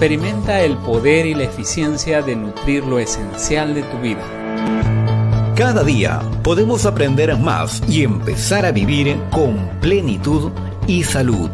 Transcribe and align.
Experimenta 0.00 0.62
el 0.62 0.78
poder 0.78 1.26
y 1.26 1.34
la 1.34 1.42
eficiencia 1.42 2.22
de 2.22 2.34
nutrir 2.34 2.86
lo 2.86 2.98
esencial 2.98 3.74
de 3.74 3.82
tu 3.82 3.98
vida. 3.98 4.24
Cada 5.54 5.84
día 5.84 6.22
podemos 6.42 6.86
aprender 6.86 7.36
más 7.36 7.82
y 7.86 8.02
empezar 8.02 8.64
a 8.64 8.72
vivir 8.72 9.14
con 9.30 9.58
plenitud 9.82 10.52
y 10.86 11.02
salud. 11.02 11.50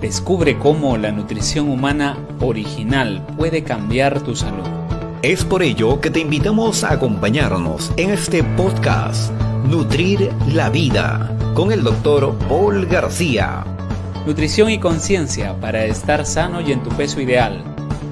Descubre 0.00 0.56
cómo 0.56 0.96
la 0.96 1.10
nutrición 1.10 1.68
humana 1.68 2.16
original 2.38 3.26
puede 3.36 3.64
cambiar 3.64 4.20
tu 4.20 4.36
salud. 4.36 4.68
Es 5.22 5.44
por 5.44 5.64
ello 5.64 6.00
que 6.00 6.10
te 6.10 6.20
invitamos 6.20 6.84
a 6.84 6.92
acompañarnos 6.92 7.92
en 7.96 8.10
este 8.10 8.44
podcast 8.44 9.32
Nutrir 9.68 10.30
la 10.46 10.70
Vida 10.70 11.36
con 11.54 11.72
el 11.72 11.82
doctor 11.82 12.38
Paul 12.48 12.86
García. 12.86 13.64
Nutrición 14.28 14.68
y 14.68 14.78
conciencia 14.78 15.58
para 15.58 15.86
estar 15.86 16.26
sano 16.26 16.60
y 16.60 16.70
en 16.70 16.82
tu 16.82 16.90
peso 16.90 17.18
ideal. 17.18 17.64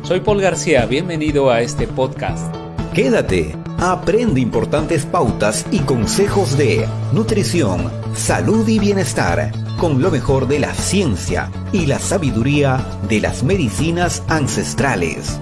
Soy 0.02 0.20
Paul 0.20 0.41
García, 0.41 0.87
bienvenido 0.87 1.51
a 1.51 1.61
este 1.61 1.87
podcast. 1.87 2.55
Quédate, 2.95 3.55
aprende 3.77 4.41
importantes 4.41 5.05
pautas 5.05 5.66
y 5.71 5.80
consejos 5.80 6.57
de 6.57 6.88
nutrición, 7.13 7.93
salud 8.15 8.66
y 8.66 8.79
bienestar 8.79 9.52
con 9.77 10.01
lo 10.01 10.10
mejor 10.10 10.49
de 10.49 10.59
la 10.59 10.73
ciencia 10.73 11.51
y 11.71 11.85
la 11.85 11.99
sabiduría 11.99 12.83
de 13.10 13.21
las 13.21 13.43
medicinas 13.43 14.23
ancestrales. 14.27 15.38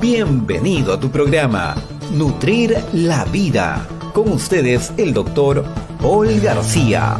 Bienvenido 0.00 0.92
a 0.92 1.00
tu 1.00 1.10
programa, 1.10 1.74
Nutrir 2.12 2.78
la 2.92 3.24
Vida. 3.24 3.84
Con 4.12 4.30
ustedes 4.30 4.92
el 4.96 5.12
doctor 5.12 5.64
Paul 6.00 6.38
García. 6.38 7.16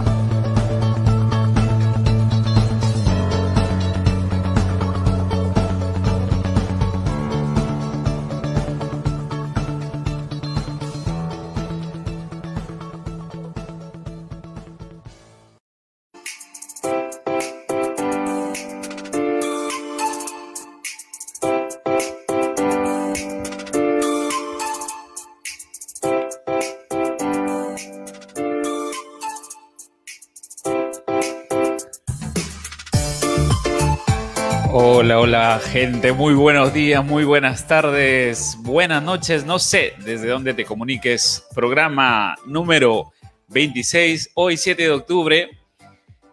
Hola, 34.76 35.20
hola 35.20 35.60
gente, 35.60 36.10
muy 36.10 36.34
buenos 36.34 36.74
días, 36.74 37.04
muy 37.04 37.22
buenas 37.22 37.68
tardes, 37.68 38.56
buenas 38.58 39.04
noches, 39.04 39.46
no 39.46 39.60
sé 39.60 39.92
desde 40.04 40.26
dónde 40.26 40.52
te 40.52 40.64
comuniques. 40.64 41.46
Programa 41.54 42.34
número 42.44 43.12
26, 43.50 44.32
hoy 44.34 44.56
7 44.56 44.82
de 44.82 44.90
octubre 44.90 45.50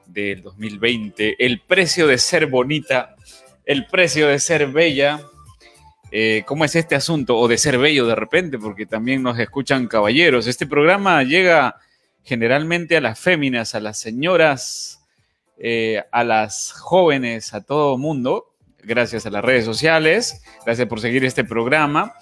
del 0.08 0.42
2020. 0.42 1.36
El 1.38 1.62
precio 1.62 2.08
de 2.08 2.18
ser 2.18 2.48
bonita, 2.48 3.16
el 3.64 3.86
precio 3.86 4.28
de 4.28 4.40
ser 4.40 4.66
bella. 4.72 5.22
Eh, 6.10 6.42
¿Cómo 6.48 6.66
es 6.66 6.76
este 6.76 6.96
asunto? 6.96 7.38
O 7.38 7.48
de 7.48 7.60
ser 7.60 7.78
bello 7.78 8.08
de 8.08 8.16
repente, 8.16 8.58
porque 8.58 8.88
también 8.88 9.22
nos 9.22 9.38
escuchan 9.38 9.88
caballeros. 9.88 10.48
Este 10.48 10.66
programa 10.66 11.22
llega 11.22 11.76
generalmente 12.24 12.98
a 12.98 13.02
las 13.02 13.20
féminas, 13.20 13.76
a 13.76 13.80
las 13.80 14.00
señoras 14.00 15.01
eh, 15.58 16.04
a 16.12 16.24
las 16.24 16.72
jóvenes, 16.72 17.54
a 17.54 17.62
todo 17.62 17.98
mundo, 17.98 18.52
gracias 18.84 19.26
a 19.26 19.30
las 19.30 19.44
redes 19.44 19.66
sociales, 19.66 20.42
gracias 20.66 20.88
por 20.88 21.00
seguir 21.00 21.24
este 21.26 21.44
programa. 21.44 22.14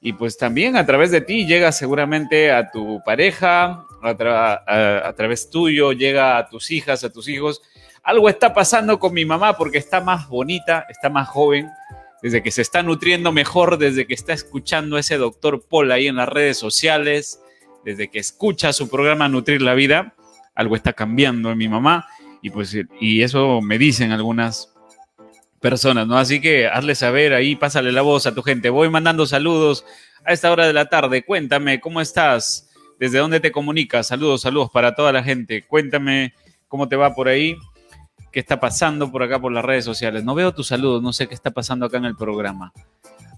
Y 0.00 0.14
pues 0.14 0.38
también 0.38 0.76
a 0.76 0.86
través 0.86 1.10
de 1.10 1.20
ti 1.20 1.46
llega 1.46 1.72
seguramente 1.72 2.50
a 2.52 2.70
tu 2.70 3.02
pareja, 3.04 3.84
a, 4.02 5.12
través 5.14 5.50
tuyo, 5.50 5.92
llega 5.92 6.38
a 6.38 6.48
tus 6.48 6.70
hijas, 6.70 7.04
a 7.04 7.12
tus 7.12 7.28
hijos. 7.28 7.60
Algo 8.02 8.30
está 8.30 8.54
pasando 8.54 8.98
con 8.98 9.12
mi 9.12 9.26
mamá 9.26 9.58
porque 9.58 9.76
está 9.76 10.00
más 10.00 10.26
bonita, 10.28 10.86
está 10.88 11.10
más 11.10 11.28
joven, 11.28 11.68
desde 12.22 12.42
que 12.42 12.50
se 12.50 12.62
está 12.62 12.82
nutriendo 12.82 13.30
mejor, 13.30 13.76
desde 13.76 14.06
que 14.06 14.14
está 14.14 14.32
escuchando 14.32 14.96
a 14.96 15.00
ese 15.00 15.18
doctor 15.18 15.62
Paul 15.68 15.92
ahí 15.92 16.06
en 16.06 16.16
las 16.16 16.28
redes 16.28 16.56
sociales, 16.56 17.42
desde 17.84 18.08
que 18.08 18.18
escucha 18.18 18.72
su 18.72 18.88
programa 18.88 19.28
Nutrir 19.28 19.60
la 19.60 19.74
Vida, 19.74 20.14
algo 20.54 20.76
está 20.76 20.94
cambiando 20.94 21.50
en 21.50 21.58
mi 21.58 21.68
mamá 21.68 22.06
y 22.42 22.50
pues 22.50 22.76
y 23.00 23.22
eso 23.22 23.60
me 23.60 23.78
dicen 23.78 24.12
algunas 24.12 24.72
personas, 25.60 26.06
¿no? 26.06 26.16
Así 26.16 26.40
que 26.40 26.66
hazle 26.66 26.94
saber 26.94 27.34
ahí, 27.34 27.54
pásale 27.54 27.92
la 27.92 28.02
voz 28.02 28.26
a 28.26 28.34
tu 28.34 28.42
gente. 28.42 28.70
Voy 28.70 28.88
mandando 28.88 29.26
saludos 29.26 29.84
a 30.24 30.32
esta 30.32 30.50
hora 30.50 30.66
de 30.66 30.72
la 30.72 30.88
tarde. 30.88 31.24
Cuéntame, 31.24 31.80
¿cómo 31.80 32.00
estás? 32.00 32.70
¿Desde 32.98 33.18
dónde 33.18 33.40
te 33.40 33.52
comunicas? 33.52 34.06
Saludos, 34.06 34.40
saludos 34.42 34.70
para 34.70 34.94
toda 34.94 35.12
la 35.12 35.22
gente. 35.22 35.64
Cuéntame 35.66 36.34
cómo 36.66 36.88
te 36.88 36.96
va 36.96 37.14
por 37.14 37.28
ahí, 37.28 37.56
qué 38.32 38.40
está 38.40 38.58
pasando 38.58 39.10
por 39.12 39.22
acá 39.22 39.38
por 39.40 39.52
las 39.52 39.64
redes 39.64 39.84
sociales. 39.84 40.24
No 40.24 40.34
veo 40.34 40.54
tus 40.54 40.68
saludos, 40.68 41.02
no 41.02 41.12
sé 41.12 41.26
qué 41.26 41.34
está 41.34 41.50
pasando 41.50 41.86
acá 41.86 41.98
en 41.98 42.06
el 42.06 42.16
programa. 42.16 42.72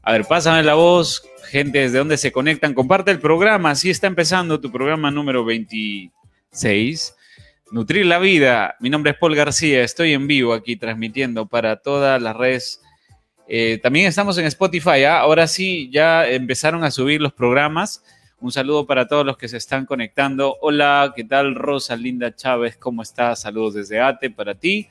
A 0.03 0.13
ver, 0.13 0.25
pásame 0.25 0.63
la 0.63 0.75
voz, 0.75 1.23
gente, 1.49 1.79
desde 1.81 1.99
dónde 1.99 2.17
se 2.17 2.33
conectan. 2.33 2.75
Comparte 2.75 3.11
el 3.11 3.21
programa, 3.21 3.71
así 3.71 3.91
está 3.91 4.07
empezando 4.07 4.61
tu 4.61 4.71
programa 4.71 5.11
número 5.11 5.45
26 5.45 7.17
Nutrir 7.73 8.05
la 8.05 8.19
vida. 8.19 8.77
Mi 8.81 8.91
nombre 8.91 9.13
es 9.13 9.17
Paul 9.17 9.35
García, 9.35 9.83
estoy 9.83 10.13
en 10.13 10.27
vivo 10.27 10.53
aquí 10.53 10.77
transmitiendo 10.77 11.47
para 11.47 11.77
todas 11.77 12.21
las 12.21 12.37
redes. 12.37 12.83
Eh, 13.49 13.81
también 13.83 14.05
estamos 14.05 14.37
en 14.37 14.45
Spotify, 14.45 15.05
¿ah? 15.05 15.21
ahora 15.21 15.47
sí, 15.47 15.89
ya 15.91 16.29
empezaron 16.29 16.85
a 16.85 16.91
subir 16.91 17.23
los 17.23 17.33
programas. 17.33 18.05
Un 18.43 18.53
saludo 18.53 18.87
para 18.87 19.09
todos 19.09 19.25
los 19.25 19.39
que 19.39 19.49
se 19.49 19.57
están 19.57 19.87
conectando. 19.87 20.59
Hola, 20.61 21.15
¿qué 21.17 21.25
tal 21.25 21.55
Rosa 21.55 21.97
Linda 21.97 22.37
Chávez? 22.37 22.77
¿Cómo 22.77 23.01
estás? 23.01 23.41
Saludos 23.41 23.73
desde 23.73 24.03
ATE 24.03 24.29
para 24.29 24.55
ti. 24.55 24.87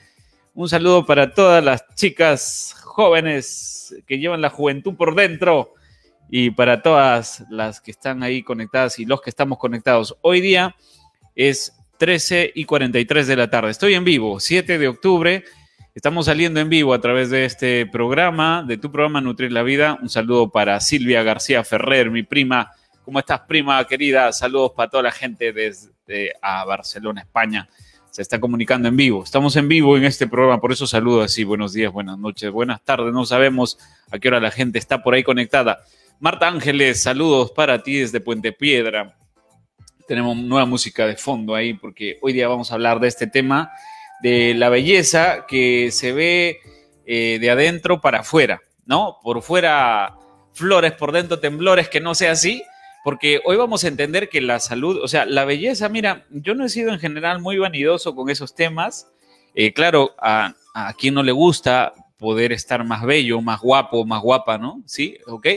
Un 0.56 0.68
saludo 0.68 1.06
para 1.06 1.36
todas 1.36 1.63
las 1.63 1.86
chicas 1.94 2.75
jóvenes 2.81 3.96
que 4.08 4.18
llevan 4.18 4.42
la 4.42 4.50
juventud 4.50 4.96
por 4.96 5.13
dentro 5.13 5.75
y 6.31 6.50
para 6.50 6.81
todas 6.81 7.46
las 7.52 7.80
que 7.80 7.92
están 7.92 8.24
ahí 8.24 8.42
conectadas 8.42 8.98
y 8.98 9.06
los 9.06 9.22
que 9.22 9.30
estamos 9.30 9.59
conectados. 9.59 10.18
Hoy 10.22 10.42
día 10.42 10.75
es 11.36 11.78
13 12.01 12.53
y 12.56 12.66
43 12.66 13.28
de 13.28 13.35
la 13.35 13.51
tarde. 13.51 13.69
Estoy 13.69 13.94
en 13.94 14.03
vivo, 14.03 14.39
7 14.39 14.79
de 14.79 14.88
octubre. 14.88 15.45
Estamos 15.94 16.25
saliendo 16.25 16.59
en 16.59 16.67
vivo 16.67 16.95
a 16.95 17.00
través 17.00 17.29
de 17.29 17.45
este 17.45 17.85
programa, 17.85 18.66
de 18.67 18.78
tu 18.79 18.91
programa 18.91 19.22
Nutrir 19.22 19.51
la 19.51 19.62
Vida. 19.62 20.00
Un 20.01 20.09
saludo 20.09 20.50
para 20.50 20.79
Silvia 20.79 21.22
García 21.22 21.63
Ferrer, 21.63 22.09
mi 22.09 22.23
prima. 22.23 22.72
¿Cómo 23.06 23.19
estás, 23.19 23.41
prima 23.41 23.85
querida? 23.85 24.34
Saludos 24.34 24.72
para 24.75 24.89
toda 24.89 25.03
la 25.03 25.12
gente 25.12 25.53
desde 25.53 26.34
a 26.41 26.66
Barcelona, 26.66 27.22
España. 27.22 27.69
Se 28.09 28.23
está 28.23 28.39
comunicando 28.39 28.88
en 28.88 28.97
vivo. 28.97 29.23
Estamos 29.23 29.56
en 29.56 29.68
vivo 29.68 29.95
en 29.95 30.06
este 30.06 30.25
programa, 30.25 30.59
por 30.59 30.72
eso 30.72 30.88
saludo 30.88 31.22
así. 31.22 31.44
Buenos 31.44 31.72
días, 31.72 31.94
buenas 31.94 32.18
noches, 32.18 32.50
buenas 32.50 32.81
tardes. 32.81 33.13
No 33.13 33.28
sabemos 33.28 33.78
a 34.09 34.18
qué 34.18 34.28
hora 34.28 34.39
la 34.39 34.50
gente 34.50 34.79
está 34.79 35.03
por 35.03 35.13
ahí 35.13 35.22
conectada. 35.22 35.83
Marta 36.19 36.48
Ángeles, 36.48 37.03
saludos 37.03 37.51
para 37.51 37.83
ti 37.83 37.98
desde 37.98 38.21
Puente 38.21 38.53
Piedra 38.53 39.20
tenemos 40.12 40.36
nueva 40.36 40.66
música 40.66 41.08
de 41.08 41.16
fondo 41.16 41.56
ahí, 41.56 41.74
porque 41.74 42.19
hoy 42.22 42.34
día 42.34 42.50
vamos 42.50 42.69
a 42.69 42.74
hablar 42.74 43.00
de 43.00 43.08
este 43.08 43.28
tema, 43.28 43.72
de 44.22 44.54
la 44.54 44.68
belleza 44.68 45.46
que 45.48 45.90
se 45.90 46.12
ve 46.12 46.60
eh, 47.06 47.38
de 47.40 47.50
adentro 47.50 48.02
para 48.02 48.19
afuera, 48.19 48.62
¿no? 48.86 49.19
Por 49.24 49.42
fuera 49.42 50.18
flores, 50.52 50.92
por 50.92 51.13
dentro 51.13 51.40
temblores, 51.40 51.88
que 51.88 52.02
no 52.02 52.13
sea 52.13 52.34
así, 52.34 52.62
porque 53.06 53.40
hoy 53.46 53.56
vamos 53.56 53.86
a 53.86 53.88
entender 53.88 54.28
que 54.28 54.42
la 54.42 54.60
salud, 54.60 55.00
o 55.02 55.08
sea, 55.08 55.25
la 55.25 55.46
belleza, 55.46 55.88
mira, 55.88 56.25
yo 56.30 56.56
no 56.56 56.66
he 56.66 56.69
sido 56.69 56.92
en 56.92 57.00
general 57.00 57.40
muy 57.40 57.58
vanidoso 57.58 58.13
con 58.13 58.30
esos 58.30 58.54
temas, 58.54 59.08
eh, 59.56 59.72
claro, 59.72 60.13
a, 60.19 60.56
a 60.74 60.94
quien 60.96 61.13
no 61.13 61.24
le 61.24 61.31
gusta 61.31 61.94
poder 62.18 62.52
estar 62.52 62.84
más 62.84 63.06
bello, 63.06 63.40
más 63.40 63.62
guapo, 63.62 64.06
más 64.06 64.22
guapa, 64.22 64.58
¿no? 64.58 64.84
Sí, 64.86 65.18
ok. 65.25 65.48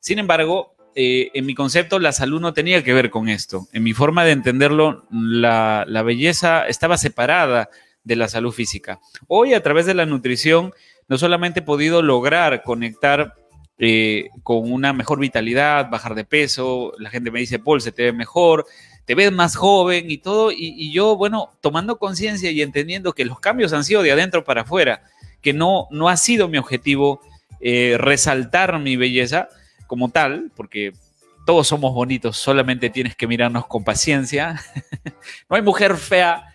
Sin 0.00 0.18
embargo, 0.18 0.74
eh, 0.94 1.30
en 1.34 1.46
mi 1.46 1.54
concepto 1.54 1.98
la 1.98 2.12
salud 2.12 2.40
no 2.40 2.52
tenía 2.52 2.82
que 2.82 2.92
ver 2.92 3.10
con 3.10 3.28
esto. 3.28 3.68
En 3.72 3.82
mi 3.82 3.92
forma 3.92 4.24
de 4.24 4.32
entenderlo, 4.32 5.06
la, 5.10 5.84
belleza 6.04 6.66
estaba 6.66 6.98
separada 6.98 7.70
de 8.04 8.16
la 8.16 8.28
salud 8.28 8.52
física. 8.52 9.00
Hoy 9.28 9.54
a 9.54 9.62
través 9.62 9.86
de 9.86 9.94
la 9.94 10.06
nutrición 10.06 10.72
no 11.08 11.18
solamente 11.18 11.60
he 11.60 11.62
podido 11.62 12.02
lograr 12.02 12.62
conectar 12.62 13.34
eh, 13.78 14.28
con 14.42 14.70
una 14.70 14.92
mejor 14.92 15.18
vitalidad, 15.20 15.90
bajar 15.90 16.14
de 16.14 16.24
peso, 16.24 16.92
la 16.98 17.10
gente 17.10 17.30
me 17.30 17.40
dice, 17.40 17.58
Paul, 17.58 17.80
se 17.80 17.92
te 17.92 18.04
ve 18.04 18.12
mejor, 18.12 18.66
te 19.04 19.14
ves 19.14 19.32
más 19.32 19.56
joven 19.56 20.10
y 20.10 20.18
todo, 20.18 20.52
y, 20.52 20.92
yo, 20.92 21.16
bueno, 21.16 21.50
tomando 21.60 21.98
conciencia 21.98 22.50
y 22.50 22.62
entendiendo 22.62 23.12
que 23.12 23.24
los 23.24 23.40
cambios 23.40 23.72
han 23.72 23.84
sido 23.84 24.02
de 24.02 24.12
adentro 24.12 24.44
para 24.44 24.62
afuera, 24.62 25.02
que 25.40 25.52
no, 25.52 25.88
no 25.90 26.08
ha 26.08 26.16
sido 26.16 26.48
mi 26.48 26.58
objetivo 26.58 27.20
eh, 27.60 27.96
resaltar 27.98 28.78
mi 28.78 28.96
belleza, 28.96 29.48
como 29.90 30.08
tal, 30.08 30.52
porque 30.54 30.92
todos 31.44 31.66
somos 31.66 31.92
bonitos, 31.92 32.36
solamente 32.36 32.90
tienes 32.90 33.16
que 33.16 33.26
mirarnos 33.26 33.66
con 33.66 33.82
paciencia. 33.82 34.62
no 35.50 35.56
hay 35.56 35.62
mujer 35.62 35.96
fea, 35.96 36.54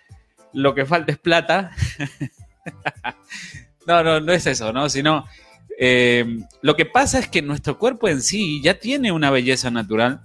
lo 0.53 0.73
que 0.73 0.85
falta 0.85 1.11
es 1.11 1.17
plata. 1.17 1.71
no, 3.85 4.01
no, 4.05 4.21
no 4.21 4.31
es 4.31 4.47
eso, 4.47 4.71
¿no? 4.71 4.87
Sino 4.87 5.25
Eh, 5.77 6.25
lo 6.61 6.77
que 6.77 6.85
pasa 6.85 7.19
es 7.19 7.27
que 7.27 7.41
nuestro 7.41 7.77
cuerpo 7.77 8.07
en 8.07 8.21
sí 8.21 8.61
ya 8.63 8.79
tiene 8.79 9.11
una 9.11 9.29
belleza 9.29 9.69
natural 9.69 10.21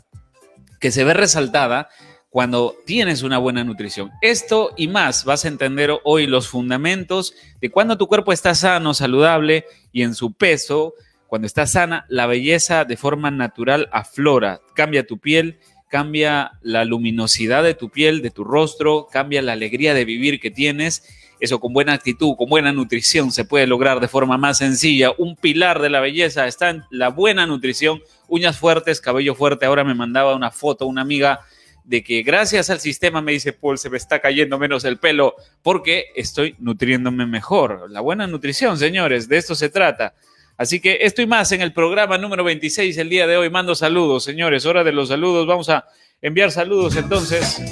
que 0.79 0.93
se 0.93 1.03
ve 1.03 1.13
resaltada 1.13 1.89
cuando 2.29 2.77
tienes 2.87 3.25
una 3.25 3.39
buena 3.39 3.65
nutrición. 3.65 4.13
Esto 4.23 4.71
y 4.77 4.87
más 4.87 5.25
vas 5.25 5.45
a 5.45 5.49
entender 5.49 5.91
hoy 6.05 6.29
los 6.29 6.47
fundamentos 6.47 7.35
de 7.61 7.73
cuando 7.73 7.99
tu 7.99 8.07
cuerpo 8.07 8.33
está 8.33 8.55
sano, 8.55 8.95
saludable 8.95 9.65
y 9.91 10.03
en 10.03 10.15
su 10.15 10.33
peso, 10.33 10.95
cuando 11.31 11.47
está 11.47 11.65
sana, 11.69 12.07
la 12.09 12.27
belleza 12.27 12.85
de 12.85 12.97
forma 12.97 13.31
natural 13.31 13.89
aflora, 13.93 14.63
cambia 14.75 15.07
tu 15.07 15.19
piel, 15.19 15.61
cambia 15.89 16.59
la 16.61 16.85
luminosidad 16.85 17.63
de 17.63 17.75
tu 17.75 17.89
piel, 17.89 18.21
de 18.21 18.33
tu 18.33 18.43
rostro, 18.43 19.07
cambia 19.13 19.41
la 19.41 19.53
alegría 19.53 19.95
de 19.95 20.05
vivir 20.05 20.41
que 20.41 20.51
tienes. 20.51 21.05
Eso 21.39 21.61
con 21.61 21.73
buena 21.73 21.93
actitud, 21.93 22.35
con 22.37 22.51
buena 22.51 22.73
nutrición 22.73 23.31
se 23.31 23.45
puede 23.45 23.69
lograr 23.69 24.01
de 24.01 24.09
forma 24.09 24.39
más 24.39 24.59
sencilla. 24.59 25.13
Un 25.19 25.37
pilar 25.37 25.81
de 25.81 25.91
la 25.91 26.01
belleza 26.01 26.49
está 26.49 26.71
en 26.71 26.83
la 26.91 27.11
buena 27.11 27.47
nutrición, 27.47 28.03
uñas 28.27 28.59
fuertes, 28.59 29.01
cabello 29.01 29.37
fuerte. 29.37 29.67
Ahora 29.67 29.85
me 29.85 29.95
mandaba 29.95 30.35
una 30.35 30.51
foto 30.51 30.87
una 30.87 31.03
amiga 31.03 31.43
de 31.85 32.03
que 32.03 32.25
gracias 32.25 32.71
al 32.71 32.81
sistema, 32.81 33.23
me 33.23 33.31
dice 33.31 33.53
Paul, 33.53 33.79
se 33.79 33.89
me 33.89 33.99
está 33.99 34.19
cayendo 34.19 34.59
menos 34.59 34.85
el 34.85 34.99
pelo 34.99 35.37
porque 35.63 36.07
estoy 36.17 36.57
nutriéndome 36.59 37.25
mejor. 37.25 37.89
La 37.89 38.01
buena 38.01 38.27
nutrición, 38.27 38.79
señores, 38.79 39.29
de 39.29 39.37
esto 39.37 39.55
se 39.55 39.69
trata. 39.69 40.15
Así 40.61 40.79
que 40.79 40.99
estoy 41.01 41.27
más 41.27 41.51
en 41.53 41.63
el 41.63 41.73
programa 41.73 42.19
número 42.19 42.45
26 42.45 42.99
el 42.99 43.09
día 43.09 43.27
de 43.27 43.35
hoy. 43.39 43.49
Mando 43.49 43.75
saludos, 43.75 44.25
señores. 44.25 44.67
Hora 44.67 44.85
de 44.85 44.93
los 44.93 45.09
saludos. 45.09 45.47
Vamos 45.47 45.71
a 45.71 45.87
enviar 46.21 46.51
saludos 46.51 46.97
entonces. 46.97 47.63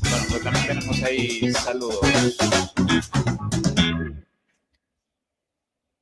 Bueno, 0.00 0.24
pues 0.28 0.42
también 0.44 0.66
tenemos 0.68 1.02
ahí 1.02 1.50
saludos. 1.50 1.98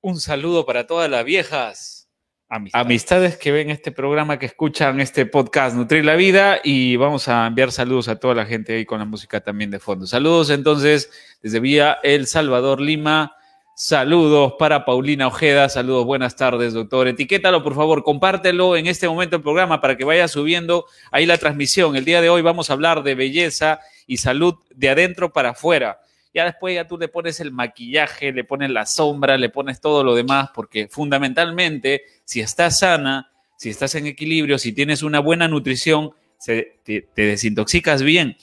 Un 0.02 0.20
saludo 0.20 0.66
para 0.66 0.86
todas 0.86 1.08
las 1.08 1.24
viejas 1.24 2.10
amistades. 2.50 2.84
amistades 2.86 3.36
que 3.38 3.50
ven 3.50 3.70
este 3.70 3.92
programa, 3.92 4.38
que 4.38 4.44
escuchan 4.44 5.00
este 5.00 5.24
podcast 5.24 5.74
Nutrir 5.74 6.04
la 6.04 6.16
Vida 6.16 6.60
y 6.62 6.96
vamos 6.96 7.28
a 7.28 7.46
enviar 7.46 7.72
saludos 7.72 8.08
a 8.08 8.16
toda 8.16 8.34
la 8.34 8.44
gente 8.44 8.74
ahí 8.74 8.84
con 8.84 8.98
la 8.98 9.06
música 9.06 9.40
también 9.40 9.70
de 9.70 9.78
fondo. 9.78 10.06
Saludos 10.06 10.50
entonces 10.50 11.10
desde 11.42 11.60
Vía 11.60 11.96
El 12.02 12.26
Salvador, 12.26 12.78
Lima. 12.78 13.36
Saludos 13.74 14.54
para 14.58 14.84
Paulina 14.84 15.26
Ojeda, 15.26 15.66
saludos, 15.70 16.04
buenas 16.04 16.36
tardes, 16.36 16.74
doctor. 16.74 17.08
Etiquétalo, 17.08 17.62
por 17.62 17.74
favor, 17.74 18.02
compártelo 18.02 18.76
en 18.76 18.86
este 18.86 19.08
momento 19.08 19.36
el 19.36 19.42
programa 19.42 19.80
para 19.80 19.96
que 19.96 20.04
vaya 20.04 20.28
subiendo 20.28 20.84
ahí 21.10 21.24
la 21.24 21.38
transmisión. 21.38 21.96
El 21.96 22.04
día 22.04 22.20
de 22.20 22.28
hoy 22.28 22.42
vamos 22.42 22.68
a 22.68 22.74
hablar 22.74 23.02
de 23.02 23.14
belleza 23.14 23.80
y 24.06 24.18
salud 24.18 24.56
de 24.74 24.90
adentro 24.90 25.32
para 25.32 25.50
afuera. 25.50 26.00
Ya 26.34 26.44
después 26.44 26.74
ya 26.74 26.86
tú 26.86 26.98
le 26.98 27.08
pones 27.08 27.40
el 27.40 27.50
maquillaje, 27.50 28.30
le 28.30 28.44
pones 28.44 28.68
la 28.68 28.84
sombra, 28.84 29.38
le 29.38 29.48
pones 29.48 29.80
todo 29.80 30.04
lo 30.04 30.14
demás, 30.14 30.50
porque 30.54 30.88
fundamentalmente, 30.88 32.02
si 32.24 32.40
estás 32.40 32.80
sana, 32.80 33.32
si 33.56 33.70
estás 33.70 33.94
en 33.94 34.06
equilibrio, 34.06 34.58
si 34.58 34.74
tienes 34.74 35.02
una 35.02 35.18
buena 35.18 35.48
nutrición, 35.48 36.10
te, 36.44 36.78
te 36.84 37.22
desintoxicas 37.22 38.02
bien 38.02 38.36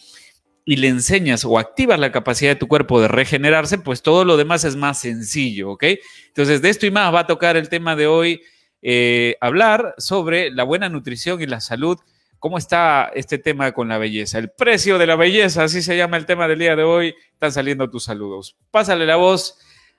y 0.69 0.75
le 0.75 0.87
enseñas 0.87 1.45
o 1.45 1.57
activas 1.57 1.97
la 1.97 2.11
capacidad 2.11 2.51
de 2.51 2.55
tu 2.55 2.67
cuerpo 2.67 3.01
de 3.01 3.07
regenerarse, 3.07 3.79
pues 3.79 4.03
todo 4.03 4.23
lo 4.23 4.37
demás 4.37 4.63
es 4.65 4.75
más 4.75 4.99
sencillo, 4.99 5.71
¿ok? 5.71 5.83
Entonces, 6.27 6.61
de 6.61 6.69
esto 6.69 6.85
y 6.85 6.91
más 6.91 7.11
va 7.11 7.21
a 7.21 7.25
tocar 7.25 7.57
el 7.57 7.69
tema 7.69 7.95
de 7.95 8.05
hoy, 8.05 8.43
eh, 8.83 9.35
hablar 9.41 9.95
sobre 9.97 10.51
la 10.51 10.63
buena 10.63 10.87
nutrición 10.87 11.41
y 11.41 11.47
la 11.47 11.59
salud. 11.59 11.97
¿Cómo 12.37 12.59
está 12.59 13.09
este 13.15 13.39
tema 13.39 13.71
con 13.71 13.87
la 13.87 13.97
belleza? 13.97 14.37
El 14.37 14.51
precio 14.51 14.99
de 14.99 15.07
la 15.07 15.15
belleza, 15.15 15.63
así 15.63 15.81
se 15.81 15.97
llama 15.97 16.17
el 16.17 16.27
tema 16.27 16.47
del 16.47 16.59
día 16.59 16.75
de 16.75 16.83
hoy. 16.83 17.15
Están 17.33 17.51
saliendo 17.51 17.89
tus 17.89 18.03
saludos. 18.03 18.55
Pásale 18.69 19.07
la 19.07 19.15
voz 19.15 19.57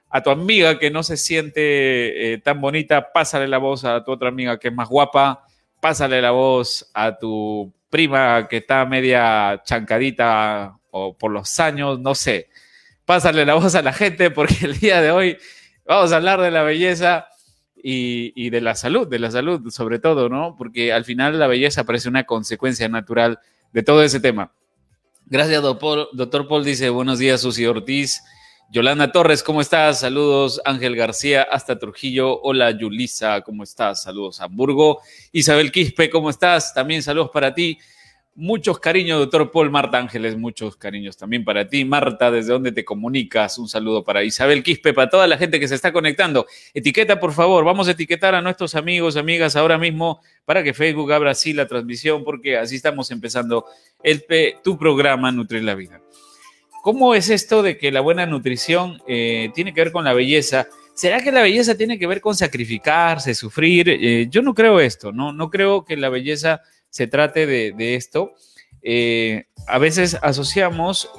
a 0.08 0.22
tu 0.22 0.30
amiga 0.30 0.78
que 0.78 0.92
no 0.92 1.02
se 1.02 1.16
siente 1.16 2.34
eh, 2.34 2.38
tan 2.38 2.60
bonita, 2.60 3.10
pásale 3.12 3.48
la 3.48 3.58
voz 3.58 3.84
a 3.84 4.04
tu 4.04 4.12
otra 4.12 4.28
amiga 4.28 4.56
que 4.60 4.68
es 4.68 4.74
más 4.74 4.88
guapa, 4.88 5.44
pásale 5.80 6.22
la 6.22 6.30
voz 6.30 6.88
a 6.94 7.18
tu 7.18 7.72
prima 7.90 8.48
que 8.48 8.58
está 8.58 8.86
media 8.86 9.60
chancadita 9.64 10.78
o 10.90 11.16
por 11.16 11.32
los 11.32 11.60
años, 11.60 11.98
no 12.00 12.14
sé. 12.14 12.48
Pásale 13.04 13.44
la 13.44 13.54
voz 13.56 13.74
a 13.74 13.82
la 13.82 13.92
gente 13.92 14.30
porque 14.30 14.56
el 14.62 14.78
día 14.78 15.02
de 15.02 15.10
hoy 15.10 15.36
vamos 15.84 16.12
a 16.12 16.16
hablar 16.16 16.40
de 16.40 16.50
la 16.50 16.62
belleza 16.62 17.26
y, 17.82 18.50
de 18.50 18.60
la 18.60 18.74
salud, 18.74 19.08
de 19.08 19.18
la 19.18 19.30
salud 19.30 19.70
sobre 19.70 19.98
todo, 19.98 20.28
¿no? 20.28 20.54
Porque 20.56 20.92
al 20.92 21.04
final 21.04 21.38
la 21.38 21.46
belleza 21.46 21.84
parece 21.84 22.08
una 22.08 22.24
consecuencia 22.24 22.88
natural 22.88 23.40
de 23.72 23.82
todo 23.82 24.02
ese 24.02 24.20
tema. 24.20 24.52
Gracias, 25.26 25.62
doctor, 25.62 26.08
doctor 26.12 26.46
Paul. 26.46 26.64
Dice, 26.64 26.90
buenos 26.90 27.18
días, 27.18 27.40
Susi 27.40 27.64
Ortiz. 27.66 28.22
Yolanda 28.72 29.10
Torres, 29.10 29.42
¿cómo 29.42 29.60
estás? 29.60 29.98
Saludos, 29.98 30.60
Ángel 30.64 30.94
García, 30.94 31.42
hasta 31.42 31.76
Trujillo. 31.76 32.40
Hola, 32.42 32.70
Yulisa, 32.70 33.40
¿cómo 33.40 33.64
estás? 33.64 34.04
Saludos, 34.04 34.40
Hamburgo. 34.40 35.00
Isabel 35.32 35.72
Quispe, 35.72 36.08
¿cómo 36.08 36.30
estás? 36.30 36.72
También 36.72 37.02
saludos 37.02 37.30
para 37.34 37.52
ti. 37.52 37.78
Muchos 38.36 38.78
cariños, 38.78 39.18
doctor 39.18 39.50
Paul 39.50 39.72
Marta 39.72 39.98
Ángeles, 39.98 40.38
muchos 40.38 40.76
cariños 40.76 41.16
también 41.16 41.44
para 41.44 41.66
ti. 41.66 41.84
Marta, 41.84 42.30
¿desde 42.30 42.52
dónde 42.52 42.70
te 42.70 42.84
comunicas? 42.84 43.58
Un 43.58 43.68
saludo 43.68 44.04
para 44.04 44.22
Isabel 44.22 44.62
Quispe, 44.62 44.94
para 44.94 45.10
toda 45.10 45.26
la 45.26 45.36
gente 45.36 45.58
que 45.58 45.66
se 45.66 45.74
está 45.74 45.92
conectando. 45.92 46.46
Etiqueta, 46.72 47.18
por 47.18 47.32
favor, 47.32 47.64
vamos 47.64 47.88
a 47.88 47.90
etiquetar 47.90 48.36
a 48.36 48.40
nuestros 48.40 48.76
amigos, 48.76 49.16
amigas 49.16 49.56
ahora 49.56 49.78
mismo 49.78 50.20
para 50.44 50.62
que 50.62 50.74
Facebook 50.74 51.12
abra 51.12 51.32
así 51.32 51.52
la 51.52 51.66
transmisión, 51.66 52.22
porque 52.22 52.56
así 52.56 52.76
estamos 52.76 53.10
empezando 53.10 53.64
el, 54.04 54.24
tu 54.62 54.78
programa 54.78 55.32
Nutrir 55.32 55.64
la 55.64 55.74
Vida. 55.74 56.00
¿Cómo 56.82 57.14
es 57.14 57.28
esto 57.28 57.62
de 57.62 57.76
que 57.76 57.92
la 57.92 58.00
buena 58.00 58.24
nutrición 58.24 59.02
eh, 59.06 59.50
tiene 59.54 59.74
que 59.74 59.82
ver 59.82 59.92
con 59.92 60.04
la 60.04 60.14
belleza? 60.14 60.66
¿Será 60.94 61.22
que 61.22 61.30
la 61.30 61.42
belleza 61.42 61.76
tiene 61.76 61.98
que 61.98 62.06
ver 62.06 62.20
con 62.20 62.34
sacrificarse, 62.34 63.34
sufrir? 63.34 63.88
Eh, 63.88 64.28
yo 64.30 64.40
no 64.40 64.54
creo 64.54 64.80
esto, 64.80 65.12
¿no? 65.12 65.32
No 65.32 65.50
creo 65.50 65.84
que 65.84 65.96
la 65.96 66.08
belleza 66.08 66.62
se 66.88 67.06
trate 67.06 67.46
de, 67.46 67.94
esto. 67.94 68.32
Eh, 68.82 69.44
a 69.66 69.78
veces 69.78 70.16
asociamos, 70.22 71.10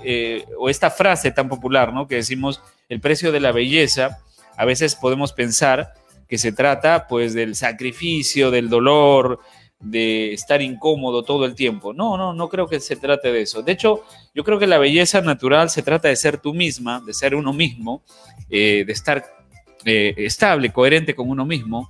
o 0.57 0.69
esta 0.69 0.89
frase 0.89 1.31
tan 1.31 1.47
popular, 1.47 1.93
¿no? 1.93 2.07
Que 2.07 2.15
decimos 2.15 2.61
el 2.89 2.99
precio 2.99 3.31
de 3.31 3.39
la 3.39 3.51
belleza, 3.51 4.19
a 4.57 4.65
veces 4.65 4.95
podemos 4.95 5.31
pensar 5.31 5.93
que 6.27 6.37
se 6.37 6.51
trata 6.51 7.07
pues 7.07 7.33
del 7.33 7.55
sacrificio, 7.55 8.51
del 8.51 8.69
dolor, 8.69 9.39
de 9.81 10.33
estar 10.33 10.61
incómodo 10.61 11.23
todo 11.23 11.45
el 11.45 11.55
tiempo. 11.55 11.93
No, 11.93 12.17
no, 12.17 12.33
no 12.33 12.49
creo 12.49 12.67
que 12.67 12.79
se 12.79 12.95
trate 12.95 13.31
de 13.31 13.41
eso. 13.41 13.61
De 13.61 13.71
hecho, 13.71 14.03
yo 14.33 14.43
creo 14.43 14.59
que 14.59 14.67
la 14.67 14.77
belleza 14.77 15.21
natural 15.21 15.69
se 15.69 15.81
trata 15.81 16.07
de 16.07 16.15
ser 16.15 16.37
tú 16.37 16.53
misma, 16.53 17.01
de 17.01 17.13
ser 17.13 17.35
uno 17.35 17.51
mismo, 17.51 18.03
eh, 18.49 18.83
de 18.85 18.93
estar 18.93 19.25
eh, 19.85 20.13
estable, 20.17 20.71
coherente 20.71 21.15
con 21.15 21.29
uno 21.29 21.45
mismo, 21.45 21.89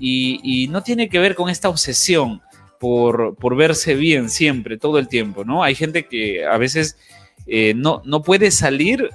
y, 0.00 0.68
no 0.70 0.82
tiene 0.82 1.08
que 1.08 1.18
ver 1.18 1.34
con 1.34 1.50
esta 1.50 1.68
obsesión 1.68 2.40
por, 2.78 3.56
verse 3.56 3.94
bien 3.94 4.30
siempre, 4.30 4.78
todo 4.78 5.00
el 5.00 5.08
tiempo, 5.08 5.44
¿no? 5.44 5.64
Hay 5.64 5.74
gente 5.74 6.06
que 6.06 6.46
a 6.46 6.56
veces 6.56 6.96
eh, 7.48 7.74
no, 7.74 8.02
no 8.04 8.22
puede 8.22 8.52
salir 8.52 9.10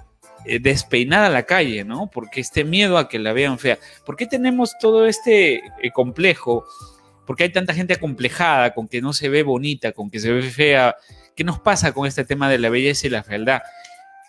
despeinada 0.59 1.27
a 1.27 1.29
la 1.29 1.43
calle, 1.43 1.85
¿no? 1.85 2.09
Porque 2.13 2.41
este 2.41 2.65
miedo 2.65 2.97
a 2.97 3.07
que 3.07 3.17
la 3.17 3.31
vean 3.31 3.59
fea. 3.59 3.79
¿Por 4.05 4.17
qué 4.17 4.25
tenemos 4.25 4.73
todo 4.77 5.05
este 5.05 5.61
complejo? 5.93 6.65
Porque 7.25 7.43
hay 7.43 7.51
tanta 7.51 7.73
gente 7.73 7.93
acomplejada 7.93 8.73
con 8.73 8.87
que 8.87 9.01
no 9.01 9.13
se 9.13 9.29
ve 9.29 9.43
bonita, 9.43 9.91
con 9.91 10.09
que 10.09 10.19
se 10.19 10.31
ve 10.31 10.41
fea. 10.43 10.95
¿Qué 11.35 11.43
nos 11.43 11.59
pasa 11.59 11.93
con 11.93 12.07
este 12.07 12.25
tema 12.25 12.49
de 12.49 12.59
la 12.59 12.69
belleza 12.69 13.07
y 13.07 13.09
la 13.09 13.23
fealdad? 13.23 13.61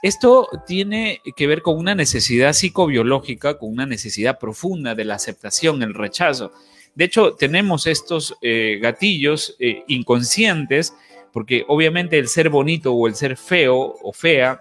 Esto 0.02 0.48
tiene 0.66 1.20
que 1.34 1.46
ver 1.46 1.62
con 1.62 1.78
una 1.78 1.94
necesidad 1.94 2.52
psicobiológica, 2.52 3.58
con 3.58 3.70
una 3.70 3.86
necesidad 3.86 4.38
profunda 4.38 4.94
de 4.94 5.04
la 5.04 5.14
aceptación, 5.14 5.82
el 5.82 5.94
rechazo. 5.94 6.52
De 6.94 7.06
hecho, 7.06 7.34
tenemos 7.34 7.86
estos 7.86 8.36
eh, 8.42 8.78
gatillos 8.80 9.56
eh, 9.58 9.82
inconscientes, 9.88 10.94
porque 11.32 11.64
obviamente 11.68 12.18
el 12.18 12.28
ser 12.28 12.50
bonito 12.50 12.92
o 12.92 13.08
el 13.08 13.14
ser 13.14 13.36
feo 13.36 13.76
o 13.76 14.12
fea 14.12 14.60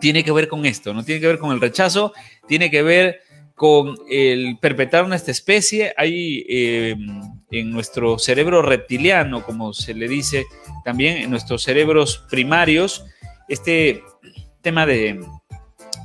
tiene 0.00 0.22
que 0.22 0.32
ver 0.32 0.48
con 0.48 0.66
esto, 0.66 0.94
no 0.94 1.02
tiene 1.04 1.20
que 1.20 1.26
ver 1.26 1.38
con 1.38 1.52
el 1.52 1.60
rechazo, 1.60 2.12
tiene 2.46 2.70
que 2.70 2.82
ver 2.82 3.20
con 3.54 3.96
el 4.08 4.58
perpetrar 4.60 5.10
esta 5.12 5.30
especie. 5.30 5.94
Hay 5.96 6.44
eh, 6.48 6.96
en 7.52 7.70
nuestro 7.70 8.18
cerebro 8.18 8.62
reptiliano, 8.62 9.44
como 9.44 9.72
se 9.74 9.94
le 9.94 10.08
dice 10.08 10.46
también, 10.84 11.18
en 11.18 11.30
nuestros 11.30 11.62
cerebros 11.62 12.24
primarios, 12.30 13.04
este 13.48 14.02
tema 14.62 14.86
de, 14.86 15.24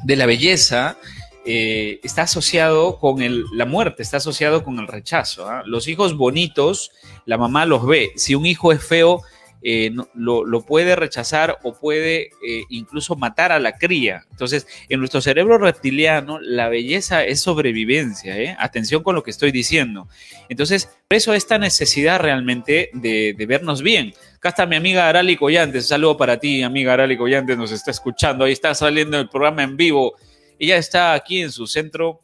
la 0.05 0.25
belleza 0.25 0.97
eh, 1.45 2.01
está 2.03 2.23
asociado 2.23 2.99
con 2.99 3.17
la 3.53 3.65
muerte, 3.65 4.03
está 4.03 4.17
asociado 4.17 4.63
con 4.63 4.77
el 4.79 4.87
rechazo. 4.87 5.49
¿ah? 5.49 5.63
Los 5.65 5.87
hijos 5.87 6.17
bonitos, 6.17 6.91
la 7.25 7.37
mamá 7.37 7.65
los 7.65 7.85
ve. 7.85 8.11
Si 8.17 8.35
un 8.35 8.45
hijo 8.45 8.73
es 8.73 8.83
feo, 8.83 9.21
eh, 9.69 9.91
lo, 10.13 10.61
puede 10.61 10.95
rechazar 10.95 11.57
o 11.61 11.77
puede 11.77 12.29
eh, 12.41 12.63
incluso 12.69 13.17
matar 13.17 13.51
a 13.51 13.59
la 13.59 13.73
cría. 13.73 14.23
Entonces, 14.31 14.65
en 14.87 14.99
nuestro 14.99 15.19
cerebro 15.19 15.57
reptiliano, 15.57 16.39
la 16.39 16.69
belleza 16.69 17.25
es 17.25 17.41
sobrevivencia. 17.41 18.37
¿eh? 18.37 18.55
Atención 18.59 19.03
con 19.03 19.13
lo 19.13 19.23
que 19.23 19.31
estoy 19.31 19.51
diciendo. 19.51 20.07
Entonces, 20.47 20.85
por 21.09 21.17
eso 21.17 21.33
esta 21.33 21.57
necesidad 21.57 22.21
realmente 22.21 22.91
de, 22.93 23.35
vernos 23.45 23.81
bien. 23.81 24.13
Acá 24.37 24.49
está 24.49 24.65
mi 24.65 24.77
amiga 24.77 25.09
Arali 25.09 25.35
Collantes. 25.35 25.83
Un 25.83 25.89
saludo 25.89 26.15
para 26.15 26.39
ti, 26.39 26.63
amiga 26.63 26.93
Arali 26.93 27.17
Collantes. 27.17 27.57
Nos 27.57 27.73
está 27.73 27.91
escuchando. 27.91 28.45
Ahí 28.45 28.53
está 28.53 28.73
saliendo 28.73 29.19
el 29.19 29.27
programa 29.27 29.63
en 29.63 29.75
vivo. 29.75 30.15
Ella 30.57 30.77
está 30.77 31.13
aquí 31.13 31.41
en 31.41 31.51
su 31.51 31.67
centro 31.67 32.21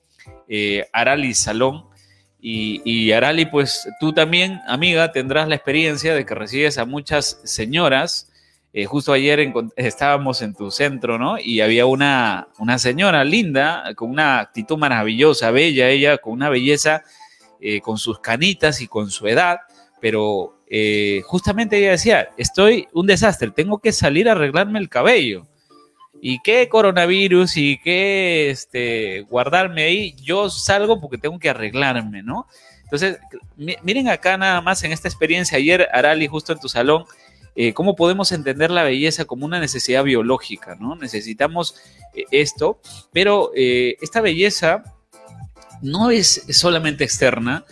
eh, 0.48 0.88
Arali 0.94 1.34
Salón. 1.34 1.88
Y, 2.46 2.82
y, 2.84 3.14
Arali, 3.14 3.46
pues 3.46 3.88
tú 4.02 4.12
también, 4.12 4.60
amiga, 4.68 5.14
tendrás 5.14 5.48
la 5.48 5.56
experiencia 5.56 6.14
de 6.14 6.26
que 6.26 6.36
recibes 6.36 6.78
a 6.78 6.84
muchas 6.84 7.40
señoras. 7.46 8.30
Eh, 8.74 8.84
justo 8.84 9.14
ayer 9.14 9.54
estábamos 9.78 10.42
en 10.42 10.54
tu 10.54 10.70
centro, 10.70 11.18
¿no? 11.18 11.38
Y 11.40 11.62
había 11.62 11.86
una, 11.86 12.50
una 12.60 12.80
señora 12.80 13.24
linda, 13.24 13.86
con 13.96 14.10
una 14.10 14.42
actitud 14.42 14.78
maravillosa, 14.78 15.52
bella, 15.52 15.88
ella 15.88 16.18
con 16.18 16.34
una 16.34 16.50
belleza, 16.50 17.04
eh, 17.62 17.80
con 17.80 17.98
sus 17.98 18.20
canitas 18.20 18.82
y 18.82 18.88
con 18.88 19.10
su 19.10 19.26
edad, 19.26 19.60
pero 20.02 20.62
eh, 20.68 21.22
justamente 21.24 21.78
ella 21.78 21.92
decía, 21.92 22.28
estoy 22.36 22.90
un 22.92 23.08
desastre, 23.08 23.52
tengo 23.52 23.78
que 23.78 23.94
salir 23.94 24.28
a 24.28 24.34
arreglarme 24.34 24.80
el 24.80 24.90
cabello. 24.90 25.48
¿Y 26.26 26.40
qué 26.40 26.70
coronavirus 26.70 27.58
y 27.58 27.78
qué 27.80 28.50
este, 28.50 29.22
guardarme 29.30 29.84
ahí? 29.84 30.16
Yo 30.24 30.50
salgo 30.50 31.02
porque 31.02 31.18
tengo 31.18 31.38
que 31.38 31.50
arreglarme, 31.50 32.24
¿no? 32.24 32.48
Entonces, 32.84 33.18
miren 33.58 34.08
acá 34.08 34.38
nada 34.38 34.62
más 34.62 34.84
en 34.84 34.94
esta 34.94 35.10
experiencia, 35.10 35.58
ayer 35.58 35.90
Arali 35.92 36.28
justo 36.28 36.54
en 36.54 36.60
tu 36.60 36.70
salón, 36.70 37.04
eh, 37.56 37.74
cómo 37.74 37.98
podemos 37.98 38.32
entender 38.32 38.72
la 38.72 38.84
belleza 38.84 39.26
como 39.26 39.46
una 39.46 39.60
necesidad 39.60 40.06
biológica, 40.06 40.76
¿no? 40.80 40.96
Necesitamos 40.96 41.76
eh, 42.14 42.24
esto, 42.32 42.80
pero 43.12 43.52
esta 43.54 44.22
belleza 44.22 44.84
no 45.82 46.10
es 46.10 46.46
solamente 46.50 47.04
externa, 47.04 47.66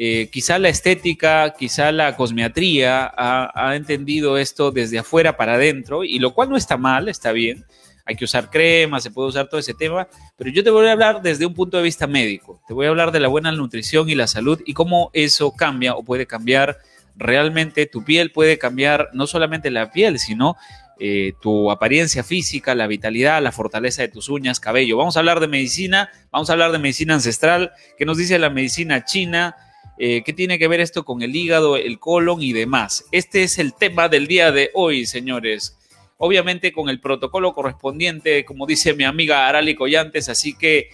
eh, 0.00 0.28
quizá 0.30 0.60
la 0.60 0.68
estética, 0.68 1.54
quizá 1.58 1.90
la 1.90 2.14
cosmiatría 2.14 3.12
ha, 3.16 3.74
entendido 3.74 4.38
esto 4.38 4.70
desde 4.70 5.00
afuera 5.00 5.36
para 5.36 5.54
adentro, 5.54 6.04
y 6.04 6.20
lo 6.20 6.34
cual 6.34 6.50
no 6.50 6.56
está 6.56 6.76
mal, 6.76 7.08
está 7.08 7.32
bien. 7.32 7.66
Hay 8.08 8.16
que 8.16 8.24
usar 8.24 8.48
crema, 8.48 9.00
se 9.00 9.10
puede 9.10 9.28
usar 9.28 9.50
todo 9.50 9.60
ese 9.60 9.74
tema, 9.74 10.08
pero 10.38 10.48
yo 10.48 10.64
te 10.64 10.70
voy 10.70 10.86
a 10.86 10.92
hablar 10.92 11.20
desde 11.20 11.44
un 11.44 11.52
punto 11.52 11.76
de 11.76 11.82
vista 11.82 12.06
médico. 12.06 12.58
Te 12.66 12.72
voy 12.72 12.86
a 12.86 12.88
hablar 12.88 13.12
de 13.12 13.20
la 13.20 13.28
buena 13.28 13.52
nutrición 13.52 14.08
y 14.08 14.14
la 14.14 14.26
salud 14.26 14.62
y 14.64 14.72
cómo 14.72 15.10
eso 15.12 15.52
cambia 15.52 15.94
o 15.94 16.02
puede 16.02 16.26
cambiar 16.26 16.78
realmente 17.16 17.84
tu 17.84 18.02
piel, 18.04 18.32
puede 18.32 18.56
cambiar 18.56 19.10
no 19.12 19.26
solamente 19.26 19.70
la 19.70 19.92
piel, 19.92 20.18
sino 20.18 20.56
eh, 20.98 21.34
tu 21.42 21.70
apariencia 21.70 22.24
física, 22.24 22.74
la 22.74 22.86
vitalidad, 22.86 23.42
la 23.42 23.52
fortaleza 23.52 24.00
de 24.00 24.08
tus 24.08 24.30
uñas, 24.30 24.58
cabello. 24.58 24.96
Vamos 24.96 25.16
a 25.16 25.20
hablar 25.20 25.38
de 25.38 25.48
medicina, 25.48 26.10
vamos 26.32 26.48
a 26.48 26.54
hablar 26.54 26.72
de 26.72 26.78
medicina 26.78 27.12
ancestral, 27.12 27.72
que 27.98 28.06
nos 28.06 28.16
dice 28.16 28.38
la 28.38 28.48
medicina 28.48 29.04
china, 29.04 29.54
eh, 30.00 30.22
¿Qué 30.24 30.32
tiene 30.32 30.60
que 30.60 30.68
ver 30.68 30.80
esto 30.80 31.04
con 31.04 31.22
el 31.22 31.34
hígado, 31.34 31.76
el 31.76 31.98
colon 31.98 32.40
y 32.40 32.52
demás? 32.52 33.04
Este 33.10 33.42
es 33.42 33.58
el 33.58 33.74
tema 33.74 34.08
del 34.08 34.28
día 34.28 34.52
de 34.52 34.70
hoy, 34.74 35.06
señores. 35.06 35.77
Obviamente 36.18 36.72
con 36.72 36.88
el 36.88 37.00
protocolo 37.00 37.52
correspondiente, 37.52 38.44
como 38.44 38.66
dice 38.66 38.94
mi 38.94 39.04
amiga 39.04 39.48
Arali 39.48 39.74
Collantes, 39.74 40.28
así 40.28 40.56
que 40.56 40.90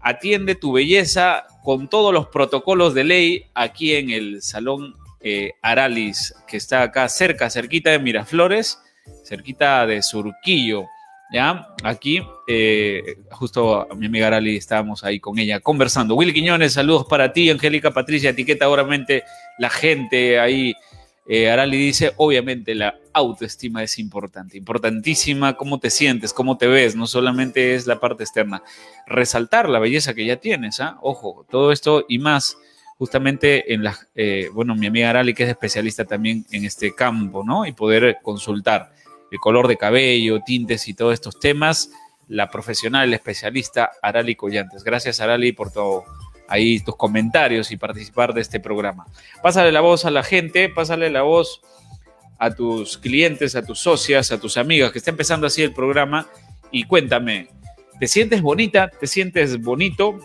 atiende 0.00 0.54
tu 0.54 0.72
belleza 0.72 1.46
con 1.64 1.88
todos 1.88 2.12
los 2.12 2.28
protocolos 2.28 2.94
de 2.94 3.04
ley 3.04 3.44
aquí 3.54 3.94
en 3.94 4.10
el 4.10 4.42
Salón 4.42 4.94
eh, 5.20 5.52
Aralis, 5.62 6.34
que 6.46 6.58
está 6.58 6.82
acá 6.82 7.08
cerca, 7.08 7.50
cerquita 7.50 7.90
de 7.90 7.98
Miraflores, 7.98 8.78
cerquita 9.24 9.86
de 9.86 10.02
Surquillo. 10.02 10.86
¿ya? 11.32 11.68
Aquí, 11.82 12.22
eh, 12.46 13.16
justo 13.30 13.88
mi 13.96 14.06
amiga 14.06 14.28
Arali 14.28 14.56
estábamos 14.56 15.02
ahí 15.04 15.18
con 15.18 15.38
ella 15.38 15.60
conversando. 15.60 16.14
Will 16.14 16.32
Quiñones, 16.32 16.74
saludos 16.74 17.06
para 17.06 17.32
ti, 17.32 17.50
Angélica 17.50 17.90
Patricia, 17.90 18.30
etiqueta 18.30 18.68
obviamente 18.68 19.24
la 19.58 19.70
gente 19.70 20.38
ahí. 20.38 20.74
Eh, 21.28 21.50
Arali 21.50 21.76
dice, 21.76 22.12
obviamente 22.18 22.74
la 22.74 22.98
autoestima 23.12 23.82
es 23.82 23.98
importante, 23.98 24.56
importantísima, 24.56 25.56
cómo 25.56 25.80
te 25.80 25.90
sientes, 25.90 26.32
cómo 26.32 26.56
te 26.56 26.68
ves, 26.68 26.94
no 26.94 27.08
solamente 27.08 27.74
es 27.74 27.88
la 27.88 27.98
parte 27.98 28.22
externa, 28.22 28.62
resaltar 29.06 29.68
la 29.68 29.80
belleza 29.80 30.14
que 30.14 30.24
ya 30.24 30.36
tienes, 30.36 30.80
¿ah? 30.80 30.98
ojo, 31.02 31.44
todo 31.50 31.72
esto 31.72 32.04
y 32.08 32.18
más, 32.18 32.56
justamente 32.96 33.74
en 33.74 33.82
la, 33.82 33.98
eh, 34.14 34.50
bueno, 34.52 34.76
mi 34.76 34.86
amiga 34.86 35.10
Arali 35.10 35.34
que 35.34 35.42
es 35.42 35.48
especialista 35.48 36.04
también 36.04 36.46
en 36.52 36.64
este 36.64 36.94
campo, 36.94 37.42
¿no? 37.44 37.66
Y 37.66 37.72
poder 37.72 38.18
consultar 38.22 38.92
el 39.32 39.38
color 39.40 39.66
de 39.66 39.76
cabello, 39.76 40.40
tintes 40.46 40.86
y 40.86 40.94
todos 40.94 41.12
estos 41.12 41.40
temas, 41.40 41.90
la 42.28 42.48
profesional, 42.50 43.08
el 43.08 43.14
especialista 43.14 43.90
Arali 44.00 44.36
Collantes. 44.36 44.84
Gracias 44.84 45.20
Arali 45.20 45.52
por 45.52 45.72
todo 45.72 46.04
ahí 46.48 46.80
tus 46.80 46.96
comentarios 46.96 47.70
y 47.70 47.76
participar 47.76 48.34
de 48.34 48.40
este 48.40 48.60
programa. 48.60 49.06
Pásale 49.42 49.72
la 49.72 49.80
voz 49.80 50.04
a 50.04 50.10
la 50.10 50.22
gente, 50.22 50.68
pásale 50.68 51.10
la 51.10 51.22
voz 51.22 51.60
a 52.38 52.50
tus 52.54 52.98
clientes, 52.98 53.56
a 53.56 53.64
tus 53.64 53.78
socias, 53.78 54.30
a 54.32 54.40
tus 54.40 54.56
amigas 54.56 54.92
que 54.92 54.98
está 54.98 55.10
empezando 55.10 55.46
así 55.46 55.62
el 55.62 55.72
programa 55.72 56.26
y 56.70 56.84
cuéntame, 56.84 57.48
¿te 57.98 58.06
sientes 58.06 58.42
bonita? 58.42 58.88
¿Te 58.88 59.06
sientes 59.06 59.60
bonito? 59.60 60.18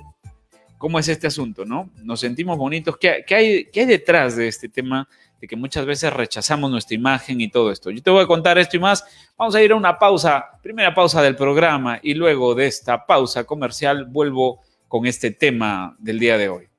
¿Cómo 0.77 0.99
es 0.99 1.07
este 1.07 1.27
asunto, 1.27 1.63
no? 1.63 1.91
¿Nos 2.03 2.19
sentimos 2.19 2.57
bonitos? 2.57 2.97
¿Qué, 2.97 3.23
hay, 3.29 3.65
qué 3.71 3.81
hay 3.81 3.85
detrás 3.85 4.35
de 4.35 4.47
este 4.47 4.67
tema 4.67 5.07
de 5.41 5.47
que 5.47 5.55
muchas 5.55 5.85
veces 5.85 6.13
rechazamos 6.13 6.69
nuestra 6.69 6.95
imagen 6.95 7.41
y 7.41 7.49
todo 7.49 7.71
esto. 7.71 7.89
Yo 7.89 8.01
te 8.03 8.11
voy 8.11 8.23
a 8.23 8.27
contar 8.27 8.59
esto 8.59 8.77
y 8.77 8.79
más. 8.79 9.03
Vamos 9.35 9.55
a 9.55 9.61
ir 9.61 9.71
a 9.71 9.75
una 9.75 9.97
pausa, 9.97 10.45
primera 10.61 10.93
pausa 10.93 11.21
del 11.23 11.35
programa 11.35 11.99
y 12.01 12.13
luego 12.13 12.53
de 12.53 12.67
esta 12.67 13.07
pausa 13.07 13.43
comercial 13.43 14.05
vuelvo 14.05 14.61
con 14.91 15.05
este 15.05 15.31
tema 15.31 15.95
del 15.99 16.19
día 16.19 16.37
de 16.37 16.49
hoy. 16.49 16.70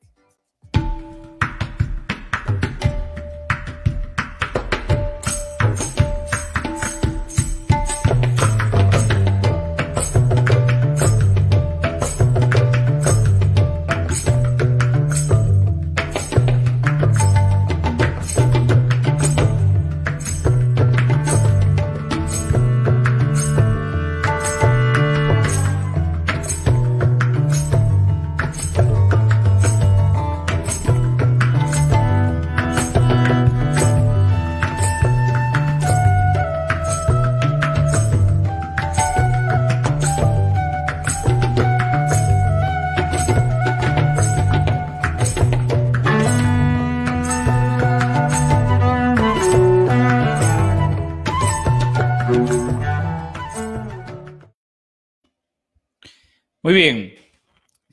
Muy 56.64 56.74
bien. 56.74 57.14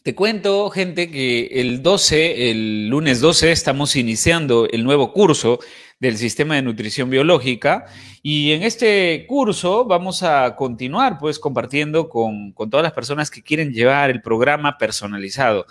Te 0.04 0.16
cuento, 0.16 0.70
gente, 0.70 1.10
que 1.12 1.48
el 1.54 1.82
12, 1.82 2.52
el 2.52 2.88
lunes 2.88 3.20
12, 3.20 3.52
estamos 3.52 3.96
iniciando 3.96 4.68
el 4.70 4.84
nuevo 4.84 5.12
curso 5.12 5.60
del 6.00 6.18
sistema 6.18 6.56
de 6.56 6.62
nutrición 6.62 7.10
biológica 7.10 7.86
y 8.22 8.52
en 8.52 8.64
este 8.64 9.26
curso 9.28 9.86
vamos 9.86 10.24
a 10.24 10.56
continuar 10.56 11.18
pues 11.18 11.38
compartiendo 11.40 12.10
con, 12.10 12.54
todas 12.54 12.84
las 12.84 12.94
personas 12.94 13.30
que 13.30 13.42
quieren 13.42 13.74
llevar 13.74 14.10
el 14.10 14.22
programa 14.22 14.78
personalizado. 14.78 15.66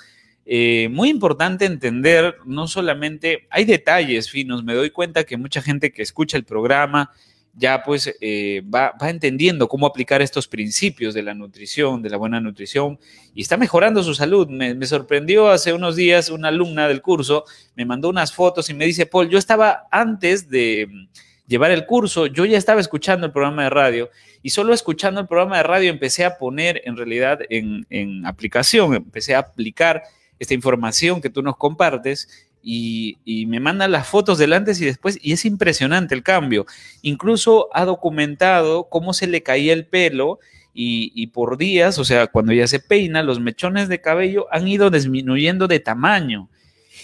Eh, 0.44 0.88
muy 0.90 1.08
importante 1.08 1.64
entender, 1.64 2.36
no 2.44 2.68
solamente, 2.68 3.46
hay 3.48 3.64
detalles 3.64 4.28
finos, 4.28 4.64
me 4.64 4.74
doy 4.74 4.90
cuenta 4.90 5.24
que 5.24 5.36
mucha 5.36 5.62
gente 5.62 5.92
que 5.92 6.02
escucha 6.02 6.36
el 6.36 6.44
programa 6.44 7.12
ya 7.58 7.82
pues 7.82 8.14
eh, 8.20 8.62
va, 8.72 8.94
entendiendo 9.02 9.68
cómo 9.68 9.86
aplicar 9.86 10.22
estos 10.22 10.46
principios 10.46 11.12
de 11.12 11.22
la 11.22 11.34
nutrición, 11.34 12.02
de 12.02 12.10
la 12.10 12.16
buena 12.16 12.40
nutrición, 12.40 12.98
y 13.34 13.42
está 13.42 13.56
mejorando 13.56 14.02
su 14.04 14.14
salud. 14.14 14.48
Me, 14.48 14.86
sorprendió 14.86 15.48
hace 15.48 15.72
unos 15.72 15.96
días 15.96 16.30
una 16.30 16.48
alumna 16.48 16.86
del 16.86 17.02
curso, 17.02 17.44
me 17.74 17.84
mandó 17.84 18.08
unas 18.08 18.32
fotos 18.32 18.70
y 18.70 18.74
me 18.74 18.86
dice, 18.86 19.06
Paul, 19.06 19.28
yo 19.28 19.38
estaba 19.38 19.88
antes 19.90 20.48
de 20.48 20.86
mm, 20.88 21.08
llevar 21.48 21.72
el 21.72 21.84
curso, 21.84 22.26
yo 22.26 22.44
ya 22.44 22.56
estaba 22.56 22.80
escuchando 22.80 23.26
el 23.26 23.32
programa 23.32 23.64
de 23.64 23.70
radio 23.70 24.10
y 24.40 24.50
solo 24.50 24.72
escuchando 24.72 25.20
el 25.20 25.26
programa 25.26 25.56
de 25.56 25.64
radio 25.64 25.90
empecé 25.90 26.24
a 26.24 26.38
poner 26.38 26.80
en 26.84 26.96
realidad 26.96 27.40
en, 27.50 27.86
en 27.90 28.24
aplicación, 28.24 28.94
empecé 28.94 29.34
a 29.34 29.40
aplicar 29.40 30.04
esta 30.38 30.54
información 30.54 31.20
que 31.20 31.30
tú 31.30 31.42
nos 31.42 31.56
compartes 31.56 32.47
y, 32.62 33.46
me 33.46 33.60
manda 33.60 33.88
las 33.88 34.06
fotos 34.06 34.38
del 34.38 34.52
antes 34.52 34.80
y 34.80 34.84
después 34.84 35.18
y 35.22 35.32
es 35.32 35.44
impresionante 35.44 36.14
el 36.14 36.22
cambio. 36.22 36.66
Incluso 37.02 37.68
ha 37.72 37.84
documentado 37.84 38.88
cómo 38.88 39.12
se 39.12 39.26
le 39.26 39.42
caía 39.42 39.72
el 39.72 39.86
pelo 39.86 40.38
y, 40.74 41.26
por 41.28 41.58
días, 41.58 41.98
o 41.98 42.04
sea, 42.04 42.28
cuando 42.28 42.52
ya 42.52 42.68
se 42.68 42.78
peina, 42.78 43.24
los 43.24 43.40
mechones 43.40 43.88
de 43.88 44.00
cabello 44.00 44.46
han 44.52 44.68
ido 44.68 44.90
disminuyendo 44.90 45.66
de 45.66 45.80
tamaño. 45.80 46.48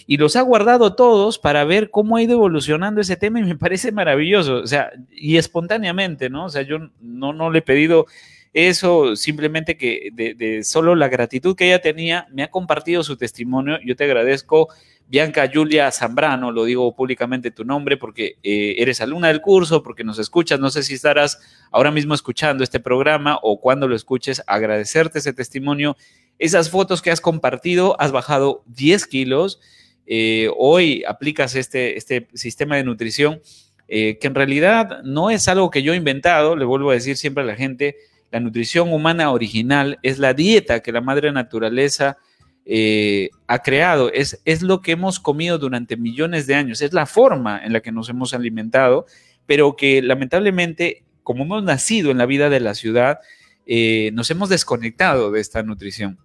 Y 0.06 0.16
los 0.16 0.36
ha 0.36 0.42
guardado 0.42 0.94
todos 0.94 1.38
para 1.38 1.64
ver 1.64 1.90
cómo 1.90 2.16
ha 2.16 2.22
ido 2.22 2.34
evolucionando 2.34 3.00
ese 3.00 3.16
tema 3.16 3.40
y 3.40 3.42
me 3.42 3.56
parece 3.56 3.90
maravilloso, 3.90 4.56
o 4.56 4.66
sea, 4.66 4.92
y 5.10 5.38
espontáneamente, 5.38 6.28
¿no? 6.28 6.44
O 6.44 6.48
sea, 6.50 6.62
yo 6.62 6.78
no, 7.00 7.32
no 7.32 7.50
le 7.50 7.60
he 7.60 7.62
pedido 7.62 8.06
Eso 8.54 9.16
simplemente 9.16 9.76
que 9.76 10.10
de, 10.12 10.62
solo 10.62 10.94
la 10.94 11.08
gratitud 11.08 11.56
que 11.56 11.66
ella 11.66 11.82
tenía, 11.82 12.28
me 12.32 12.44
ha 12.44 12.50
compartido 12.50 13.02
su 13.02 13.16
testimonio. 13.16 13.78
Yo 13.84 13.96
te 13.96 14.04
agradezco, 14.04 14.68
Bianca 15.08 15.50
Julia 15.52 15.90
Zambrano, 15.90 16.52
lo 16.52 16.64
digo 16.64 16.94
públicamente 16.94 17.50
tu 17.50 17.64
nombre 17.64 17.96
porque 17.96 18.36
eh, 18.44 18.76
eres 18.78 19.00
alumna 19.00 19.28
del 19.28 19.40
curso, 19.40 19.82
porque 19.82 20.04
nos 20.04 20.20
escuchas. 20.20 20.60
No 20.60 20.70
sé 20.70 20.84
si 20.84 20.94
estarás 20.94 21.40
ahora 21.72 21.90
mismo 21.90 22.14
escuchando 22.14 22.62
este 22.62 22.78
programa 22.78 23.40
o 23.42 23.60
cuando 23.60 23.88
lo 23.88 23.96
escuches, 23.96 24.40
agradecerte 24.46 25.18
ese 25.18 25.32
testimonio. 25.32 25.96
Esas 26.38 26.70
fotos 26.70 27.02
que 27.02 27.10
has 27.10 27.20
compartido, 27.20 28.00
has 28.00 28.12
bajado 28.12 28.62
10 28.66 29.06
kilos. 29.08 29.60
Eh, 30.06 30.48
hoy 30.56 31.02
aplicas 31.08 31.56
este, 31.56 31.98
este 31.98 32.28
sistema 32.34 32.76
de 32.76 32.84
nutrición 32.84 33.40
eh, 33.86 34.18
que 34.18 34.28
en 34.28 34.34
realidad 34.34 35.02
no 35.02 35.28
es 35.30 35.46
algo 35.48 35.70
que 35.70 35.82
yo 35.82 35.92
he 35.92 35.96
inventado, 35.96 36.56
le 36.56 36.64
vuelvo 36.64 36.90
a 36.90 36.94
decir 36.94 37.16
siempre 37.16 37.42
a 37.42 37.46
la 37.46 37.54
gente, 37.54 37.96
la 38.34 38.40
nutrición 38.40 38.92
humana 38.92 39.30
original 39.30 40.00
es 40.02 40.18
la 40.18 40.34
dieta 40.34 40.80
que 40.80 40.90
la 40.90 41.00
madre 41.00 41.30
naturaleza 41.30 42.18
eh, 42.66 43.30
ha 43.46 43.60
creado, 43.60 44.10
es, 44.12 44.42
es 44.44 44.60
lo 44.60 44.82
que 44.82 44.90
hemos 44.90 45.20
comido 45.20 45.56
durante 45.56 45.96
millones 45.96 46.48
de 46.48 46.56
años, 46.56 46.82
es 46.82 46.92
la 46.92 47.06
forma 47.06 47.64
en 47.64 47.72
la 47.72 47.78
que 47.78 47.92
nos 47.92 48.08
hemos 48.08 48.34
alimentado, 48.34 49.06
pero 49.46 49.76
que 49.76 50.02
lamentablemente, 50.02 51.04
como 51.22 51.44
hemos 51.44 51.62
nacido 51.62 52.10
en 52.10 52.18
la 52.18 52.26
vida 52.26 52.50
de 52.50 52.58
la 52.58 52.74
ciudad, 52.74 53.20
eh, 53.66 54.10
nos 54.14 54.32
hemos 54.32 54.48
desconectado 54.48 55.30
de 55.30 55.40
esta 55.40 55.62
nutrición. 55.62 56.18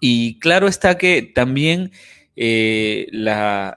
Y 0.00 0.38
claro 0.38 0.68
está 0.68 0.98
que 0.98 1.22
también 1.22 1.92
eh, 2.36 3.06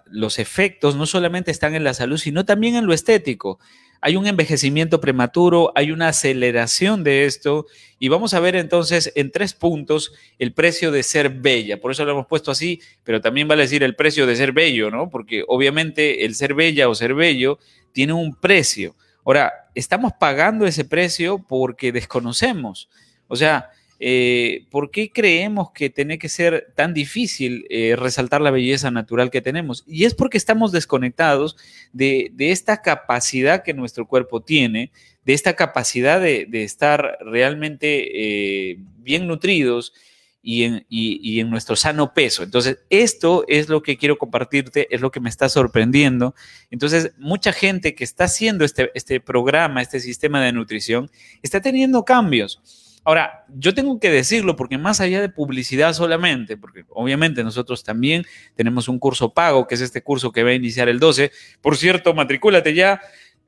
los 0.08 0.40
efectos 0.40 0.98
no 0.98 1.06
solamente 1.06 1.52
están 1.52 1.74
en 1.74 1.86
la 1.86 1.94
salud, 1.94 2.18
sino 2.18 2.44
también 2.44 2.76
en 2.76 2.86
lo 2.86 2.94
estético 2.94 3.60
hay 4.02 4.16
un 4.16 4.28
envejecimiento 4.28 5.02
prematuro, 5.02 5.72
hay 5.76 5.92
una 5.92 6.10
aceleración 6.10 7.04
de 7.04 7.26
esto 7.26 7.66
y 8.00 8.08
vamos 8.08 8.34
a 8.34 8.40
ver 8.40 8.56
entonces 8.56 9.12
en 9.16 9.32
tres 9.32 9.54
puntos 9.54 10.14
el 10.38 10.54
precio 10.54 10.92
de 10.92 11.04
ser 11.04 11.30
bella. 11.30 11.80
Por 11.82 11.92
eso 11.92 12.06
lo 12.06 12.12
hemos 12.12 12.28
puesto 12.28 12.52
así, 12.52 12.82
pero 13.04 13.20
también 13.22 13.48
vale 13.48 13.64
decir 13.64 13.84
el 13.84 13.96
precio 13.96 14.26
de 14.26 14.36
ser 14.36 14.54
bello, 14.54 14.90
¿no? 14.90 15.10
Porque 15.10 15.44
obviamente 15.48 16.26
el 16.26 16.36
ser 16.36 16.54
bella 16.54 16.88
o 16.88 16.96
ser 16.96 17.14
bello 17.14 17.60
tiene 17.92 18.14
un 18.14 18.36
precio. 18.36 18.96
Ahora, 19.26 19.70
estamos 19.76 20.14
pagando 20.20 20.66
ese 20.66 20.86
precio 20.86 21.46
porque 21.48 21.92
desconocemos. 21.92 22.90
O 23.28 23.36
sea, 23.36 23.70
eh, 24.02 24.66
¿por 24.72 24.92
qué 24.92 25.12
creemos 25.12 25.72
que 25.72 25.90
tiene 25.90 26.18
que 26.18 26.30
ser 26.30 26.72
tan 26.76 26.94
difícil 26.94 27.66
eh, 27.70 27.98
resaltar 27.98 28.40
la 28.40 28.52
belleza 28.52 28.92
natural 28.92 29.30
que 29.30 29.42
tenemos? 29.42 29.84
Y 29.86 30.06
es 30.06 30.14
porque 30.16 30.38
estamos 30.38 30.72
desconectados 30.72 31.58
de, 31.92 32.32
esta 32.38 32.82
capacidad 32.82 33.64
que 33.64 33.74
nuestro 33.74 34.08
cuerpo 34.08 34.42
tiene, 34.42 34.92
de 35.26 35.34
esta 35.34 35.56
capacidad 35.56 36.22
de, 36.22 36.48
estar 36.64 37.18
realmente 37.22 38.72
eh, 38.72 38.78
bien 39.00 39.28
nutridos 39.28 39.94
y 40.42 40.64
en, 40.64 41.50
nuestro 41.50 41.76
sano 41.76 42.14
peso. 42.14 42.44
Entonces, 42.44 42.80
esto 42.90 43.44
es 43.50 43.68
lo 43.68 43.84
que 43.84 43.98
quiero 43.98 44.18
compartirte, 44.18 44.88
es 44.90 45.02
lo 45.02 45.12
que 45.12 45.20
me 45.20 45.30
está 45.30 45.50
sorprendiendo. 45.50 46.34
Entonces, 46.72 47.12
mucha 47.18 47.52
gente 47.52 47.94
que 47.94 48.06
está 48.06 48.24
haciendo 48.24 48.64
este, 48.64 48.90
este 48.96 49.20
programa, 49.20 49.82
este 49.82 50.00
sistema 50.00 50.42
de 50.42 50.54
nutrición, 50.54 51.12
está 51.44 51.60
teniendo 51.62 52.06
cambios 52.06 52.62
Ahora, 53.10 53.44
yo 53.48 53.74
tengo 53.74 54.00
que 54.00 54.12
decirlo 54.12 54.56
porque 54.56 54.78
más 54.78 55.02
allá 55.02 55.20
de 55.20 55.30
publicidad 55.30 55.94
solamente, 55.94 56.58
porque 56.58 56.86
obviamente 56.90 57.44
nosotros 57.44 57.84
también 57.84 58.24
tenemos 58.54 58.88
un 58.88 59.00
curso 59.00 59.34
pago, 59.34 59.66
que 59.66 59.74
es 59.74 59.82
este 59.82 60.04
curso 60.04 60.32
que 60.32 60.44
va 60.44 60.52
a 60.52 60.54
iniciar 60.54 60.90
el 60.90 61.00
12. 61.00 61.32
Por 61.60 61.76
cierto, 61.76 62.14
matricúlate 62.14 62.76
ya. 62.76 63.02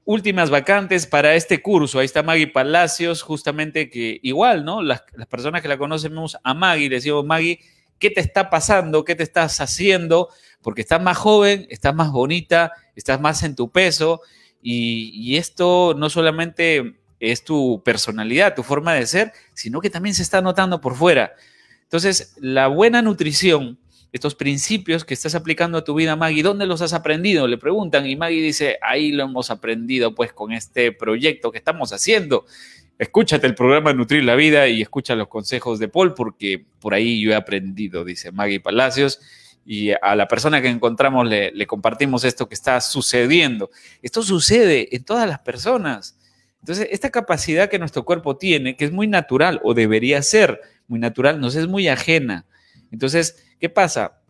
Últimas 0.03 0.49
vacantes 0.49 1.05
para 1.05 1.35
este 1.35 1.61
curso. 1.61 1.99
Ahí 1.99 2.05
está 2.05 2.23
Maggie 2.23 2.47
Palacios, 2.47 3.21
justamente 3.21 3.91
que 3.91 4.19
igual, 4.23 4.65
¿no? 4.65 4.81
Las, 4.81 5.03
personas 5.29 5.61
que 5.61 5.67
la 5.67 5.77
conocemos 5.77 6.39
a 6.43 6.55
Maggie, 6.55 6.89
le 6.89 6.95
decimos, 6.95 7.23
Maggie, 7.23 7.59
¿qué 7.99 8.09
te 8.09 8.21
está 8.21 8.49
pasando? 8.49 9.05
¿Qué 9.05 9.13
te 9.13 9.21
estás 9.21 9.61
haciendo? 9.61 10.29
Porque 10.63 10.81
estás 10.81 11.03
más 11.03 11.17
joven, 11.17 11.67
estás 11.69 11.93
más 11.93 12.11
bonita, 12.11 12.71
estás 12.95 13.21
más 13.21 13.43
en 13.43 13.55
tu 13.55 13.69
peso. 13.69 14.21
Y, 14.59 15.11
y 15.13 15.37
esto 15.37 15.93
no 15.95 16.09
solamente 16.09 17.00
es 17.21 17.43
tu 17.43 17.81
personalidad, 17.85 18.55
tu 18.55 18.63
forma 18.63 18.93
de 18.95 19.05
ser, 19.05 19.31
sino 19.53 19.79
que 19.79 19.91
también 19.91 20.15
se 20.15 20.23
está 20.23 20.41
notando 20.41 20.81
por 20.81 20.95
fuera. 20.95 21.33
Entonces, 21.83 22.35
la 22.39 22.67
buena 22.67 23.03
nutrición, 23.03 23.77
estos 24.11 24.33
principios 24.33 25.05
que 25.05 25.13
estás 25.13 25.35
aplicando 25.35 25.77
a 25.77 25.83
tu 25.83 25.93
vida, 25.93 26.15
Maggie, 26.15 26.41
¿dónde 26.41 26.65
los 26.65 26.81
has 26.81 26.93
aprendido? 26.93 27.47
Le 27.47 27.57
preguntan 27.57 28.07
y 28.07 28.15
Maggie 28.15 28.41
dice, 28.41 28.79
ahí 28.81 29.11
lo 29.11 29.23
hemos 29.23 29.51
aprendido 29.51 30.15
pues 30.15 30.33
con 30.33 30.51
este 30.51 30.91
proyecto 30.91 31.51
que 31.51 31.59
estamos 31.59 31.93
haciendo. 31.93 32.45
Escúchate 32.97 33.45
el 33.45 33.55
programa 33.55 33.93
Nutrir 33.93 34.23
la 34.23 34.35
Vida 34.35 34.67
y 34.67 34.81
escucha 34.81 35.15
los 35.15 35.27
consejos 35.27 35.79
de 35.79 35.87
Paul 35.87 36.13
porque 36.15 36.65
por 36.79 36.93
ahí 36.93 37.21
yo 37.21 37.31
he 37.31 37.35
aprendido, 37.35 38.03
dice 38.03 38.31
Maggie 38.31 38.59
Palacios. 38.59 39.19
Y 39.63 39.91
a 39.91 40.15
la 40.15 40.27
persona 40.27 40.59
que 40.59 40.69
encontramos 40.69 41.27
le, 41.27 41.51
le 41.51 41.67
compartimos 41.67 42.23
esto 42.23 42.49
que 42.49 42.55
está 42.55 42.81
sucediendo. 42.81 43.69
Esto 44.01 44.23
sucede 44.23 44.95
en 44.95 45.03
todas 45.03 45.29
las 45.29 45.39
personas. 45.39 46.17
Entonces, 46.61 46.87
esta 46.91 47.09
capacidad 47.09 47.69
que 47.69 47.79
nuestro 47.79 48.05
cuerpo 48.05 48.37
tiene, 48.37 48.77
que 48.77 48.85
es 48.85 48.91
muy 48.91 49.07
natural 49.07 49.59
o 49.63 49.73
debería 49.73 50.21
ser 50.21 50.61
muy 50.87 50.99
natural, 50.99 51.39
nos 51.41 51.55
es 51.55 51.67
muy 51.67 51.87
ajena. 51.87 52.45
Entonces, 52.91 53.43
¿qué 53.59 53.67
pasa? 53.67 54.21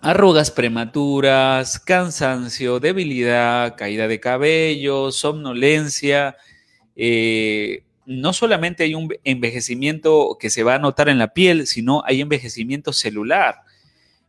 Arrugas 0.00 0.50
prematuras, 0.50 1.78
cansancio, 1.78 2.80
debilidad, 2.80 3.76
caída 3.76 4.08
de 4.08 4.18
cabello, 4.18 5.12
somnolencia. 5.12 6.36
Eh, 6.96 7.84
no 8.04 8.32
solamente 8.32 8.82
hay 8.82 8.94
un 8.94 9.08
envejecimiento 9.22 10.36
que 10.40 10.50
se 10.50 10.64
va 10.64 10.74
a 10.74 10.78
notar 10.80 11.08
en 11.08 11.18
la 11.18 11.32
piel, 11.32 11.68
sino 11.68 12.02
hay 12.04 12.20
envejecimiento 12.20 12.92
celular, 12.92 13.60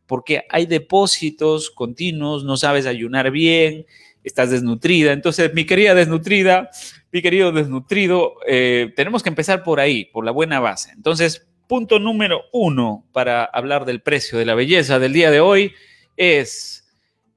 porque 0.05 0.43
hay 0.49 0.67
depósitos 0.67 1.71
continuos, 1.71 2.43
no 2.43 2.57
sabes 2.57 2.85
ayunar 2.85 3.31
bien, 3.31 3.87
estás 4.23 4.51
desnutrida. 4.51 5.13
Entonces, 5.13 5.53
mi 5.55 5.65
querida 5.65 5.95
desnutrida, 5.95 6.69
mi 7.11 7.21
querido 7.21 7.51
desnutrido, 7.51 8.35
eh, 8.47 8.93
tenemos 8.95 9.23
que 9.23 9.29
empezar 9.29 9.63
por 9.63 9.79
ahí, 9.79 10.05
por 10.05 10.25
la 10.25 10.31
buena 10.31 10.59
base. 10.59 10.91
Entonces, 10.91 11.47
punto 11.67 11.99
número 11.99 12.43
uno 12.51 13.05
para 13.11 13.43
hablar 13.43 13.85
del 13.85 14.01
precio 14.01 14.37
de 14.37 14.45
la 14.45 14.55
belleza 14.55 14.99
del 14.99 15.13
día 15.13 15.31
de 15.31 15.39
hoy 15.39 15.73
es, 16.17 16.89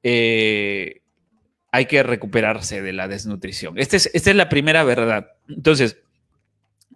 eh, 0.02 1.02
hay 1.72 1.86
que 1.86 2.02
recuperarse 2.02 2.82
de 2.82 2.92
la 2.92 3.08
desnutrición. 3.08 3.78
Este 3.78 3.96
es, 3.96 4.10
esta 4.12 4.30
es 4.30 4.36
la 4.36 4.48
primera 4.48 4.84
verdad. 4.84 5.32
Entonces, 5.48 5.98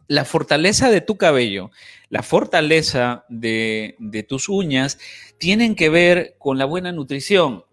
la 0.06 0.24
fortaleza 0.24 0.90
de 0.90 1.00
tu 1.00 1.16
cabello, 1.16 1.70
la 2.08 2.22
fortaleza 2.22 3.24
de, 3.28 3.96
de 3.98 4.22
tus 4.22 4.48
uñas, 4.48 4.98
tienen 5.38 5.74
que 5.74 5.90
ver 5.90 6.36
con 6.38 6.58
la 6.58 6.64
buena 6.64 6.92
nutrición 6.92 7.64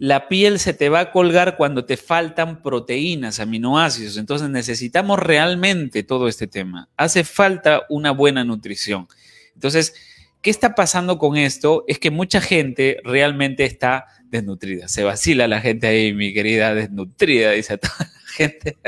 la 0.00 0.28
piel 0.28 0.58
se 0.58 0.72
te 0.72 0.88
va 0.88 1.00
a 1.00 1.12
colgar 1.12 1.58
cuando 1.58 1.84
te 1.84 1.98
faltan 1.98 2.62
proteínas, 2.62 3.38
aminoácidos. 3.38 4.16
Entonces 4.16 4.48
necesitamos 4.48 5.18
realmente 5.18 6.02
todo 6.02 6.26
este 6.26 6.46
tema. 6.46 6.88
Hace 6.96 7.22
falta 7.22 7.82
una 7.90 8.10
buena 8.10 8.42
nutrición. 8.42 9.08
Entonces, 9.52 9.92
¿qué 10.40 10.48
está 10.48 10.74
pasando 10.74 11.18
con 11.18 11.36
esto? 11.36 11.84
Es 11.86 11.98
que 11.98 12.10
mucha 12.10 12.40
gente 12.40 12.96
realmente 13.04 13.66
está 13.66 14.06
desnutrida. 14.24 14.88
Se 14.88 15.04
vacila 15.04 15.46
la 15.46 15.60
gente 15.60 15.86
ahí, 15.86 16.14
mi 16.14 16.32
querida 16.32 16.74
desnutrida, 16.74 17.50
dice 17.50 17.76
toda 17.76 17.94
la 17.98 18.30
gente. 18.32 18.78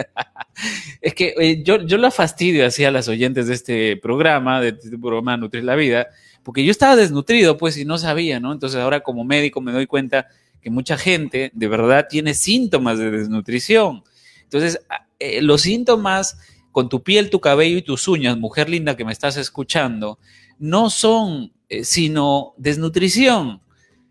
es 1.03 1.12
que 1.12 1.35
eh, 1.38 1.62
yo, 1.62 1.87
yo 1.87 1.98
la 1.98 2.11
fastidio 2.11 2.64
así 2.64 2.87
a 2.87 2.90
las 2.90 3.09
oyentes 3.09 3.48
de 3.48 3.55
este 3.55 3.96
programa, 3.98 4.62
de 4.62 4.70
este 4.70 4.96
programa 4.96 5.37
Nutrir 5.37 5.64
la 5.64 5.77
Vida, 5.77 6.07
porque 6.42 6.64
yo 6.64 6.70
estaba 6.70 6.96
desnutrido, 6.96 7.59
pues, 7.59 7.77
y 7.77 7.85
no 7.85 7.98
sabía, 7.98 8.40
¿no? 8.40 8.51
Entonces 8.51 8.81
ahora 8.81 9.01
como 9.01 9.25
médico 9.25 9.61
me 9.61 9.72
doy 9.72 9.87
cuenta 9.87 10.29
que 10.62 10.70
mucha 10.70 10.96
gente 10.96 11.51
de 11.53 11.68
verdad 11.68 12.07
tiene 12.09 12.35
síntomas 12.35 12.98
de 12.98 13.11
desnutrición. 13.11 14.05
Entonces, 14.44 14.81
eh, 15.18 15.42
los 15.42 15.62
síntomas 15.62 16.38
con 16.70 16.88
tu 16.88 17.03
piel, 17.03 17.31
tu 17.31 17.40
cabello 17.40 17.77
y 17.77 17.83
tus 17.83 18.09
uñas, 18.09 18.38
mujer 18.38 18.70
linda 18.70 18.96
que 18.96 19.05
me 19.05 19.12
estás 19.12 19.37
escuchando, 19.37 20.18
no 20.59 20.88
son 20.88 21.53
eh, 21.68 21.85
sino 21.85 22.55
desnutrición. 22.57 23.61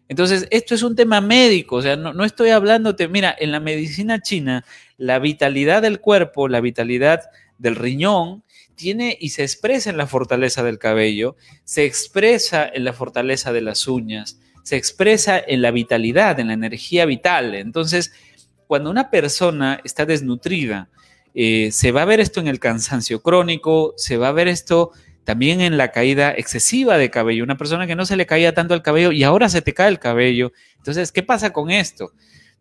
Entonces, 0.08 0.48
esto 0.52 0.76
es 0.76 0.84
un 0.84 0.96
tema 0.96 1.22
médico, 1.22 1.78
o 1.78 1.82
sea, 1.82 1.96
no, 1.96 2.14
no 2.14 2.26
estoy 2.26 2.50
hablándote, 2.50 3.08
mira, 3.08 3.34
en 3.40 3.52
la 3.54 3.62
medicina 3.62 4.22
china, 4.22 4.66
la 4.98 5.20
vitalidad 5.20 5.82
del 5.82 6.02
cuerpo, 6.02 6.50
la 6.50 6.60
vitalidad 6.60 7.22
del 7.58 7.78
riñón, 7.78 8.44
tiene 8.76 9.16
y 9.20 9.30
se 9.30 9.44
expresa 9.44 9.90
en 9.90 9.98
la 9.98 10.08
fortaleza 10.08 10.64
del 10.64 10.80
cabello, 10.80 11.36
se 11.64 11.86
expresa 11.86 12.68
en 12.68 12.84
la 12.84 12.94
fortaleza 12.94 13.54
de 13.54 13.62
las 13.62 13.88
uñas, 13.88 14.40
se 14.64 14.78
expresa 14.78 15.40
en 15.46 15.62
la 15.62 15.72
vitalidad, 15.72 16.40
en 16.40 16.48
la 16.48 16.54
energía 16.54 17.06
vital. 17.06 17.56
Entonces, 17.56 18.14
cuando 18.68 18.90
una 18.90 19.10
persona 19.10 19.82
está 19.84 20.06
desnutrida, 20.06 20.90
eh, 21.34 21.70
se 21.72 21.92
va 21.92 22.02
a 22.04 22.06
ver 22.06 22.20
esto 22.20 22.40
en 22.40 22.48
el 22.48 22.60
cansancio 22.60 23.22
crónico, 23.22 23.94
se 23.98 24.18
va 24.18 24.30
a 24.30 24.34
ver 24.34 24.48
esto 24.48 24.92
también 25.24 25.62
en 25.62 25.78
la 25.78 25.92
caída 25.92 26.32
excesiva 26.32 26.98
de 26.98 27.10
cabello. 27.10 27.44
Una 27.44 27.58
persona 27.58 27.88
que 27.88 27.96
no 27.96 28.06
se 28.06 28.16
le 28.16 28.26
caía 28.26 28.54
tanto 28.54 28.74
el 28.74 28.82
cabello 28.82 29.12
y 29.12 29.24
ahora 29.24 29.50
se 29.50 29.62
te 29.62 29.74
cae 29.74 29.90
el 29.90 30.00
cabello. 30.00 30.52
Entonces, 30.78 31.12
¿qué 31.12 31.24
pasa 31.24 31.54
con 31.54 31.70
esto? 31.70 32.12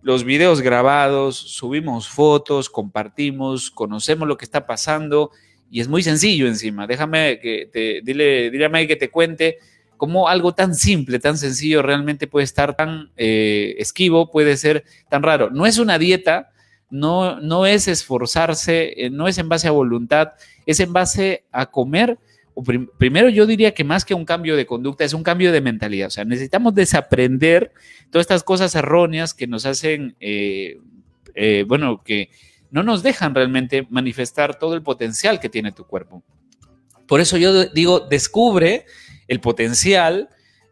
los 0.02 0.24
videos 0.24 0.60
grabados, 0.60 1.36
subimos 1.36 2.08
fotos, 2.08 2.68
compartimos, 2.68 3.70
conocemos 3.70 4.26
lo 4.26 4.36
que 4.36 4.44
está 4.44 4.66
pasando 4.66 5.30
y 5.70 5.80
es 5.80 5.88
muy 5.88 6.02
sencillo 6.02 6.46
encima. 6.46 6.86
Déjame 6.86 7.40
que 7.40 7.68
te, 7.72 8.00
dile, 8.02 8.50
dile 8.50 8.66
a 8.66 8.86
que 8.86 8.96
te 8.96 9.10
cuente 9.10 9.58
cómo 9.96 10.28
algo 10.28 10.54
tan 10.54 10.74
simple, 10.74 11.18
tan 11.18 11.36
sencillo, 11.36 11.82
realmente 11.82 12.26
puede 12.26 12.44
estar 12.44 12.74
tan 12.74 13.10
eh, 13.16 13.74
esquivo, 13.78 14.30
puede 14.30 14.56
ser 14.56 14.84
tan 15.10 15.22
raro. 15.22 15.50
No 15.50 15.66
es 15.66 15.78
una 15.78 15.98
dieta, 15.98 16.50
no, 16.88 17.40
no 17.40 17.66
es 17.66 17.88
esforzarse, 17.88 18.94
eh, 18.96 19.10
no 19.10 19.28
es 19.28 19.36
en 19.38 19.48
base 19.48 19.68
a 19.68 19.72
voluntad, 19.72 20.32
es 20.64 20.80
en 20.80 20.92
base 20.92 21.44
a 21.52 21.66
comer. 21.66 22.18
primero 22.96 23.28
yo 23.28 23.44
diría 23.44 23.74
que 23.74 23.84
más 23.84 24.04
que 24.04 24.14
un 24.14 24.24
cambio 24.24 24.56
de 24.56 24.66
conducta, 24.66 25.04
es 25.04 25.12
un 25.12 25.24
cambio 25.24 25.52
de 25.52 25.60
mentalidad. 25.60 26.06
O 26.06 26.10
sea, 26.10 26.24
necesitamos 26.24 26.74
desaprender 26.74 27.72
todas 28.10 28.24
estas 28.24 28.44
cosas 28.44 28.74
erróneas 28.74 29.34
que 29.34 29.46
nos 29.48 29.66
hacen, 29.66 30.14
eh, 30.20 30.78
bueno, 31.66 32.02
que 32.04 32.30
no 32.70 32.82
nos 32.82 33.02
dejan 33.02 33.34
realmente 33.34 33.86
manifestar 33.90 34.58
todo 34.58 34.74
el 34.74 34.82
potencial 34.82 35.40
que 35.40 35.48
tiene 35.48 35.72
tu 35.72 35.84
cuerpo. 35.84 36.22
Por 37.06 37.20
eso 37.20 37.36
yo 37.38 37.64
digo, 37.66 38.00
descubre 38.00 38.84
el 39.26 39.40
potencial 39.40 40.28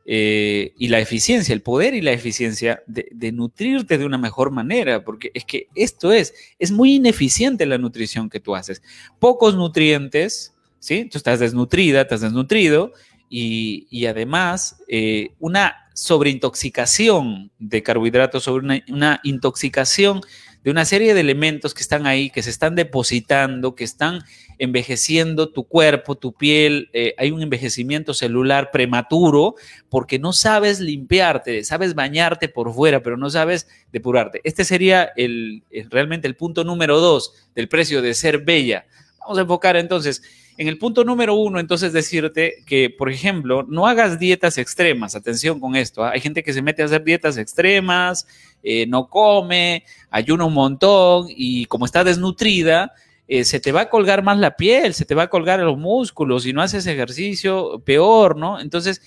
eh, 0.09 0.72
y 0.78 0.87
la 0.87 1.00
eficiencia, 1.00 1.52
el 1.52 1.62
poder 1.62 1.94
y 1.94 2.00
la 2.00 2.12
eficiencia 2.12 2.82
de, 2.87 3.32
nutrirte 3.32 3.98
de 3.98 4.04
una 4.04 4.18
mejor 4.18 4.52
manera, 4.52 5.02
porque 5.02 5.32
es 5.35 5.44
que 5.44 5.68
esto 5.74 6.12
es, 6.12 6.32
es 6.61 6.70
muy 6.70 6.94
ineficiente 6.94 7.66
la 7.66 7.78
nutrición 7.78 8.30
que 8.30 8.38
tú 8.38 8.54
haces. 8.54 8.82
Pocos 9.18 9.56
nutrientes, 9.56 10.54
¿sí? 10.78 11.09
Tú 11.11 11.18
estás 11.18 11.40
desnutrida, 11.40 12.02
estás 12.02 12.20
desnutrido 12.20 12.92
y, 13.28 14.06
además 14.06 14.80
eh, 14.87 15.30
una 15.40 15.88
sobreintoxicación 15.94 17.50
de 17.59 17.82
carbohidratos, 17.82 18.44
sobre 18.44 18.85
una 18.88 19.20
intoxicación 19.24 20.20
de 20.66 20.72
una 20.72 20.85
serie 20.85 21.14
de 21.14 21.20
elementos 21.20 21.74
que 21.74 21.81
están 21.81 22.09
ahí, 22.09 22.29
que 22.29 22.42
se 22.42 22.50
están 22.50 22.74
depositando, 22.74 23.76
que 23.76 23.85
están 23.85 24.24
envejeciendo 24.59 25.48
tu 25.50 25.62
cuerpo, 25.62 26.16
tu 26.16 26.33
piel, 26.33 26.90
eh, 26.92 27.14
hay 27.18 27.31
un 27.31 27.40
envejecimiento 27.40 28.14
celular 28.14 28.72
prematuro 28.72 29.55
porque 29.88 30.18
no 30.18 30.33
sabes 30.33 30.81
limpiarte, 30.81 31.62
sabes 31.62 31.94
bañarte 31.94 32.48
por 32.48 32.74
fuera, 32.74 33.00
pero 33.00 33.16
no 33.16 33.31
sabes 33.31 33.68
depurarte. 33.92 34.40
Este 34.42 34.64
sería 34.64 35.05
el, 35.14 35.62
realmente 35.88 36.26
el 36.26 36.35
punto 36.35 36.64
número 36.64 36.98
dos 36.98 37.46
del 37.55 37.68
precio 37.68 38.02
de 38.02 38.14
ser 38.14 38.38
bella. 38.38 38.87
Vamos 39.20 39.38
a 39.38 39.42
enfocar 39.42 39.76
entonces 39.76 40.20
en 40.59 40.68
el 40.68 40.79
punto 40.79 41.05
número 41.05 41.35
uno, 41.35 41.61
entonces 41.61 41.92
decirte 41.92 42.64
que, 42.66 42.88
por 42.88 43.11
ejemplo, 43.11 43.64
no 43.68 43.87
hagas 43.87 44.18
dietas 44.18 44.57
extremas. 44.59 45.14
Atención 45.14 45.61
con 45.61 45.76
esto. 45.76 46.02
¿ah? 46.02 46.12
Hay 46.12 46.20
gente 46.20 46.42
que 46.42 46.52
se 46.52 46.62
mete 46.62 46.83
a 46.83 46.87
hacer 46.87 47.05
dietas 47.05 47.37
extremas, 47.37 48.26
eh, 48.68 48.85
no 48.88 49.09
come, 49.09 49.85
ayuna 50.11 50.44
un 50.44 50.55
montón 50.55 51.29
y 51.29 51.66
como 51.66 51.85
está 51.85 52.02
desnutrida, 52.02 52.92
eh, 53.29 53.44
se 53.44 53.61
te 53.61 53.70
va 53.70 53.83
a 53.83 53.88
colgar 53.88 54.24
más 54.24 54.38
la 54.38 54.57
piel, 54.57 54.92
se 54.92 55.05
te 55.05 55.14
va 55.14 55.22
a 55.22 55.31
colgar 55.31 55.61
los 55.61 55.79
músculos, 55.79 56.42
si 56.42 56.52
no 56.52 56.62
haces 56.62 56.85
ejercicio, 56.88 57.81
peor, 57.85 58.37
¿no? 58.37 58.59
Entonces, 58.59 59.02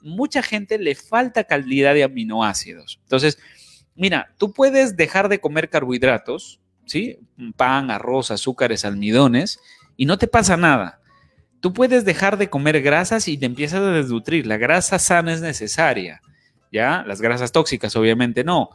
mucha 0.00 0.42
gente 0.42 0.78
le 0.78 0.94
falta 0.94 1.42
calidad 1.42 1.92
de 1.94 2.04
aminoácidos. 2.04 3.00
Entonces, 3.02 3.40
mira, 3.96 4.32
tú 4.38 4.52
puedes 4.52 4.96
dejar 4.96 5.28
de 5.28 5.40
comer 5.40 5.70
carbohidratos, 5.70 6.60
¿sí? 6.86 7.18
Pan, 7.56 7.90
arroz, 7.90 8.30
azúcares, 8.30 8.84
almidones, 8.84 9.58
y 9.96 10.06
no 10.06 10.18
te 10.18 10.28
pasa 10.28 10.56
nada. 10.56 11.00
Tú 11.58 11.72
puedes 11.72 12.04
dejar 12.04 12.38
de 12.38 12.48
comer 12.48 12.80
grasas 12.80 13.26
y 13.26 13.36
te 13.36 13.46
empiezas 13.46 13.80
a 13.80 13.90
desnutrir. 13.90 14.46
La 14.46 14.56
grasa 14.56 15.00
sana 15.00 15.32
es 15.32 15.40
necesaria, 15.40 16.22
¿ya? 16.70 17.02
Las 17.08 17.20
grasas 17.20 17.50
tóxicas, 17.50 17.96
obviamente 17.96 18.44
no. 18.44 18.70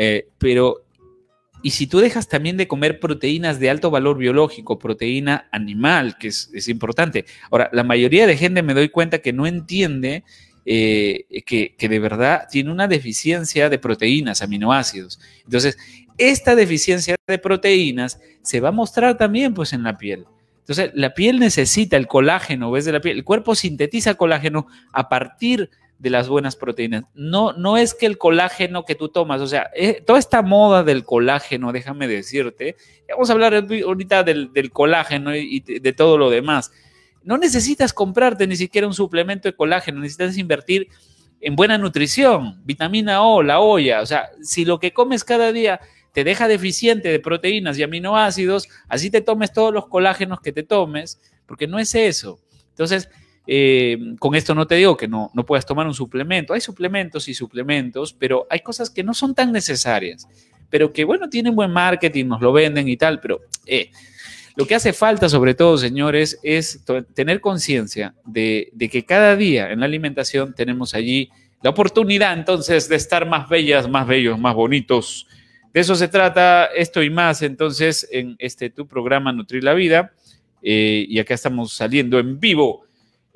Eh, 0.00 0.28
pero 0.38 0.84
y 1.62 1.70
si 1.70 1.88
tú 1.88 1.98
dejas 1.98 2.28
también 2.28 2.56
de 2.56 2.68
comer 2.68 3.00
proteínas 3.00 3.58
de 3.58 3.68
alto 3.68 3.90
valor 3.90 4.16
biológico, 4.16 4.78
proteína 4.78 5.48
animal, 5.50 6.16
que 6.18 6.28
es, 6.28 6.68
importante. 6.68 7.24
Ahora, 7.50 7.68
la 7.72 7.82
mayoría 7.82 8.26
de 8.26 8.36
gente 8.36 8.62
me 8.62 8.74
doy 8.74 8.90
cuenta 8.90 9.18
que 9.18 9.32
no 9.32 9.46
entiende 9.46 10.22
eh, 10.64 11.24
que, 11.44 11.74
de 11.78 11.98
verdad 11.98 12.46
tiene 12.50 12.70
una 12.70 12.86
deficiencia 12.86 13.68
de 13.68 13.78
proteínas, 13.78 14.40
aminoácidos. 14.40 15.18
Entonces, 15.44 15.76
esta 16.16 16.54
deficiencia 16.54 17.16
de 17.26 17.38
proteínas 17.38 18.20
se 18.42 18.60
va 18.60 18.68
a 18.68 18.72
mostrar 18.72 19.16
también 19.16 19.52
pues 19.52 19.72
en 19.72 19.82
la 19.82 19.98
piel. 19.98 20.26
Entonces, 20.60 20.90
la 20.94 21.14
piel 21.14 21.40
necesita 21.40 21.96
el 21.96 22.06
colágeno, 22.06 22.70
¿ves? 22.70 22.84
De 22.84 22.92
la 22.92 23.00
piel. 23.00 23.16
El 23.16 23.24
cuerpo 23.24 23.54
sintetiza 23.54 24.14
colágeno 24.14 24.66
a 24.92 25.08
partir 25.08 25.62
de 25.62 25.87
de 25.98 26.10
las 26.10 26.28
buenas 26.28 26.56
proteínas. 26.56 27.04
No, 27.14 27.52
no 27.52 27.76
es 27.76 27.94
que 27.94 28.06
el 28.06 28.18
colágeno 28.18 28.84
que 28.84 28.94
tú 28.94 29.08
tomas, 29.08 29.40
o 29.40 29.46
sea, 29.46 29.70
eh, 29.74 30.02
toda 30.06 30.18
esta 30.18 30.42
moda 30.42 30.84
del 30.84 31.04
colágeno, 31.04 31.72
déjame 31.72 32.06
decirte, 32.06 32.76
vamos 33.08 33.28
a 33.28 33.32
hablar 33.32 33.54
ahorita 33.54 34.22
del, 34.22 34.70
colágeno 34.72 35.34
y, 35.34 35.60
de, 35.60 35.92
todo 35.92 36.16
lo 36.16 36.30
demás. 36.30 36.70
No 37.22 37.36
necesitas 37.36 37.92
comprarte 37.92 38.46
ni 38.46 38.56
siquiera 38.56 38.86
un 38.86 38.94
suplemento 38.94 39.48
de 39.48 39.56
colágeno, 39.56 40.00
necesitas 40.00 40.38
invertir 40.38 40.88
en 41.40 41.56
buena 41.56 41.78
nutrición, 41.78 42.60
vitamina 42.64 43.22
O, 43.22 43.42
la 43.42 43.60
olla, 43.60 44.00
o 44.00 44.06
sea, 44.06 44.30
si 44.42 44.64
lo 44.64 44.78
que 44.78 44.92
comes 44.92 45.24
cada 45.24 45.52
día 45.52 45.80
te 46.12 46.24
deja 46.24 46.48
deficiente 46.48 47.08
de 47.08 47.20
proteínas 47.20 47.78
y 47.78 47.82
aminoácidos, 47.82 48.68
así 48.88 49.10
te 49.10 49.20
tomes 49.20 49.52
todos 49.52 49.72
los 49.72 49.88
colágenos 49.88 50.40
que 50.40 50.52
te 50.52 50.62
tomes, 50.62 51.20
porque 51.46 51.66
no 51.66 51.78
es 51.78 51.94
eso. 51.94 52.40
Entonces, 52.70 53.08
eh, 53.50 53.96
con 54.18 54.34
esto 54.34 54.54
no 54.54 54.66
te 54.66 54.74
digo 54.74 54.94
que 54.94 55.08
no, 55.08 55.30
no 55.32 55.46
puedas 55.46 55.64
tomar 55.64 55.86
un 55.86 55.94
suplemento. 55.94 56.52
Hay 56.52 56.60
suplementos 56.60 57.28
y 57.28 57.34
suplementos, 57.34 58.12
pero 58.12 58.46
hay 58.50 58.60
cosas 58.60 58.90
que 58.90 59.02
no 59.02 59.14
son 59.14 59.34
tan 59.34 59.52
necesarias, 59.52 60.28
pero 60.68 60.92
que, 60.92 61.02
bueno, 61.02 61.30
tienen 61.30 61.56
buen 61.56 61.70
marketing, 61.70 62.26
nos 62.26 62.42
lo 62.42 62.52
venden 62.52 62.86
y 62.88 62.98
tal, 62.98 63.20
pero 63.20 63.40
eh, 63.64 63.90
lo 64.54 64.66
que 64.66 64.74
hace 64.74 64.92
falta, 64.92 65.30
sobre 65.30 65.54
todo, 65.54 65.78
señores, 65.78 66.38
es 66.42 66.84
tener 67.14 67.40
conciencia 67.40 68.14
de, 68.26 68.70
que 68.92 69.06
cada 69.06 69.34
día 69.34 69.72
en 69.72 69.80
la 69.80 69.86
alimentación 69.86 70.52
tenemos 70.54 70.92
allí 70.92 71.30
la 71.62 71.70
oportunidad 71.70 72.34
entonces 72.34 72.86
de 72.86 72.96
estar 72.96 73.26
más 73.26 73.48
bellas, 73.48 73.88
más 73.88 74.06
bellos, 74.06 74.38
más 74.38 74.54
bonitos. 74.54 75.26
De 75.72 75.80
eso 75.80 75.94
se 75.94 76.08
trata 76.08 76.66
esto 76.66 77.02
y 77.02 77.08
más 77.08 77.40
entonces 77.40 78.06
en 78.12 78.36
este 78.38 78.68
tu 78.68 78.86
programa 78.86 79.32
Nutrir 79.32 79.64
la 79.64 79.72
Vida. 79.72 80.12
Eh, 80.60 81.06
y 81.08 81.18
acá 81.18 81.34
estamos 81.34 81.72
saliendo 81.72 82.18
en 82.18 82.40
vivo 82.40 82.87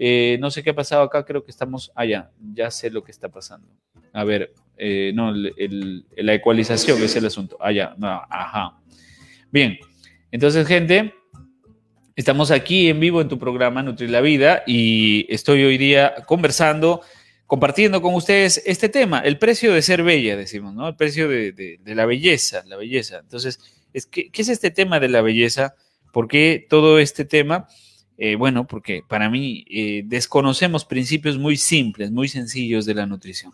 eh, 0.04 0.36
no 0.40 0.50
sé 0.50 0.64
qué 0.64 0.70
ha 0.70 0.74
pasado 0.74 1.04
acá, 1.04 1.24
creo 1.24 1.44
que 1.44 1.52
estamos 1.52 1.92
allá, 1.94 2.32
ya 2.54 2.72
sé 2.72 2.90
lo 2.90 3.04
que 3.04 3.12
está 3.12 3.28
pasando. 3.28 3.68
A 4.12 4.24
ver, 4.24 4.52
eh, 4.76 5.12
no, 5.14 5.32
la 5.32 6.34
ecualización 6.34 7.00
es 7.04 7.14
el 7.14 7.26
asunto. 7.26 7.56
Allá, 7.60 7.94
no, 7.96 8.08
ajá. 8.28 8.80
Bien, 9.52 9.78
entonces, 10.32 10.66
gente, 10.66 11.14
estamos 12.16 12.50
aquí 12.50 12.88
en 12.88 12.98
vivo 12.98 13.20
en 13.20 13.28
tu 13.28 13.38
programa 13.38 13.84
Nutrir 13.84 14.10
la 14.10 14.20
Vida 14.20 14.64
y 14.66 15.24
estoy 15.32 15.62
hoy 15.62 15.78
día 15.78 16.16
conversando, 16.26 17.02
compartiendo 17.46 18.02
con 18.02 18.12
ustedes 18.16 18.60
este 18.66 18.88
tema, 18.88 19.20
el 19.20 19.38
precio 19.38 19.72
de 19.72 19.82
ser 19.82 20.02
bella, 20.02 20.36
decimos, 20.36 20.74
¿no? 20.74 20.88
El 20.88 20.96
precio 20.96 21.28
de, 21.28 21.78
la 21.84 22.06
belleza, 22.06 22.64
la 22.66 22.76
belleza. 22.76 23.20
Entonces, 23.20 23.60
es 23.92 24.06
¿qué 24.06 24.32
es 24.34 24.48
este 24.48 24.72
tema 24.72 24.98
de 24.98 25.10
la 25.10 25.22
belleza? 25.22 25.76
¿Por 26.12 26.26
qué 26.26 26.66
todo 26.68 26.98
este 26.98 27.24
tema? 27.24 27.68
Eh, 28.18 28.37
bueno, 28.37 28.66
porque 28.66 29.03
para 29.07 29.29
mí 29.29 29.64
eh, 29.70 30.03
desconocemos 30.05 30.85
principios 30.85 31.38
muy 31.38 31.57
simples, 31.57 32.11
muy 32.11 32.29
sencillos 32.29 32.87
de 32.87 32.94
la 32.94 33.07
nutrición. 33.07 33.53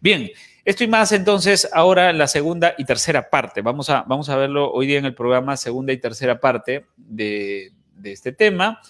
Bien, 0.00 0.30
Esto 0.64 0.84
y 0.84 0.88
más 0.88 1.12
entonces 1.12 1.68
ahora 1.72 2.12
la 2.12 2.26
segunda 2.26 2.74
y 2.78 2.84
tercera 2.84 3.28
parte. 3.28 3.60
Vamos 3.60 3.90
a, 3.90 4.02
vamos 4.02 4.28
a 4.28 4.36
verlo 4.36 4.70
hoy 4.72 4.86
día 4.86 4.98
en 4.98 5.04
el 5.04 5.14
programa, 5.14 5.56
segunda 5.56 5.92
y 5.92 5.98
tercera 5.98 6.40
parte 6.40 6.86
de, 6.96 7.72
de 7.96 8.12
este 8.12 8.32
tema. 8.32 8.80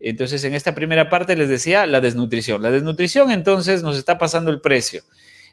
Entonces, 0.00 0.44
en 0.44 0.54
esta 0.54 0.74
primera 0.74 1.08
parte 1.08 1.34
les 1.36 1.48
decía 1.48 1.86
la 1.86 2.00
desnutrición. 2.00 2.60
La 2.62 2.70
desnutrición 2.70 3.30
entonces 3.30 3.82
nos 3.82 3.96
está 3.96 4.18
pasando 4.18 4.50
el 4.50 4.60
precio. 4.60 5.02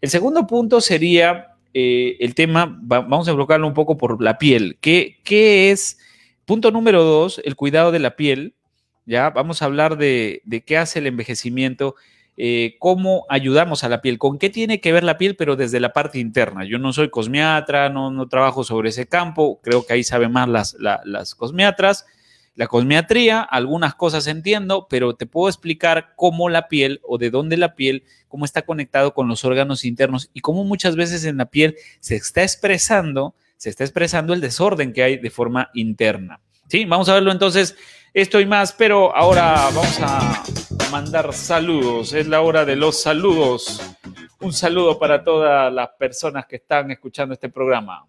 El 0.01 0.09
segundo 0.09 0.45
punto 0.47 0.81
sería 0.81 1.55
eh, 1.73 2.17
el 2.19 2.35
tema, 2.35 2.77
vamos 2.81 3.27
a 3.27 3.31
enfocarlo 3.31 3.67
un 3.67 3.73
poco 3.73 3.97
por 3.97 4.21
la 4.21 4.37
piel. 4.37 4.77
¿Qué, 4.81 5.19
¿Qué, 5.23 5.71
es? 5.71 5.99
Punto 6.45 6.71
número 6.71 7.03
dos, 7.03 7.39
el 7.45 7.55
cuidado 7.55 7.91
de 7.91 7.99
la 7.99 8.15
piel. 8.15 8.55
Ya 9.05 9.29
vamos 9.29 9.61
a 9.61 9.65
hablar 9.65 9.97
de, 9.97 10.41
qué 10.65 10.77
hace 10.77 10.99
el 10.99 11.07
envejecimiento 11.07 11.95
eh, 12.37 12.77
cómo 12.79 13.25
ayudamos 13.29 13.83
a 13.83 13.89
la 13.89 14.01
piel, 14.01 14.17
con 14.17 14.39
qué 14.39 14.49
tiene 14.49 14.79
que 14.79 14.93
ver 14.93 15.03
la 15.03 15.17
piel, 15.17 15.35
pero 15.35 15.55
desde 15.55 15.79
la 15.79 15.93
parte 15.93 16.17
interna. 16.17 16.65
Yo 16.65 16.79
no 16.79 16.93
soy 16.93 17.09
cosmiatra, 17.09 17.89
no, 17.89 18.09
no 18.09 18.27
trabajo 18.29 18.63
sobre 18.63 18.89
ese 18.89 19.05
campo, 19.05 19.59
creo 19.61 19.85
que 19.85 19.93
ahí 19.93 20.03
saben 20.03 20.31
más 20.31 20.47
las, 20.47 20.77
las 20.79 21.35
cosmiatras. 21.35 22.05
La 22.55 22.67
cosmiatría, 22.67 23.41
algunas 23.41 23.95
cosas 23.95 24.27
entiendo, 24.27 24.87
pero 24.89 25.15
te 25.15 25.25
puedo 25.25 25.47
explicar 25.47 26.13
cómo 26.17 26.49
la 26.49 26.67
piel 26.67 26.99
o 27.03 27.17
de 27.17 27.29
dónde 27.29 27.55
la 27.55 27.75
piel, 27.75 28.03
cómo 28.27 28.43
está 28.43 28.63
conectado 28.63 29.13
con 29.13 29.29
los 29.29 29.45
órganos 29.45 29.85
internos 29.85 30.29
y 30.33 30.41
cómo 30.41 30.65
muchas 30.65 30.97
veces 30.97 31.23
en 31.23 31.37
la 31.37 31.45
piel 31.45 31.75
se 32.01 32.15
está 32.17 32.43
expresando, 32.43 33.35
se 33.55 33.69
está 33.69 33.85
expresando 33.85 34.33
el 34.33 34.41
desorden 34.41 34.91
que 34.91 35.01
hay 35.01 35.17
de 35.17 35.29
forma 35.29 35.69
interna. 35.73 36.41
Sí, 36.67 36.83
vamos 36.83 37.07
a 37.07 37.13
verlo 37.13 37.31
entonces 37.31 37.75
esto 38.13 38.39
y 38.39 38.45
más, 38.45 38.73
pero 38.73 39.15
ahora 39.15 39.53
vamos 39.73 39.99
a 40.01 40.43
mandar 40.91 41.33
saludos. 41.33 42.13
Es 42.13 42.27
la 42.27 42.41
hora 42.41 42.65
de 42.65 42.75
los 42.75 43.01
saludos. 43.01 43.81
Un 44.41 44.53
saludo 44.53 44.99
para 44.99 45.23
todas 45.23 45.71
las 45.71 45.89
personas 45.97 46.45
que 46.45 46.57
están 46.57 46.91
escuchando 46.91 47.33
este 47.33 47.49
programa. 47.49 48.05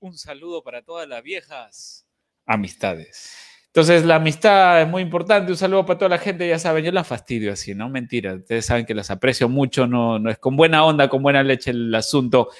Un 0.00 0.16
saludo 0.16 0.62
para 0.62 0.82
todas 0.82 1.06
las 1.08 1.22
viejas 1.22 2.06
amistades. 2.46 3.36
Entonces, 3.66 4.04
la 4.04 4.16
amistad 4.16 4.82
es 4.82 4.88
muy 4.88 5.02
importante. 5.02 5.50
Un 5.50 5.58
saludo 5.58 5.86
para 5.86 5.98
toda 5.98 6.08
la 6.10 6.18
gente. 6.18 6.48
Ya 6.48 6.58
saben, 6.58 6.84
yo 6.84 6.92
las 6.92 7.06
fastidio 7.06 7.52
así, 7.52 7.74
¿no? 7.74 7.88
Mentira. 7.88 8.34
Ustedes 8.34 8.66
saben 8.66 8.84
que 8.84 8.94
las 8.94 9.10
aprecio 9.10 9.48
mucho. 9.48 9.86
No, 9.86 10.18
no 10.18 10.30
es 10.30 10.38
con 10.38 10.56
buena 10.56 10.84
onda, 10.84 11.08
con 11.08 11.22
buena 11.22 11.42
leche 11.42 11.70
el 11.70 11.94
asunto. 11.94 12.50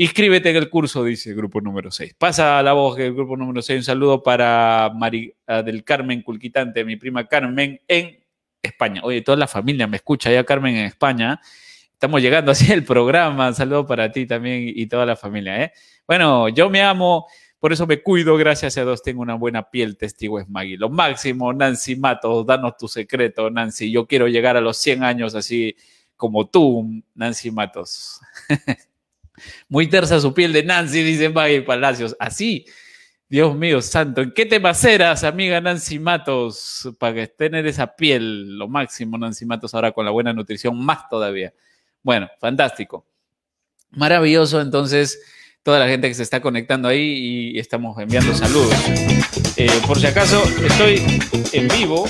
Inscríbete 0.00 0.50
en 0.50 0.54
el 0.54 0.70
curso, 0.70 1.02
dice 1.02 1.30
el 1.30 1.34
grupo 1.34 1.60
número 1.60 1.90
6. 1.90 2.14
Pasa 2.16 2.62
la 2.62 2.72
voz 2.72 2.96
del 2.96 3.12
grupo 3.14 3.36
número 3.36 3.60
6. 3.60 3.78
Un 3.80 3.84
saludo 3.84 4.22
para 4.22 4.92
María 4.94 5.32
del 5.64 5.82
Carmen 5.82 6.22
Culquitante, 6.22 6.84
mi 6.84 6.94
prima 6.94 7.26
Carmen, 7.26 7.80
en 7.88 8.16
España. 8.62 9.00
Oye, 9.02 9.22
toda 9.22 9.36
la 9.36 9.48
familia 9.48 9.88
me 9.88 9.96
escucha 9.96 10.30
ya, 10.30 10.44
Carmen, 10.44 10.76
en 10.76 10.86
España. 10.86 11.40
Estamos 11.92 12.22
llegando 12.22 12.52
así 12.52 12.72
el 12.72 12.84
programa. 12.84 13.48
Un 13.48 13.56
saludo 13.56 13.88
para 13.88 14.12
ti 14.12 14.24
también 14.24 14.72
y 14.72 14.86
toda 14.86 15.04
la 15.04 15.16
familia. 15.16 15.64
¿eh? 15.64 15.72
Bueno, 16.06 16.48
yo 16.48 16.70
me 16.70 16.80
amo, 16.80 17.26
por 17.58 17.72
eso 17.72 17.84
me 17.84 18.00
cuido. 18.00 18.36
Gracias 18.36 18.78
a 18.78 18.84
Dios 18.84 19.02
tengo 19.02 19.20
una 19.20 19.34
buena 19.34 19.68
piel, 19.68 19.96
testigo 19.96 20.38
es 20.38 20.48
Maggie. 20.48 20.76
Lo 20.76 20.90
máximo, 20.90 21.52
Nancy 21.52 21.96
Matos, 21.96 22.46
danos 22.46 22.76
tu 22.76 22.86
secreto, 22.86 23.50
Nancy. 23.50 23.90
Yo 23.90 24.06
quiero 24.06 24.28
llegar 24.28 24.56
a 24.56 24.60
los 24.60 24.76
100 24.76 25.02
años 25.02 25.34
así 25.34 25.74
como 26.14 26.48
tú, 26.48 27.02
Nancy 27.16 27.50
Matos. 27.50 28.20
Muy 29.68 29.86
tersa 29.86 30.20
su 30.20 30.34
piel 30.34 30.52
de 30.52 30.62
Nancy, 30.62 31.02
dice 31.02 31.28
Maggie 31.28 31.62
Palacios. 31.62 32.16
Así, 32.18 32.66
Dios 33.28 33.54
mío 33.54 33.82
santo, 33.82 34.22
¿en 34.22 34.32
qué 34.32 34.46
te 34.46 34.58
maceras, 34.58 35.22
amiga 35.22 35.60
Nancy 35.60 35.98
Matos? 35.98 36.88
Para 36.98 37.26
tener 37.26 37.66
esa 37.66 37.94
piel, 37.94 38.56
lo 38.56 38.68
máximo, 38.68 39.18
Nancy 39.18 39.44
Matos, 39.44 39.74
ahora 39.74 39.92
con 39.92 40.06
la 40.06 40.10
buena 40.10 40.32
nutrición, 40.32 40.82
más 40.82 41.10
todavía. 41.10 41.52
Bueno, 42.02 42.28
fantástico. 42.40 43.06
Maravilloso, 43.90 44.62
entonces, 44.62 45.20
toda 45.62 45.78
la 45.78 45.88
gente 45.88 46.08
que 46.08 46.14
se 46.14 46.22
está 46.22 46.40
conectando 46.40 46.88
ahí 46.88 47.52
y 47.52 47.58
estamos 47.58 47.98
enviando 47.98 48.34
saludos. 48.34 48.74
Eh, 49.56 49.68
por 49.86 49.98
si 49.98 50.06
acaso, 50.06 50.42
estoy 50.64 51.02
en 51.52 51.68
vivo. 51.68 52.06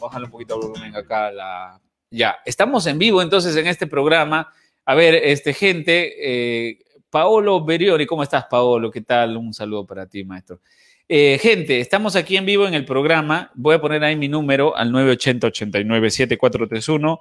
Bájale 0.00 0.24
un 0.24 0.30
poquito 0.32 0.56
el 0.56 0.68
volumen 0.68 0.96
acá. 0.96 1.30
La... 1.30 1.80
Ya, 2.10 2.36
estamos 2.44 2.86
en 2.86 2.98
vivo 2.98 3.22
entonces 3.22 3.54
en 3.54 3.68
este 3.68 3.86
programa 3.86 4.52
a 4.84 4.94
ver, 4.94 5.14
este, 5.14 5.52
gente, 5.52 6.14
eh, 6.18 6.78
Paolo 7.10 7.64
Berioni, 7.64 8.06
¿cómo 8.06 8.22
estás, 8.22 8.46
Paolo? 8.46 8.90
¿Qué 8.90 9.02
tal? 9.02 9.36
Un 9.36 9.52
saludo 9.54 9.86
para 9.86 10.06
ti, 10.06 10.24
maestro. 10.24 10.60
Eh, 11.08 11.38
gente, 11.40 11.80
estamos 11.80 12.16
aquí 12.16 12.36
en 12.36 12.46
vivo 12.46 12.66
en 12.66 12.74
el 12.74 12.84
programa. 12.84 13.50
Voy 13.54 13.74
a 13.74 13.80
poner 13.80 14.04
ahí 14.04 14.16
mi 14.16 14.28
número 14.28 14.76
al 14.76 14.92
980-89-7431. 14.92 17.20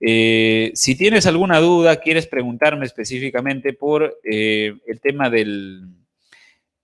Eh, 0.00 0.72
si 0.74 0.96
tienes 0.96 1.26
alguna 1.26 1.60
duda, 1.60 1.96
quieres 1.96 2.26
preguntarme 2.26 2.84
específicamente 2.84 3.72
por 3.72 4.18
el 4.24 5.00
tema 5.00 5.30
del 5.30 5.86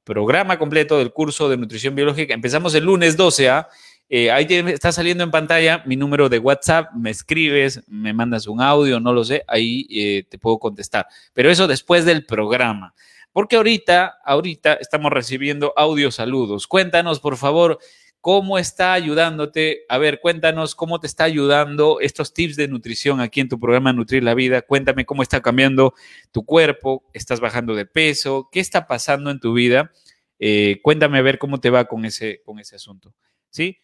programa 0.05 0.59
completo 0.59 0.99
del 0.99 1.13
curso 1.13 1.51
de 1.51 1.59
nutrición 1.59 1.95
biológica, 1.95 2.33
empezamos 2.33 2.75
el 2.75 2.85
lunes 2.85 3.17
12 3.17 3.49
a... 3.51 3.59
¿ah? 3.59 3.69
Eh, 3.69 3.73
ahí 4.11 4.47
está 4.49 4.91
saliendo 4.91 5.23
en 5.23 5.31
pantalla 5.31 5.83
mi 5.85 5.97
número 5.97 6.29
de 6.29 6.39
WhatsApp, 6.39 6.93
me 6.95 7.11
escribes, 7.11 7.83
me 7.89 8.13
mandas 8.13 8.47
un 8.47 8.61
audio, 8.61 9.01
no 9.01 9.13
lo 9.13 9.25
sé, 9.25 9.45
ahí 9.47 9.87
eh, 9.91 10.25
te 10.29 10.39
puedo 10.39 10.59
contestar. 10.59 11.07
Pero 11.35 11.51
eso 11.51 11.67
después 11.67 12.05
del 12.05 12.25
programa. 12.25 12.95
Porque 13.33 13.57
ahorita, 13.57 14.19
ahorita 14.25 14.75
estamos 14.75 15.13
recibiendo 15.13 15.73
audio 15.77 16.11
saludos. 16.11 16.67
Cuéntanos, 16.67 17.21
por 17.21 17.37
favor, 17.37 17.79
cómo 18.21 18.59
está 18.59 18.95
ayudándote. 18.95 19.85
A 19.89 19.99
ver, 19.99 20.21
cuéntanos 20.21 20.75
cómo 20.75 21.01
te 21.01 21.07
está 21.07 21.25
ayudando 21.25 22.01
estos 22.01 22.35
tips 22.35 22.57
de 22.57 22.69
nutrición 22.69 23.21
aquí 23.21 23.41
en 23.41 23.49
tu 23.49 23.61
programa 23.61 23.93
Nutrir 23.93 24.25
la 24.25 24.35
Vida. 24.35 24.63
Cuéntame 24.63 25.05
cómo 25.05 25.23
está 25.23 25.41
cambiando 25.41 25.95
tu 26.33 26.45
cuerpo, 26.45 27.05
estás 27.13 27.41
bajando 27.41 27.75
de 27.75 27.87
peso, 27.87 28.49
qué 28.51 28.61
está 28.61 28.87
pasando 28.87 29.31
en 29.31 29.41
tu 29.41 29.53
vida. 29.53 29.93
Eh, 30.39 30.81
cuéntame 30.83 31.19
a 31.19 31.23
ver 31.23 31.39
cómo 31.39 31.61
te 31.61 31.71
va 31.71 31.85
con 31.85 32.05
ese, 32.05 32.43
con 32.45 32.59
ese 32.59 32.77
asunto. 32.77 33.15
¿Sí? 33.51 33.79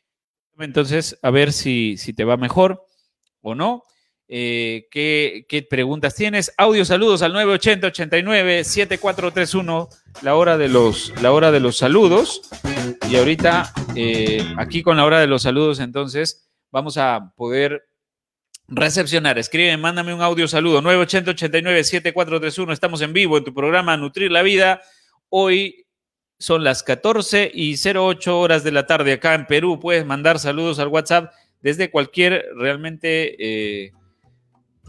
Entonces 0.59 1.19
a 1.23 1.31
ver 1.31 1.53
si, 1.53 1.97
si 1.97 2.13
te 2.13 2.25
va 2.25 2.37
mejor 2.37 2.85
o 3.41 3.55
no. 3.55 3.85
Eh, 4.27 4.89
¿qué, 4.91 5.67
preguntas 5.69 6.15
tienes? 6.15 6.55
Audio 6.57 6.83
saludos 6.85 7.23
al 7.23 7.35
980-89-7431, 7.35 9.89
la 10.23 10.35
hora 10.35 10.57
de 10.57 10.69
los, 10.69 11.13
la 11.21 11.33
hora 11.33 11.53
de 11.53 11.61
los 11.61 11.77
saludos. 11.77 12.41
Y 13.11 13.17
ahorita, 13.17 13.71
eh, 13.95 14.43
aquí 14.57 14.83
con 14.83 14.97
la 14.97 15.05
hora 15.05 15.21
de 15.21 15.27
los 15.27 15.43
saludos, 15.43 15.81
entonces 15.81 16.49
vamos 16.71 16.97
a 16.97 17.35
poder 17.37 17.87
recepcionar. 18.67 19.39
Escribe, 19.39 19.77
mándame 19.77 20.15
un 20.15 20.23
audio 20.23 20.49
saludo. 20.49 20.81
980-89-7431. 20.83 22.73
Estamos 22.73 23.03
en 23.03 23.13
vivo 23.13 23.37
en 23.37 23.45
tu 23.45 23.53
programa 23.53 23.95
Nutrir 23.97 24.33
la 24.33 24.43
Vida. 24.43 24.81
Hoy 25.29 25.84
son 26.39 26.65
las 26.65 26.83
14 26.83 27.51
y 27.55 27.77
08 27.77 28.39
horas 28.39 28.65
de 28.65 28.73
la 28.73 28.87
tarde 28.87 29.13
acá 29.13 29.35
en 29.35 29.47
Perú. 29.47 29.79
Puedes 29.81 30.05
mandar 30.05 30.39
saludos 30.39 30.79
al 30.79 30.89
WhatsApp 30.89 31.33
desde 31.63 31.91
cualquier, 31.91 32.45
realmente, 32.57 33.37
eh, 33.39 33.93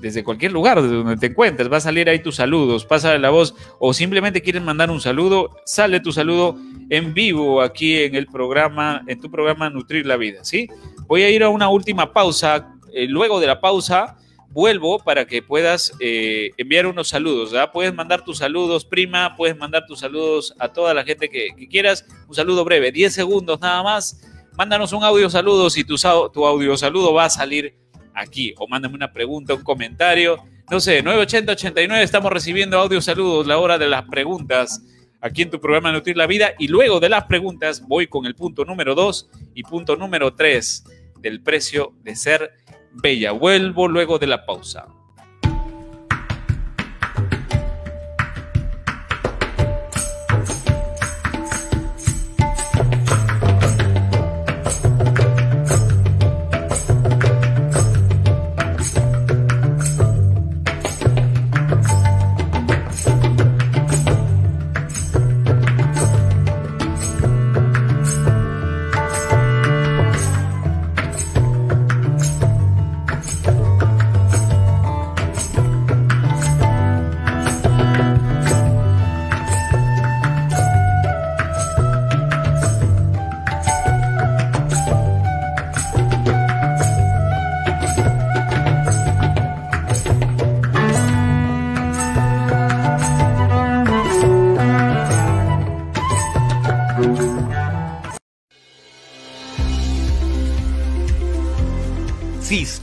desde 0.02 0.24
cualquier 0.24 0.52
lugar 0.52 0.82
desde 0.82 0.96
donde 0.96 1.18
te 1.18 1.28
encuentres. 1.28 1.72
Va 1.72 1.78
a 1.78 1.82
salir 1.82 2.10
ahí 2.10 2.20
tus 2.20 2.36
saludos, 2.36 2.86
pasa 2.86 3.18
la 3.18 3.30
voz 3.30 3.56
o 3.80 3.94
simplemente 3.94 4.42
quieres 4.42 4.62
mandar 4.62 4.92
un 4.92 5.00
saludo, 5.00 5.56
sale 5.66 6.02
tu 6.02 6.12
saludo 6.12 6.58
en 6.90 7.14
vivo 7.14 7.62
aquí 7.62 8.04
en 8.04 8.16
el 8.16 8.28
programa, 8.28 9.04
en 9.08 9.22
tu 9.22 9.32
programa 9.32 9.70
Nutrir 9.70 10.06
la 10.06 10.18
Vida, 10.18 10.44
¿sí? 10.44 10.68
Voy 11.08 11.24
a 11.24 11.30
ir 11.30 11.44
a 11.44 11.50
una 11.50 11.70
última 11.70 12.12
pausa. 12.12 12.72
Eh, 12.94 13.08
luego 13.08 13.40
de 13.40 13.48
la 13.48 13.60
pausa 13.60 14.18
vuelvo 14.56 15.00
para 15.00 15.28
que 15.28 15.42
puedas 15.42 15.92
eh, 16.00 16.52
enviar 16.56 16.88
unos 16.88 17.10
saludos. 17.10 17.54
Puedes 17.74 17.94
mandar 17.94 18.24
tus 18.24 18.38
saludos, 18.38 18.86
prima, 18.86 19.36
puedes 19.36 19.58
mandar 19.58 19.86
tus 19.86 20.00
saludos 20.00 20.56
a 20.58 20.70
toda 20.70 20.94
la 20.94 21.04
gente 21.04 21.28
que, 21.28 21.50
quieras. 21.70 22.06
Un 22.30 22.34
saludo 22.34 22.64
breve, 22.64 22.90
10 22.94 23.14
segundos 23.14 23.60
nada 23.60 23.84
más. 23.84 24.22
Mándanos 24.58 24.94
un 24.94 25.04
audio 25.04 25.30
saludos 25.30 25.78
y 25.78 25.84
tu, 25.84 25.98
tu 26.34 26.46
audio 26.46 26.78
saludo 26.78 27.14
va 27.14 27.26
a 27.26 27.30
salir 27.30 27.76
aquí. 28.14 28.56
O 28.58 28.66
mándame 28.66 28.96
una 28.96 29.12
pregunta, 29.12 29.54
un 29.54 29.62
comentario. 29.62 30.42
No 30.72 30.80
sé, 30.80 31.04
98089 31.04 32.02
estamos 32.02 32.32
recibiendo 32.32 32.80
audio 32.80 33.02
saludos, 33.02 33.46
la 33.48 33.58
hora 33.58 33.78
de 33.78 33.90
las 33.90 34.04
preguntas 34.04 34.82
aquí 35.20 35.42
en 35.42 35.50
tu 35.50 35.60
programa 35.60 35.92
Nutrir 35.92 36.16
la 36.16 36.28
Vida. 36.28 36.54
Y 36.58 36.70
luego 36.70 37.02
de 37.02 37.10
las 37.10 37.26
preguntas 37.26 37.86
voy 37.86 38.08
con 38.08 38.26
el 38.26 38.36
punto 38.36 38.64
número 38.64 38.96
2 38.96 39.30
y 39.54 39.64
punto 39.64 39.98
número 39.98 40.34
3 40.34 40.86
del 41.20 41.42
precio 41.42 41.92
de 42.04 42.16
ser 42.16 42.54
Bella. 42.96 43.32
Vuelvo 43.32 43.88
luego 43.88 44.18
de 44.20 44.28
la 44.28 44.46
pausa. 44.46 44.88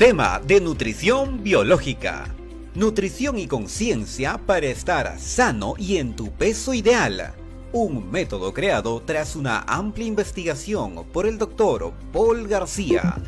Sistema 0.03 0.41
de 0.45 0.61
Nutrición 0.61 1.45
Biológica. 1.45 2.25
Nutrición 2.75 3.39
y 3.39 3.47
conciencia 3.47 4.37
para 4.37 4.67
estar 4.67 5.17
sano 5.21 5.75
y 5.79 5.99
en 5.99 6.17
tu 6.17 6.33
peso 6.33 6.75
ideal. 6.75 7.33
Un 7.73 8.11
método 8.11 8.53
creado 8.53 9.01
tras 9.03 9.37
una 9.37 9.61
amplia 9.61 10.05
investigación 10.05 11.05
por 11.13 11.25
el 11.25 11.39
doctor 11.39 11.93
Paul 12.13 12.49
García, 12.49 13.23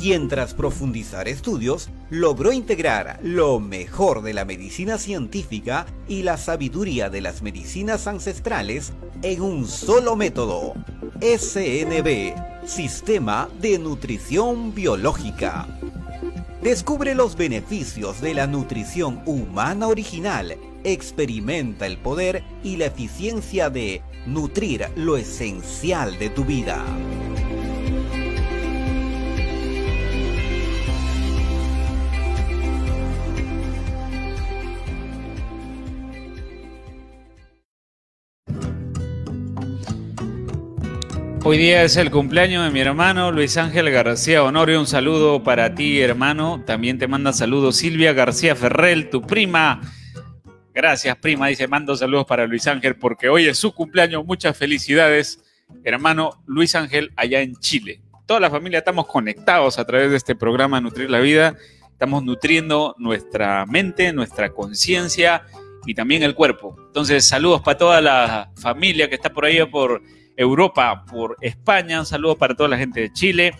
quien 0.00 0.28
tras 0.28 0.54
profundizar 0.54 1.26
estudios 1.26 1.90
logró 2.10 2.52
integrar 2.52 3.18
lo 3.24 3.58
mejor 3.58 4.22
de 4.22 4.34
la 4.34 4.44
medicina 4.44 4.98
científica 4.98 5.84
y 6.06 6.22
la 6.22 6.36
sabiduría 6.36 7.10
de 7.10 7.22
las 7.22 7.42
medicinas 7.42 8.06
ancestrales 8.06 8.92
en 9.22 9.42
un 9.42 9.66
solo 9.66 10.14
método. 10.14 10.74
SNB, 11.20 12.34
Sistema 12.68 13.48
de 13.60 13.80
Nutrición 13.80 14.72
Biológica. 14.76 15.66
Descubre 16.64 17.14
los 17.14 17.36
beneficios 17.36 18.22
de 18.22 18.32
la 18.32 18.46
nutrición 18.46 19.20
humana 19.26 19.86
original. 19.86 20.56
Experimenta 20.82 21.84
el 21.84 21.98
poder 21.98 22.42
y 22.62 22.78
la 22.78 22.86
eficiencia 22.86 23.68
de 23.68 24.00
nutrir 24.24 24.88
lo 24.96 25.18
esencial 25.18 26.18
de 26.18 26.30
tu 26.30 26.46
vida. 26.46 26.82
Hoy 41.46 41.58
día 41.58 41.82
es 41.82 41.98
el 41.98 42.10
cumpleaños 42.10 42.64
de 42.64 42.70
mi 42.70 42.80
hermano 42.80 43.30
Luis 43.30 43.58
Ángel 43.58 43.90
García 43.90 44.42
Honorio. 44.42 44.80
Un 44.80 44.86
saludo 44.86 45.42
para 45.42 45.74
ti, 45.74 46.00
hermano. 46.00 46.64
También 46.64 46.98
te 46.98 47.06
manda 47.06 47.34
saludos 47.34 47.76
Silvia 47.76 48.14
García 48.14 48.56
Ferrell, 48.56 49.10
tu 49.10 49.20
prima. 49.20 49.82
Gracias, 50.72 51.14
prima. 51.18 51.48
Dice, 51.48 51.68
mando 51.68 51.94
saludos 51.96 52.24
para 52.24 52.46
Luis 52.46 52.66
Ángel 52.66 52.96
porque 52.96 53.28
hoy 53.28 53.46
es 53.46 53.58
su 53.58 53.74
cumpleaños. 53.74 54.24
Muchas 54.24 54.56
felicidades, 54.56 55.44
hermano 55.84 56.42
Luis 56.46 56.74
Ángel, 56.76 57.12
allá 57.14 57.42
en 57.42 57.56
Chile. 57.56 58.00
Toda 58.24 58.40
la 58.40 58.48
familia 58.48 58.78
estamos 58.78 59.06
conectados 59.06 59.78
a 59.78 59.84
través 59.84 60.12
de 60.12 60.16
este 60.16 60.34
programa 60.34 60.80
Nutrir 60.80 61.10
la 61.10 61.20
Vida. 61.20 61.58
Estamos 61.92 62.24
nutriendo 62.24 62.94
nuestra 62.96 63.66
mente, 63.66 64.14
nuestra 64.14 64.48
conciencia 64.48 65.42
y 65.84 65.92
también 65.94 66.22
el 66.22 66.34
cuerpo. 66.34 66.74
Entonces, 66.86 67.26
saludos 67.26 67.60
para 67.60 67.76
toda 67.76 68.00
la 68.00 68.50
familia 68.56 69.10
que 69.10 69.16
está 69.16 69.30
por 69.30 69.44
ahí 69.44 69.62
por 69.66 70.00
Europa, 70.36 71.04
por 71.10 71.36
España. 71.40 72.00
Un 72.00 72.06
saludo 72.06 72.36
para 72.36 72.54
toda 72.54 72.68
la 72.68 72.78
gente 72.78 73.00
de 73.00 73.12
Chile. 73.12 73.54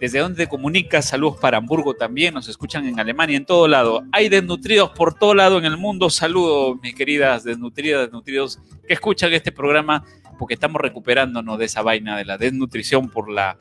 Desde 0.00 0.18
donde 0.18 0.44
te 0.44 0.48
comunicas, 0.48 1.08
saludos 1.08 1.38
para 1.40 1.58
Hamburgo 1.58 1.94
también. 1.94 2.34
Nos 2.34 2.48
escuchan 2.48 2.86
en 2.86 2.98
Alemania, 2.98 3.36
en 3.36 3.46
todo 3.46 3.68
lado. 3.68 4.02
Hay 4.12 4.28
desnutridos 4.28 4.90
por 4.90 5.14
todo 5.14 5.34
lado 5.34 5.58
en 5.58 5.64
el 5.64 5.76
mundo. 5.76 6.10
Saludos, 6.10 6.78
mis 6.82 6.94
queridas 6.94 7.44
desnutridas, 7.44 8.02
desnutridos 8.02 8.58
que 8.86 8.94
escuchan 8.94 9.32
este 9.32 9.52
programa, 9.52 10.04
porque 10.38 10.54
estamos 10.54 10.80
recuperándonos 10.80 11.58
de 11.58 11.64
esa 11.66 11.82
vaina 11.82 12.16
de 12.16 12.24
la 12.24 12.38
desnutrición 12.38 13.08
por 13.08 13.30
la 13.30 13.56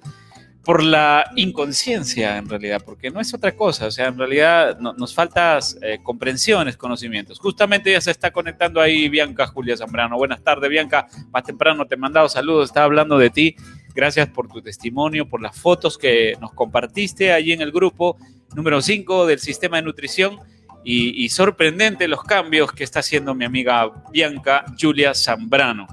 por 0.63 0.81
la 0.81 1.29
inconsciencia 1.35 2.37
en 2.37 2.47
realidad, 2.47 2.81
porque 2.85 3.11
no 3.11 3.19
es 3.19 3.33
otra 3.33 3.51
cosa, 3.53 3.87
o 3.87 3.91
sea, 3.91 4.07
en 4.07 4.17
realidad 4.17 4.79
nos 4.79 5.13
falta 5.13 5.59
eh, 5.81 5.99
comprensiones, 6.01 6.77
conocimientos. 6.77 7.37
Justamente 7.39 7.91
ya 7.91 7.99
se 7.99 8.11
está 8.11 8.31
conectando 8.31 8.79
ahí 8.79 9.09
Bianca 9.09 9.45
Julia 9.47 9.75
Zambrano. 9.75 10.15
Buenas 10.15 10.41
tardes, 10.41 10.69
Bianca. 10.69 11.07
Más 11.31 11.43
temprano 11.43 11.85
te 11.85 11.95
he 11.95 11.97
mandado 11.97 12.29
saludos, 12.29 12.69
estaba 12.69 12.85
hablando 12.85 13.17
de 13.17 13.29
ti. 13.29 13.55
Gracias 13.93 14.29
por 14.29 14.47
tu 14.47 14.61
testimonio, 14.61 15.27
por 15.27 15.41
las 15.41 15.59
fotos 15.59 15.97
que 15.97 16.37
nos 16.39 16.53
compartiste 16.53 17.33
allí 17.33 17.51
en 17.51 17.61
el 17.61 17.71
grupo 17.71 18.17
número 18.55 18.81
5 18.81 19.25
del 19.25 19.39
sistema 19.39 19.77
de 19.77 19.83
nutrición 19.83 20.39
y, 20.85 21.23
y 21.25 21.29
sorprendente 21.29 22.07
los 22.07 22.23
cambios 22.23 22.71
que 22.71 22.85
está 22.85 22.99
haciendo 22.99 23.35
mi 23.35 23.43
amiga 23.43 23.91
Bianca 24.11 24.63
Julia 24.79 25.13
Zambrano. 25.13 25.87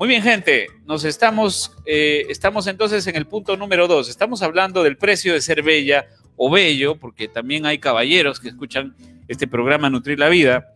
Muy 0.00 0.08
bien, 0.08 0.22
gente, 0.22 0.68
nos 0.86 1.04
estamos, 1.04 1.76
eh, 1.84 2.24
estamos 2.30 2.66
entonces 2.66 3.06
en 3.06 3.16
el 3.16 3.26
punto 3.26 3.58
número 3.58 3.86
dos. 3.86 4.08
Estamos 4.08 4.40
hablando 4.40 4.82
del 4.82 4.96
precio 4.96 5.34
de 5.34 5.42
ser 5.42 5.62
bella 5.62 6.06
o 6.36 6.50
bello, 6.50 6.96
porque 6.98 7.28
también 7.28 7.66
hay 7.66 7.76
caballeros 7.76 8.40
que 8.40 8.48
escuchan 8.48 8.96
este 9.28 9.46
programa 9.46 9.90
Nutrir 9.90 10.18
la 10.18 10.30
Vida, 10.30 10.72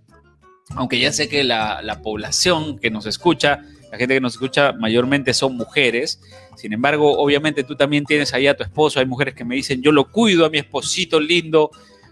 aunque 0.76 0.98
ya 0.98 1.10
sé 1.10 1.30
que 1.30 1.42
la, 1.42 1.80
la 1.80 2.02
población 2.02 2.78
que 2.78 2.90
nos 2.90 3.06
escucha, 3.06 3.62
la 3.90 3.96
gente 3.96 4.12
que 4.12 4.20
nos 4.20 4.34
escucha 4.34 4.74
mayormente 4.74 5.32
son 5.32 5.56
mujeres. 5.56 6.20
Sin 6.54 6.74
embargo, 6.74 7.16
obviamente 7.16 7.64
tú 7.64 7.76
también 7.76 8.04
tienes 8.04 8.34
ahí 8.34 8.46
a 8.46 8.54
tu 8.54 8.62
esposo. 8.62 9.00
Hay 9.00 9.06
mujeres 9.06 9.34
que 9.34 9.46
me 9.46 9.54
dicen, 9.54 9.80
yo 9.80 9.90
lo 9.90 10.10
cuido 10.10 10.44
a 10.44 10.50
mi 10.50 10.58
esposito 10.58 11.18
lindo, 11.18 11.70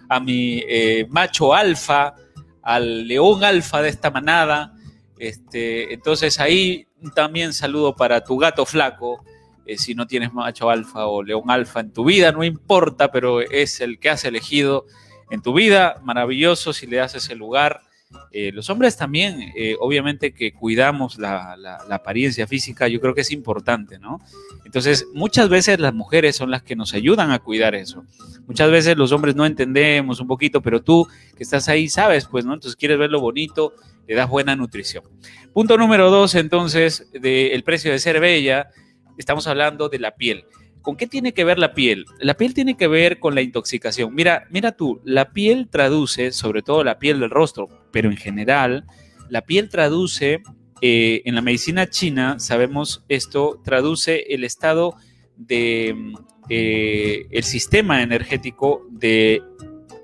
a 0.09 0.18
mi 0.18 0.64
eh, 0.66 1.07
macho 1.11 1.53
alfa, 1.53 2.14
al 2.62 3.07
león 3.07 3.44
alfa 3.44 3.83
de 3.83 3.90
esta 3.90 4.11
manada. 4.11 4.72
Este, 5.18 5.92
entonces 5.92 6.40
ahí 6.40 6.87
también 7.15 7.53
saludo 7.53 7.95
para 7.95 8.23
tu 8.23 8.37
gato 8.38 8.65
flaco. 8.67 9.25
Eh, 9.65 9.79
si 9.79 9.95
no 9.95 10.07
tienes 10.07 10.33
macho 10.33 10.71
alfa 10.71 11.07
o 11.07 11.23
león 11.23 11.45
alfa 11.49 11.81
en 11.81 11.93
tu 11.93 12.05
vida, 12.05 12.33
no 12.33 12.43
importa, 12.43 13.12
pero 13.12 13.41
es 13.41 13.81
el 13.81 13.99
que 13.99 14.11
has 14.11 14.25
elegido 14.25 14.87
en 15.31 15.41
tu 15.41 15.55
vida. 15.55 16.01
Maravilloso 16.03 16.73
si 16.73 16.87
le 16.87 16.97
das 16.97 17.15
ese 17.15 17.35
lugar. 17.35 17.83
Eh, 18.31 18.53
los 18.53 18.69
hombres 18.69 18.97
también, 18.97 19.53
eh, 19.57 19.77
obviamente 19.81 20.33
que 20.33 20.53
cuidamos 20.53 21.19
la, 21.19 21.57
la, 21.57 21.77
apariencia 21.95 22.47
física, 22.47 22.88
yo 22.88 23.01
creo 23.01 23.15
que 23.15 23.23
es 23.23 23.31
importante, 23.31 23.99
¿no? 23.99 24.21
Entonces, 24.65 25.07
muchas 25.15 25.49
veces 25.49 25.81
las 25.81 25.95
mujeres 25.95 26.37
son 26.37 26.51
las 26.51 26.62
que 26.62 26.77
nos 26.77 26.93
ayudan 26.93 27.31
a 27.31 27.38
cuidar 27.38 27.75
eso. 27.75 28.05
Muchas 28.47 28.71
veces 28.71 28.97
los 28.97 29.12
hombres 29.12 29.35
no 29.35 29.47
entendemos 29.47 30.21
un 30.21 30.27
poquito, 30.27 30.61
pero 30.61 30.83
tú 30.83 31.07
que 31.37 31.43
estás 31.43 31.69
ahí 31.69 31.88
sabes, 31.88 32.27
pues, 32.27 32.45
¿no? 32.45 32.55
Entonces 32.55 32.77
quieres 32.77 32.99
verlo 32.99 33.21
bonito, 33.21 33.75
le 34.07 34.15
das 34.15 34.29
buena 34.29 34.57
nutrición. 34.57 35.05
Punto 35.53 35.77
número 35.77 36.11
dos, 36.11 36.35
entonces, 36.35 37.11
del 37.12 37.62
precio 37.62 37.93
de 37.93 37.99
ser 37.99 38.21
bella, 38.21 38.71
estamos 39.19 39.47
hablando 39.47 39.88
de 39.88 39.99
la 39.99 40.17
piel. 40.17 40.45
¿Con 40.81 40.97
qué 40.97 41.07
tiene 41.07 41.33
que 41.33 41.45
ver 41.45 41.59
la 41.59 41.75
piel? 41.75 42.07
La 42.19 42.35
piel 42.35 42.55
tiene 42.55 42.77
que 42.77 42.88
ver 42.88 43.21
con 43.21 43.35
la 43.35 43.43
intoxicación. 43.43 44.15
Mira, 44.15 44.47
mira 44.51 44.73
tú, 44.73 45.01
la 45.05 45.33
piel 45.33 45.69
traduce, 45.69 46.33
sobre 46.33 46.62
todo 46.62 46.83
la 46.83 46.99
piel 46.99 47.21
del 47.21 47.31
rostro, 47.31 47.69
pero 47.93 48.11
en 48.11 48.17
general, 48.17 48.85
la 49.29 49.43
piel 49.43 49.69
traduce, 49.69 50.43
eh, 50.81 51.23
en 51.25 51.37
la 51.37 51.43
medicina 51.43 51.88
china, 51.88 52.41
sabemos 52.41 53.05
esto, 53.09 53.61
traduce 53.65 54.35
el 54.35 54.43
estado 54.43 54.97
de 55.37 56.15
eh, 56.49 57.27
el 57.31 57.45
sistema 57.45 58.03
energético 58.03 58.85
de 58.91 59.43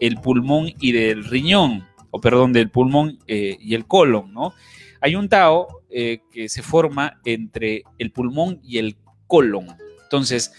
el 0.01 0.21
pulmón 0.21 0.73
y 0.81 0.93
del 0.93 1.25
riñón 1.25 1.88
perdón, 2.21 2.53
del 2.53 2.71
pulmón 2.71 3.19
eh, 3.27 3.57
y 3.61 3.75
el 3.75 3.87
colon, 3.87 4.33
¿no? 4.33 4.55
Hay 5.01 5.15
un 5.15 5.29
Tao 5.29 5.83
eh, 5.91 6.21
que 6.33 6.49
se 6.49 6.63
forma 6.63 7.21
entre 7.25 7.85
el 7.99 8.11
pulmón 8.11 8.61
y 8.63 8.79
el 8.79 8.97
colon. 9.27 9.69
Entonces, 10.03 10.53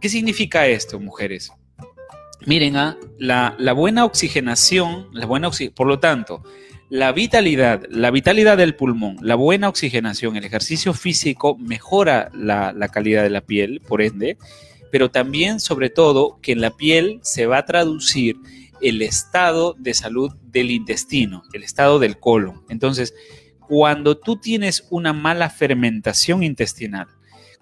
¿qué 0.00 0.08
significa 0.08 0.66
esto, 0.66 1.00
mujeres? 1.00 1.52
Miren, 2.44 2.76
¿ah? 2.76 2.98
la, 3.18 3.72
buena 3.72 4.04
oxigenación, 4.04 5.08
la 5.12 5.26
buena 5.26 5.50
por 5.74 5.86
lo 5.86 6.00
tanto, 6.00 6.42
la 6.90 7.12
vitalidad, 7.12 7.84
la 7.88 8.10
vitalidad 8.10 8.56
del 8.58 8.74
pulmón, 8.74 9.16
la 9.22 9.36
buena 9.36 9.68
oxigenación, 9.68 10.36
el 10.36 10.44
ejercicio 10.44 10.92
físico 10.92 11.56
mejora 11.56 12.30
la 12.34 12.88
calidad 12.92 13.22
de 13.22 13.30
la 13.30 13.42
piel, 13.42 13.80
por 13.80 14.02
ende, 14.02 14.36
pero 14.92 15.10
también, 15.10 15.58
sobre 15.58 15.88
todo, 15.88 16.38
que 16.42 16.52
en 16.52 16.60
la 16.60 16.76
piel 16.76 17.18
se 17.22 17.46
va 17.46 17.56
a 17.56 17.64
traducir 17.64 18.36
el 18.82 19.02
estado 19.02 19.74
de 19.78 19.94
salud 19.94 20.34
del 20.42 20.70
intestino, 20.70 21.44
el 21.52 21.62
estado 21.62 21.98
del 21.98 22.18
colon. 22.18 22.62
Entonces, 22.68 23.14
cuando 23.60 24.18
tú 24.18 24.36
tienes 24.36 24.86
una 24.90 25.12
mala 25.12 25.48
fermentación 25.48 26.42
intestinal, 26.42 27.06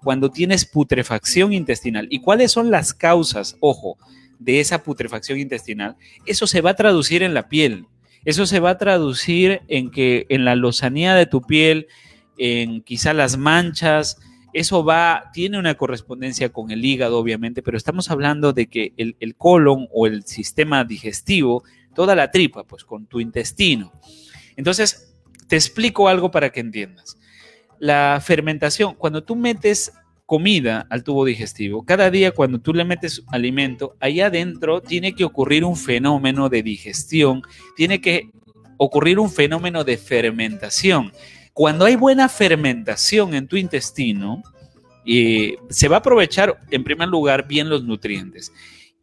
cuando 0.03 0.31
tienes 0.31 0.65
putrefacción 0.65 1.53
intestinal, 1.53 2.07
¿y 2.09 2.19
cuáles 2.19 2.51
son 2.51 2.71
las 2.71 2.93
causas, 2.93 3.55
ojo, 3.59 3.97
de 4.39 4.59
esa 4.59 4.83
putrefacción 4.83 5.39
intestinal? 5.39 5.95
Eso 6.25 6.47
se 6.47 6.61
va 6.61 6.71
a 6.71 6.75
traducir 6.75 7.23
en 7.23 7.33
la 7.33 7.47
piel. 7.47 7.85
Eso 8.25 8.45
se 8.45 8.59
va 8.59 8.71
a 8.71 8.77
traducir 8.77 9.61
en 9.67 9.91
que 9.91 10.25
en 10.29 10.43
la 10.43 10.55
lozanía 10.55 11.15
de 11.15 11.27
tu 11.27 11.41
piel, 11.41 11.87
en 12.37 12.81
quizá 12.81 13.13
las 13.13 13.37
manchas, 13.37 14.17
eso 14.53 14.83
va, 14.83 15.29
tiene 15.33 15.57
una 15.57 15.75
correspondencia 15.75 16.49
con 16.49 16.71
el 16.71 16.83
hígado, 16.83 17.17
obviamente, 17.17 17.61
pero 17.61 17.77
estamos 17.77 18.11
hablando 18.11 18.53
de 18.53 18.67
que 18.67 18.93
el, 18.97 19.35
colon 19.35 19.87
o 19.93 20.07
el 20.07 20.23
sistema 20.25 20.83
digestivo, 20.83 21.63
toda 21.95 22.15
la 22.15 22.31
tripa, 22.31 22.63
pues 22.63 22.83
con 22.83 23.05
tu 23.05 23.19
intestino. 23.19 23.91
Entonces, 24.55 25.15
te 25.47 25.55
explico 25.55 26.07
algo 26.07 26.31
para 26.31 26.49
que 26.49 26.59
entiendas. 26.59 27.17
La 27.79 28.21
fermentación, 28.23 28.95
cuando 28.95 29.23
tú 29.23 29.35
metes 29.35 29.93
comida 30.25 30.87
al 30.89 31.03
tubo 31.03 31.25
digestivo, 31.25 31.83
cada 31.85 32.09
día 32.09 32.31
cuando 32.31 32.59
tú 32.59 32.73
le 32.73 32.85
metes 32.85 33.23
alimento, 33.27 33.95
ahí 33.99 34.21
adentro 34.21 34.81
tiene 34.81 35.13
que 35.13 35.25
ocurrir 35.25 35.65
un 35.65 35.75
fenómeno 35.75 36.47
de 36.47 36.63
digestión, 36.63 37.41
tiene 37.75 37.99
que 37.99 38.29
ocurrir 38.77 39.19
un 39.19 39.29
fenómeno 39.29 39.83
de 39.83 39.97
fermentación. 39.97 41.11
Cuando 41.53 41.85
hay 41.85 41.95
buena 41.95 42.29
fermentación 42.29 43.33
en 43.33 43.47
tu 43.47 43.57
intestino, 43.57 44.41
eh, 45.05 45.55
se 45.69 45.87
va 45.87 45.97
a 45.97 45.99
aprovechar 45.99 46.59
en 46.69 46.83
primer 46.83 47.09
lugar 47.09 47.47
bien 47.47 47.69
los 47.69 47.83
nutrientes. 47.83 48.53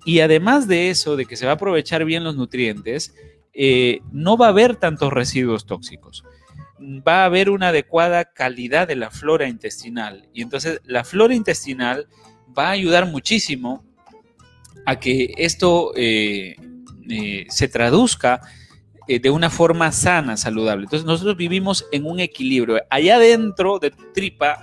Y 0.04 0.20
además 0.20 0.68
de 0.68 0.90
eso, 0.90 1.16
de 1.16 1.26
que 1.26 1.36
se 1.36 1.44
va 1.44 1.52
a 1.52 1.54
aprovechar 1.56 2.04
bien 2.04 2.24
los 2.24 2.36
nutrientes, 2.36 3.14
eh, 3.52 4.00
no 4.12 4.36
va 4.36 4.46
a 4.46 4.50
haber 4.50 4.76
tantos 4.76 5.12
residuos 5.12 5.66
tóxicos. 5.66 6.24
Va 6.80 7.22
a 7.22 7.24
haber 7.26 7.50
una 7.50 7.68
adecuada 7.68 8.24
calidad 8.24 8.86
de 8.88 8.96
la 8.96 9.10
flora 9.10 9.48
intestinal. 9.48 10.28
Y 10.32 10.42
entonces 10.42 10.80
la 10.84 11.04
flora 11.04 11.34
intestinal 11.34 12.06
va 12.56 12.68
a 12.68 12.72
ayudar 12.72 13.06
muchísimo 13.06 13.84
a 14.86 14.98
que 14.98 15.34
esto 15.36 15.92
eh, 15.96 16.56
se 17.48 17.68
traduzca 17.68 18.40
de 19.08 19.30
una 19.30 19.48
forma 19.48 19.90
sana, 19.90 20.36
saludable. 20.36 20.84
Entonces 20.84 21.06
nosotros 21.06 21.36
vivimos 21.36 21.86
en 21.92 22.04
un 22.04 22.20
equilibrio. 22.20 22.80
Allá 22.90 23.18
dentro 23.18 23.78
de 23.78 23.90
tu 23.90 24.12
tripa 24.12 24.58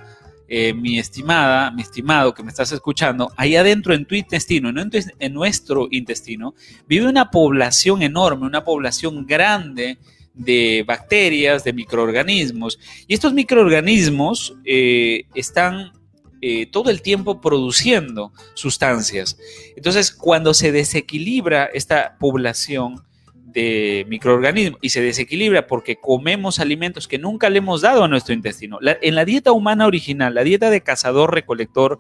eh, 0.48 0.76
mi 0.76 1.00
estimada, 1.00 1.72
mi 1.72 1.82
estimado 1.82 2.36
que 2.36 2.44
me 2.44 2.52
estás 2.52 2.72
escuchando, 2.72 3.32
ahí 3.36 3.56
adentro 3.56 3.96
en 3.96 4.06
tu 4.06 4.14
intestino, 4.14 4.70
en, 4.70 5.34
nuestro 5.34 5.88
intestino, 5.90 6.54
vive 6.88 7.08
una 7.08 7.32
población 7.32 8.04
enorme, 8.04 8.46
una 8.46 8.64
población 8.64 9.26
grande 9.26 9.98
de 10.36 10.84
bacterias, 10.86 11.64
de 11.64 11.74
microorganismos. 11.74 12.78
Y 13.08 13.16
estos 13.16 13.34
microorganismos 13.34 14.56
eh, 14.66 15.24
están 15.34 15.94
eh, 16.42 16.68
todo 16.68 16.92
el 16.92 17.02
tiempo 17.02 17.42
produciendo 17.42 18.32
sustancias. 18.54 19.40
Entonces, 19.76 20.12
cuando 20.12 20.54
se 20.54 20.72
desequilibra 20.72 21.66
esta 21.74 22.18
población, 22.20 23.04
de 23.46 24.06
microorganismos 24.10 24.80
y 24.82 24.90
se 24.90 25.02
desequilibra 25.02 25.68
porque 25.68 25.98
comemos 25.98 26.60
alimentos 26.60 27.08
que 27.08 27.20
nunca 27.20 27.50
le 27.50 27.60
hemos 27.60 27.82
dado 27.82 28.04
a 28.04 28.08
nuestro 28.08 28.34
intestino. 28.34 28.80
en 28.82 29.16
la 29.16 29.24
dieta 29.24 29.52
humana 29.52 29.86
original, 29.86 30.34
la 30.34 30.44
dieta 30.44 30.70
de 30.70 30.82
cazador-recolector, 30.82 32.00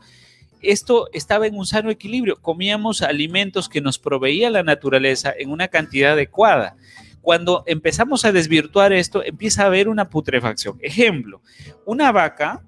esto 0.61 1.07
estaba 1.13 1.45
en 1.45 1.55
un 1.55 1.67
sano 1.67 1.91
equilibrio. 1.91 2.37
Comíamos 2.41 3.03
alimentos 3.03 3.69
que 3.69 3.81
nos 3.81 3.99
proveía 3.99 4.49
la 4.49 4.63
naturaleza 4.63 5.33
en 5.37 5.51
una 5.51 5.67
cantidad 5.67 6.13
adecuada. 6.13 6.75
Cuando 7.21 7.63
empezamos 7.67 8.25
a 8.25 8.31
desvirtuar 8.31 8.91
esto, 8.91 9.23
empieza 9.23 9.63
a 9.63 9.67
haber 9.67 9.87
una 9.87 10.09
putrefacción. 10.09 10.79
Ejemplo, 10.81 11.41
una 11.85 12.11
vaca 12.11 12.63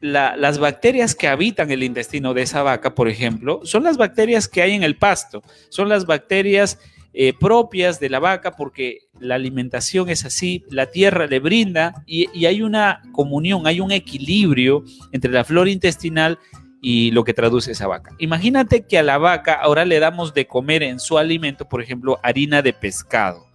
las 0.00 0.58
bacterias 0.58 1.14
que 1.14 1.28
habitan 1.28 1.70
el 1.70 1.84
intestino 1.84 2.34
de 2.34 2.42
esa 2.42 2.64
vaca, 2.64 2.92
por 2.92 3.08
ejemplo, 3.08 3.60
son 3.62 3.84
las 3.84 3.96
bacterias 3.96 4.48
que 4.48 4.60
hay 4.60 4.72
en 4.72 4.82
el 4.82 4.96
pasto, 4.96 5.44
son 5.68 5.88
las 5.88 6.06
bacterias 6.06 6.80
eh, 7.14 7.34
propias 7.38 8.00
de 8.00 8.08
la 8.08 8.20
vaca 8.20 8.52
porque 8.52 9.00
la 9.20 9.34
alimentación 9.34 10.08
es 10.08 10.24
así, 10.24 10.64
la 10.70 10.86
tierra 10.86 11.26
le 11.26 11.40
brinda 11.40 12.02
y, 12.06 12.46
hay 12.46 12.62
una 12.62 13.02
comunión, 13.12 13.66
hay 13.66 13.80
un 13.80 13.92
equilibrio 13.92 14.82
entre 15.12 15.30
la 15.30 15.44
flora 15.44 15.70
intestinal 15.70 16.38
y 16.80 17.10
lo 17.10 17.22
que 17.24 17.34
traduce 17.34 17.72
esa 17.72 17.86
vaca. 17.86 18.14
Imagínate 18.18 18.86
que 18.86 18.98
a 18.98 19.02
la 19.02 19.18
vaca 19.18 19.52
ahora 19.52 19.84
le 19.84 20.00
damos 20.00 20.32
de 20.32 20.46
comer 20.46 20.82
en 20.82 20.98
su 20.98 21.18
alimento, 21.18 21.68
por 21.68 21.82
ejemplo, 21.82 22.18
harina 22.22 22.62
de 22.62 22.72
pescado. 22.72 23.46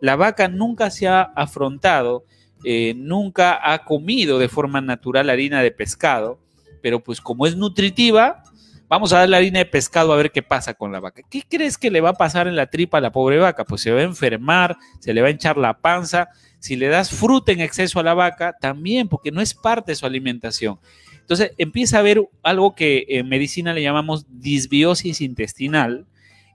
La 0.00 0.16
vaca 0.16 0.48
nunca 0.48 0.90
se 0.90 1.06
ha 1.06 1.22
afrontado, 1.22 2.24
eh, 2.64 2.92
nunca 2.96 3.72
ha 3.72 3.84
comido 3.84 4.40
de 4.40 4.48
forma 4.48 4.80
natural 4.80 5.30
harina 5.30 5.62
de 5.62 5.70
pescado, 5.70 6.40
pero 6.82 7.04
pues 7.04 7.20
como 7.20 7.46
es 7.46 7.56
nutritiva, 7.56 8.42
Vamos 8.88 9.12
a 9.12 9.18
dar 9.18 9.28
la 9.28 9.38
harina 9.38 9.58
de 9.58 9.66
pescado 9.66 10.12
a 10.12 10.16
ver 10.16 10.30
qué 10.30 10.42
pasa 10.42 10.74
con 10.74 10.92
la 10.92 11.00
vaca. 11.00 11.22
¿Qué 11.28 11.42
crees 11.48 11.76
que 11.76 11.90
le 11.90 12.00
va 12.00 12.10
a 12.10 12.14
pasar 12.14 12.46
en 12.46 12.54
la 12.54 12.66
tripa 12.66 12.98
a 12.98 13.00
la 13.00 13.10
pobre 13.10 13.38
vaca? 13.38 13.64
Pues 13.64 13.80
se 13.82 13.90
va 13.90 14.00
a 14.00 14.04
enfermar, 14.04 14.76
se 15.00 15.12
le 15.12 15.22
va 15.22 15.28
a 15.28 15.30
hinchar 15.32 15.56
la 15.56 15.80
panza. 15.80 16.28
Si 16.60 16.76
le 16.76 16.86
das 16.86 17.10
fruta 17.10 17.50
en 17.50 17.60
exceso 17.60 17.98
a 17.98 18.04
la 18.04 18.14
vaca, 18.14 18.56
también, 18.60 19.08
porque 19.08 19.32
no 19.32 19.40
es 19.40 19.54
parte 19.54 19.92
de 19.92 19.96
su 19.96 20.06
alimentación. 20.06 20.78
Entonces 21.20 21.50
empieza 21.58 21.96
a 21.96 22.00
haber 22.00 22.22
algo 22.44 22.76
que 22.76 23.04
en 23.08 23.28
medicina 23.28 23.74
le 23.74 23.82
llamamos 23.82 24.26
disbiosis 24.28 25.20
intestinal. 25.20 26.06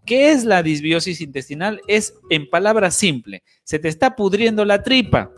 ¿Qué 0.06 0.32
es 0.32 0.46
la 0.46 0.64
disbiosis 0.64 1.20
intestinal? 1.20 1.82
Es, 1.88 2.16
en 2.30 2.50
palabras 2.50 2.96
simples, 2.96 3.42
se 3.64 3.78
te 3.78 3.90
está 3.90 4.16
pudriendo 4.16 4.64
la 4.64 4.82
tripa. 4.84 5.32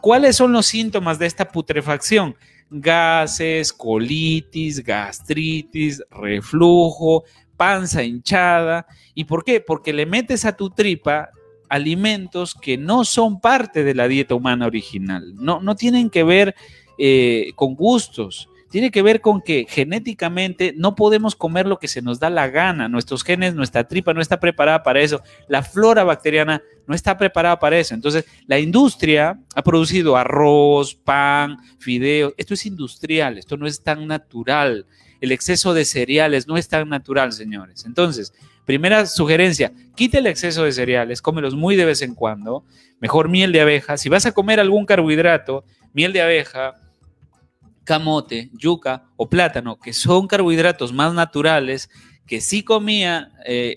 ¿Cuáles 0.00 0.36
son 0.36 0.52
los 0.52 0.66
síntomas 0.66 1.18
de 1.18 1.26
esta 1.26 1.48
putrefacción? 1.48 2.34
Gases, 2.70 3.72
colitis, 3.72 4.82
gastritis, 4.82 6.02
reflujo, 6.10 7.24
panza 7.56 8.02
hinchada. 8.02 8.86
¿Y 9.14 9.24
por 9.24 9.44
qué? 9.44 9.60
Porque 9.60 9.92
le 9.92 10.06
metes 10.06 10.44
a 10.44 10.56
tu 10.56 10.70
tripa 10.70 11.30
alimentos 11.68 12.54
que 12.54 12.76
no 12.76 13.04
son 13.04 13.40
parte 13.40 13.84
de 13.84 13.94
la 13.94 14.08
dieta 14.08 14.34
humana 14.34 14.66
original, 14.66 15.34
no, 15.36 15.60
no 15.60 15.76
tienen 15.76 16.10
que 16.10 16.24
ver 16.24 16.54
eh, 16.98 17.52
con 17.54 17.76
gustos, 17.76 18.49
tiene 18.70 18.92
que 18.92 19.02
ver 19.02 19.20
con 19.20 19.42
que 19.42 19.66
genéticamente 19.68 20.72
no 20.76 20.94
podemos 20.94 21.34
comer 21.34 21.66
lo 21.66 21.78
que 21.78 21.88
se 21.88 22.02
nos 22.02 22.20
da 22.20 22.30
la 22.30 22.48
gana. 22.48 22.88
Nuestros 22.88 23.24
genes, 23.24 23.54
nuestra 23.54 23.88
tripa 23.88 24.14
no 24.14 24.20
está 24.20 24.38
preparada 24.38 24.84
para 24.84 25.00
eso. 25.00 25.22
La 25.48 25.62
flora 25.62 26.04
bacteriana 26.04 26.62
no 26.86 26.94
está 26.94 27.18
preparada 27.18 27.58
para 27.58 27.78
eso. 27.78 27.94
Entonces, 27.94 28.24
la 28.46 28.60
industria 28.60 29.40
ha 29.56 29.62
producido 29.62 30.16
arroz, 30.16 30.94
pan, 30.94 31.58
fideos. 31.80 32.32
Esto 32.36 32.54
es 32.54 32.64
industrial, 32.64 33.38
esto 33.38 33.56
no 33.56 33.66
es 33.66 33.82
tan 33.82 34.06
natural. 34.06 34.86
El 35.20 35.32
exceso 35.32 35.74
de 35.74 35.84
cereales 35.84 36.46
no 36.46 36.56
es 36.56 36.68
tan 36.68 36.88
natural, 36.88 37.32
señores. 37.32 37.84
Entonces, 37.84 38.32
primera 38.64 39.04
sugerencia, 39.06 39.72
quite 39.96 40.18
el 40.18 40.28
exceso 40.28 40.62
de 40.62 40.70
cereales, 40.70 41.22
cómelos 41.22 41.56
muy 41.56 41.74
de 41.74 41.86
vez 41.86 42.02
en 42.02 42.14
cuando. 42.14 42.64
Mejor 43.00 43.28
miel 43.28 43.50
de 43.50 43.62
abeja. 43.62 43.96
Si 43.96 44.08
vas 44.08 44.26
a 44.26 44.32
comer 44.32 44.60
algún 44.60 44.86
carbohidrato, 44.86 45.64
miel 45.92 46.12
de 46.12 46.22
abeja, 46.22 46.76
camote, 47.90 48.50
yuca 48.52 49.02
o 49.16 49.28
plátano, 49.28 49.80
que 49.80 49.92
son 49.92 50.28
carbohidratos 50.28 50.92
más 50.92 51.12
naturales 51.12 51.90
que 52.24 52.40
sí 52.40 52.62
comía 52.62 53.32
eh, 53.44 53.76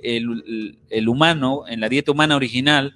el, 0.91 1.09
humano 1.09 1.63
en 1.67 1.79
la 1.79 1.89
dieta 1.89 2.11
humana 2.11 2.35
original, 2.35 2.93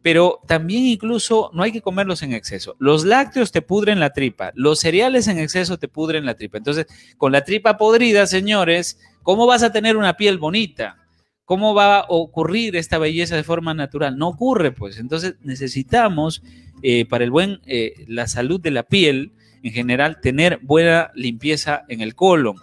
pero 0.00 0.38
también 0.46 0.84
incluso 0.84 1.50
no 1.54 1.64
hay 1.64 1.72
que 1.72 1.82
comerlos 1.82 2.22
en 2.22 2.32
exceso. 2.32 2.76
Los 2.78 3.04
lácteos 3.04 3.50
te 3.50 3.62
pudren 3.62 3.98
la 3.98 4.10
tripa, 4.10 4.52
los 4.54 4.78
cereales 4.78 5.26
en 5.26 5.40
exceso 5.40 5.76
te 5.76 5.88
pudren 5.88 6.24
la 6.24 6.36
tripa. 6.36 6.58
Entonces, 6.58 6.86
con 7.18 7.32
la 7.32 7.42
tripa 7.42 7.76
podrida, 7.76 8.28
señores, 8.28 9.00
¿cómo 9.24 9.48
vas 9.48 9.64
a 9.64 9.72
tener 9.72 9.96
una 9.96 10.16
piel 10.16 10.38
bonita? 10.38 10.98
¿Cómo 11.44 11.74
va 11.74 11.98
a 11.98 12.06
ocurrir 12.10 12.76
esta 12.76 12.98
belleza 12.98 13.34
de 13.34 13.42
forma 13.42 13.74
natural? 13.74 14.16
No 14.16 14.28
ocurre, 14.28 14.70
pues. 14.70 15.00
Entonces 15.00 15.34
necesitamos, 15.42 16.44
eh, 16.80 17.06
para 17.06 17.24
el 17.24 17.32
buen, 17.32 17.60
eh, 17.66 18.04
la 18.06 18.28
salud 18.28 18.60
de 18.60 18.70
la 18.70 18.84
piel, 18.84 19.32
en 19.64 19.72
general, 19.72 20.20
tener 20.20 20.60
buena 20.62 21.10
limpieza 21.14 21.84
en 21.88 22.02
el 22.02 22.14
colon, 22.14 22.56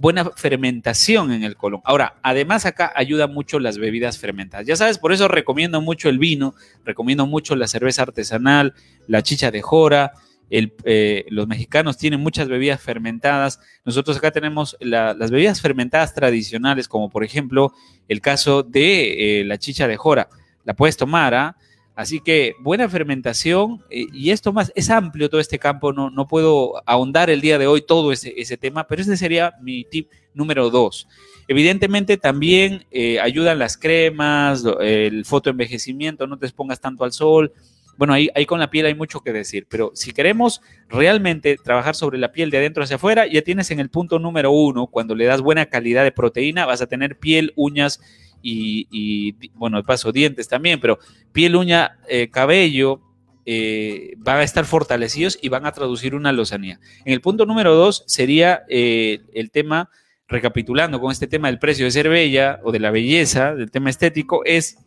buena 0.00 0.24
fermentación 0.34 1.30
en 1.30 1.44
el 1.44 1.56
colon. 1.56 1.82
Ahora, 1.84 2.16
además 2.22 2.64
acá 2.64 2.90
ayuda 2.96 3.26
mucho 3.26 3.58
las 3.58 3.76
bebidas 3.76 4.18
fermentadas. 4.18 4.66
Ya 4.66 4.76
sabes, 4.76 4.98
por 4.98 5.12
eso 5.12 5.28
recomiendo 5.28 5.80
mucho 5.82 6.08
el 6.08 6.18
vino, 6.18 6.54
recomiendo 6.86 7.26
mucho 7.26 7.54
la 7.54 7.68
cerveza 7.68 8.02
artesanal, 8.02 8.72
la 9.06 9.22
chicha 9.22 9.50
de 9.50 9.60
jora. 9.60 10.12
Eh, 10.48 11.26
los 11.28 11.46
mexicanos 11.46 11.98
tienen 11.98 12.20
muchas 12.20 12.48
bebidas 12.48 12.80
fermentadas. 12.80 13.60
Nosotros 13.84 14.16
acá 14.16 14.30
tenemos 14.30 14.74
las 14.80 15.30
bebidas 15.30 15.60
fermentadas 15.60 16.14
tradicionales, 16.14 16.88
como 16.88 17.10
por 17.10 17.24
ejemplo 17.24 17.74
el 18.08 18.22
caso 18.22 18.62
de 18.62 19.40
eh, 19.40 19.44
la 19.44 19.58
chicha 19.58 19.86
de 19.86 19.98
jora. 19.98 20.30
La 20.64 20.74
puedes 20.74 20.96
tomar, 20.96 21.34
¿ah? 21.34 21.56
Así 21.96 22.20
que 22.20 22.56
buena 22.60 22.90
fermentación 22.90 23.82
eh, 23.88 24.04
y 24.12 24.30
esto 24.30 24.52
más, 24.52 24.70
es 24.76 24.90
amplio 24.90 25.30
todo 25.30 25.40
este 25.40 25.58
campo, 25.58 25.94
no, 25.94 26.10
no 26.10 26.28
puedo 26.28 26.74
ahondar 26.84 27.30
el 27.30 27.40
día 27.40 27.58
de 27.58 27.66
hoy 27.66 27.80
todo 27.80 28.12
ese, 28.12 28.34
ese 28.36 28.58
tema, 28.58 28.86
pero 28.86 29.00
ese 29.00 29.16
sería 29.16 29.54
mi 29.62 29.82
tip 29.84 30.10
número 30.34 30.68
dos. 30.68 31.08
Evidentemente 31.48 32.18
también 32.18 32.84
eh, 32.90 33.18
ayudan 33.18 33.58
las 33.58 33.78
cremas, 33.78 34.62
el 34.80 35.24
fotoenvejecimiento, 35.24 36.26
no 36.26 36.38
te 36.38 36.44
expongas 36.44 36.80
tanto 36.80 37.02
al 37.02 37.12
sol. 37.12 37.54
Bueno, 37.96 38.12
ahí, 38.12 38.28
ahí 38.34 38.44
con 38.44 38.60
la 38.60 38.68
piel 38.68 38.84
hay 38.84 38.94
mucho 38.94 39.20
que 39.20 39.32
decir, 39.32 39.66
pero 39.66 39.90
si 39.94 40.12
queremos 40.12 40.60
realmente 40.90 41.56
trabajar 41.56 41.94
sobre 41.94 42.18
la 42.18 42.30
piel 42.30 42.50
de 42.50 42.58
adentro 42.58 42.84
hacia 42.84 42.96
afuera, 42.96 43.26
ya 43.26 43.40
tienes 43.40 43.70
en 43.70 43.80
el 43.80 43.88
punto 43.88 44.18
número 44.18 44.50
uno, 44.50 44.86
cuando 44.86 45.14
le 45.14 45.24
das 45.24 45.40
buena 45.40 45.64
calidad 45.64 46.04
de 46.04 46.12
proteína, 46.12 46.66
vas 46.66 46.82
a 46.82 46.88
tener 46.88 47.18
piel, 47.18 47.54
uñas 47.56 48.02
y, 48.42 49.32
bueno, 49.54 49.78
de 49.78 49.82
paso 49.82 50.12
dientes 50.12 50.48
también, 50.48 50.80
pero 50.80 50.98
piel, 51.32 51.56
uña, 51.56 51.98
eh, 52.08 52.28
cabello, 52.28 53.00
eh, 53.48 54.14
van 54.18 54.38
a 54.38 54.42
estar 54.42 54.64
fortalecidos 54.64 55.38
y 55.40 55.48
van 55.48 55.66
a 55.66 55.72
traducir 55.72 56.14
una 56.14 56.32
lozanía. 56.32 56.80
En 57.04 57.12
el 57.12 57.20
punto 57.20 57.46
número 57.46 57.76
dos 57.76 58.02
sería 58.06 58.64
eh, 58.68 59.20
el 59.34 59.52
tema, 59.52 59.88
recapitulando 60.26 61.00
con 61.00 61.12
este 61.12 61.28
tema 61.28 61.48
del 61.48 61.60
precio 61.60 61.84
de 61.84 61.92
ser 61.92 62.08
bella 62.08 62.58
o 62.64 62.72
de 62.72 62.80
la 62.80 62.90
belleza, 62.90 63.54
del 63.54 63.70
tema 63.70 63.90
estético, 63.90 64.44
es 64.44 64.78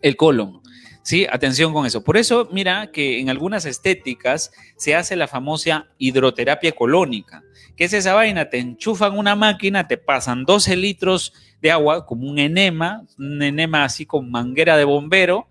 el 0.00 0.16
colon. 0.16 0.62
Sí, 1.02 1.26
atención 1.30 1.72
con 1.72 1.86
eso. 1.86 2.04
Por 2.04 2.16
eso, 2.16 2.48
mira 2.52 2.90
que 2.90 3.20
en 3.20 3.30
algunas 3.30 3.64
estéticas 3.64 4.50
se 4.76 4.94
hace 4.94 5.16
la 5.16 5.26
famosa 5.26 5.88
hidroterapia 5.98 6.72
colónica. 6.72 7.42
¿Qué 7.76 7.84
es 7.84 7.92
esa 7.92 8.14
vaina? 8.14 8.50
Te 8.50 8.58
enchufan 8.58 9.16
una 9.16 9.34
máquina, 9.34 9.88
te 9.88 9.96
pasan 9.96 10.44
12 10.44 10.76
litros 10.76 11.32
de 11.60 11.70
agua, 11.70 12.06
como 12.06 12.28
un 12.28 12.38
enema, 12.38 13.02
un 13.18 13.42
enema 13.42 13.84
así 13.84 14.06
con 14.06 14.30
manguera 14.30 14.76
de 14.76 14.84
bombero, 14.84 15.48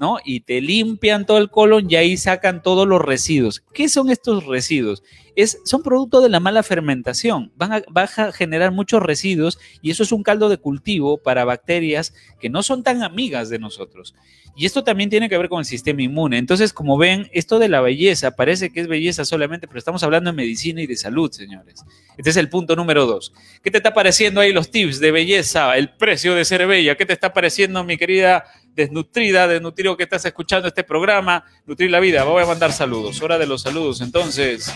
¿no? 0.00 0.16
Y 0.24 0.40
te 0.40 0.62
limpian 0.62 1.26
todo 1.26 1.36
el 1.36 1.50
colon 1.50 1.86
y 1.90 1.96
ahí 1.96 2.16
sacan 2.16 2.62
todos 2.62 2.88
los 2.88 3.02
residuos. 3.02 3.62
¿Qué 3.74 3.90
son 3.90 4.08
estos 4.08 4.46
residuos? 4.46 5.02
Es, 5.36 5.58
son 5.66 5.82
producto 5.82 6.22
de 6.22 6.30
la 6.30 6.40
mala 6.40 6.62
fermentación. 6.62 7.52
Van 7.54 7.74
a, 7.74 7.82
van 7.90 8.08
a 8.16 8.32
generar 8.32 8.72
muchos 8.72 9.02
residuos 9.02 9.58
y 9.82 9.90
eso 9.90 10.02
es 10.02 10.10
un 10.10 10.22
caldo 10.22 10.48
de 10.48 10.56
cultivo 10.56 11.18
para 11.18 11.44
bacterias 11.44 12.14
que 12.40 12.48
no 12.48 12.62
son 12.62 12.82
tan 12.82 13.02
amigas 13.02 13.50
de 13.50 13.58
nosotros. 13.58 14.14
Y 14.56 14.66
esto 14.66 14.82
también 14.82 15.10
tiene 15.10 15.28
que 15.28 15.38
ver 15.38 15.48
con 15.48 15.60
el 15.60 15.64
sistema 15.64 16.02
inmune. 16.02 16.38
Entonces, 16.38 16.72
como 16.72 16.96
ven, 16.98 17.28
esto 17.32 17.58
de 17.58 17.68
la 17.68 17.80
belleza 17.80 18.34
parece 18.36 18.70
que 18.70 18.80
es 18.80 18.88
belleza 18.88 19.24
solamente, 19.24 19.68
pero 19.68 19.78
estamos 19.78 20.02
hablando 20.02 20.30
de 20.30 20.36
medicina 20.36 20.82
y 20.82 20.86
de 20.86 20.96
salud, 20.96 21.30
señores. 21.30 21.84
Este 22.16 22.30
es 22.30 22.36
el 22.36 22.48
punto 22.48 22.74
número 22.74 23.06
dos. 23.06 23.32
¿Qué 23.62 23.70
te 23.70 23.78
está 23.78 23.94
pareciendo 23.94 24.40
ahí 24.40 24.52
los 24.52 24.70
tips 24.70 24.98
de 24.98 25.12
belleza? 25.12 25.76
El 25.76 25.90
precio 25.90 26.34
de 26.34 26.44
ser 26.44 26.66
bella. 26.66 26.96
¿Qué 26.96 27.06
te 27.06 27.12
está 27.12 27.32
pareciendo, 27.32 27.84
mi 27.84 27.96
querida 27.96 28.44
desnutrida, 28.74 29.46
desnutrido 29.46 29.96
que 29.96 30.04
estás 30.04 30.24
escuchando 30.24 30.68
este 30.68 30.84
programa? 30.84 31.44
Nutrir 31.66 31.90
la 31.90 32.00
vida. 32.00 32.24
Voy 32.24 32.42
a 32.42 32.46
mandar 32.46 32.72
saludos. 32.72 33.20
Hora 33.22 33.38
de 33.38 33.46
los 33.46 33.62
saludos, 33.62 34.00
entonces. 34.00 34.72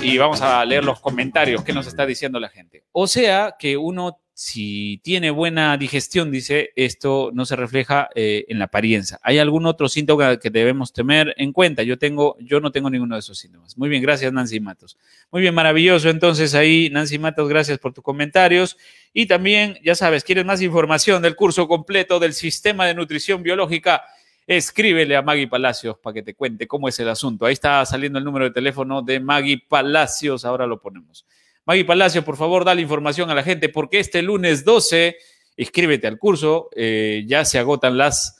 Y 0.00 0.18
vamos 0.18 0.40
a 0.40 0.64
leer 0.64 0.84
los 0.84 1.00
comentarios. 1.00 1.64
¿Qué 1.64 1.72
nos 1.72 1.86
está 1.86 2.06
diciendo 2.06 2.38
la 2.38 2.48
gente? 2.48 2.84
O 2.92 3.06
sea, 3.06 3.56
que 3.58 3.76
uno 3.76 4.20
si 4.42 5.02
tiene 5.04 5.30
buena 5.30 5.76
digestión, 5.76 6.30
dice, 6.30 6.70
esto 6.74 7.30
no 7.34 7.44
se 7.44 7.56
refleja 7.56 8.08
eh, 8.14 8.46
en 8.48 8.58
la 8.58 8.64
apariencia. 8.64 9.20
¿Hay 9.22 9.38
algún 9.38 9.66
otro 9.66 9.86
síntoma 9.86 10.38
que 10.38 10.48
debemos 10.48 10.94
tener 10.94 11.34
en 11.36 11.52
cuenta? 11.52 11.82
Yo, 11.82 11.98
tengo, 11.98 12.38
yo 12.40 12.58
no 12.58 12.72
tengo 12.72 12.88
ninguno 12.88 13.16
de 13.16 13.18
esos 13.18 13.36
síntomas. 13.36 13.76
Muy 13.76 13.90
bien, 13.90 14.00
gracias 14.00 14.32
Nancy 14.32 14.58
Matos. 14.58 14.96
Muy 15.30 15.42
bien, 15.42 15.54
maravilloso. 15.54 16.08
Entonces 16.08 16.54
ahí, 16.54 16.88
Nancy 16.90 17.18
Matos, 17.18 17.50
gracias 17.50 17.78
por 17.78 17.92
tus 17.92 18.02
comentarios. 18.02 18.78
Y 19.12 19.26
también, 19.26 19.76
ya 19.84 19.94
sabes, 19.94 20.24
¿quieres 20.24 20.46
más 20.46 20.62
información 20.62 21.20
del 21.20 21.36
curso 21.36 21.68
completo 21.68 22.18
del 22.18 22.32
sistema 22.32 22.86
de 22.86 22.94
nutrición 22.94 23.42
biológica? 23.42 24.04
Escríbele 24.46 25.16
a 25.16 25.22
Maggie 25.22 25.48
Palacios 25.48 25.98
para 25.98 26.14
que 26.14 26.22
te 26.22 26.32
cuente 26.32 26.66
cómo 26.66 26.88
es 26.88 26.98
el 26.98 27.10
asunto. 27.10 27.44
Ahí 27.44 27.52
está 27.52 27.84
saliendo 27.84 28.18
el 28.18 28.24
número 28.24 28.46
de 28.46 28.52
teléfono 28.52 29.02
de 29.02 29.20
Maggie 29.20 29.62
Palacios. 29.68 30.46
Ahora 30.46 30.66
lo 30.66 30.80
ponemos. 30.80 31.26
Maggie 31.66 31.84
Palacio, 31.84 32.24
por 32.24 32.36
favor, 32.36 32.64
dale 32.64 32.82
información 32.82 33.30
a 33.30 33.34
la 33.34 33.42
gente 33.42 33.68
porque 33.68 34.00
este 34.00 34.22
lunes 34.22 34.64
12, 34.64 35.16
inscríbete 35.56 36.06
al 36.06 36.18
curso, 36.18 36.68
eh, 36.74 37.24
ya 37.26 37.44
se 37.44 37.58
agotan 37.58 37.98
las 37.98 38.36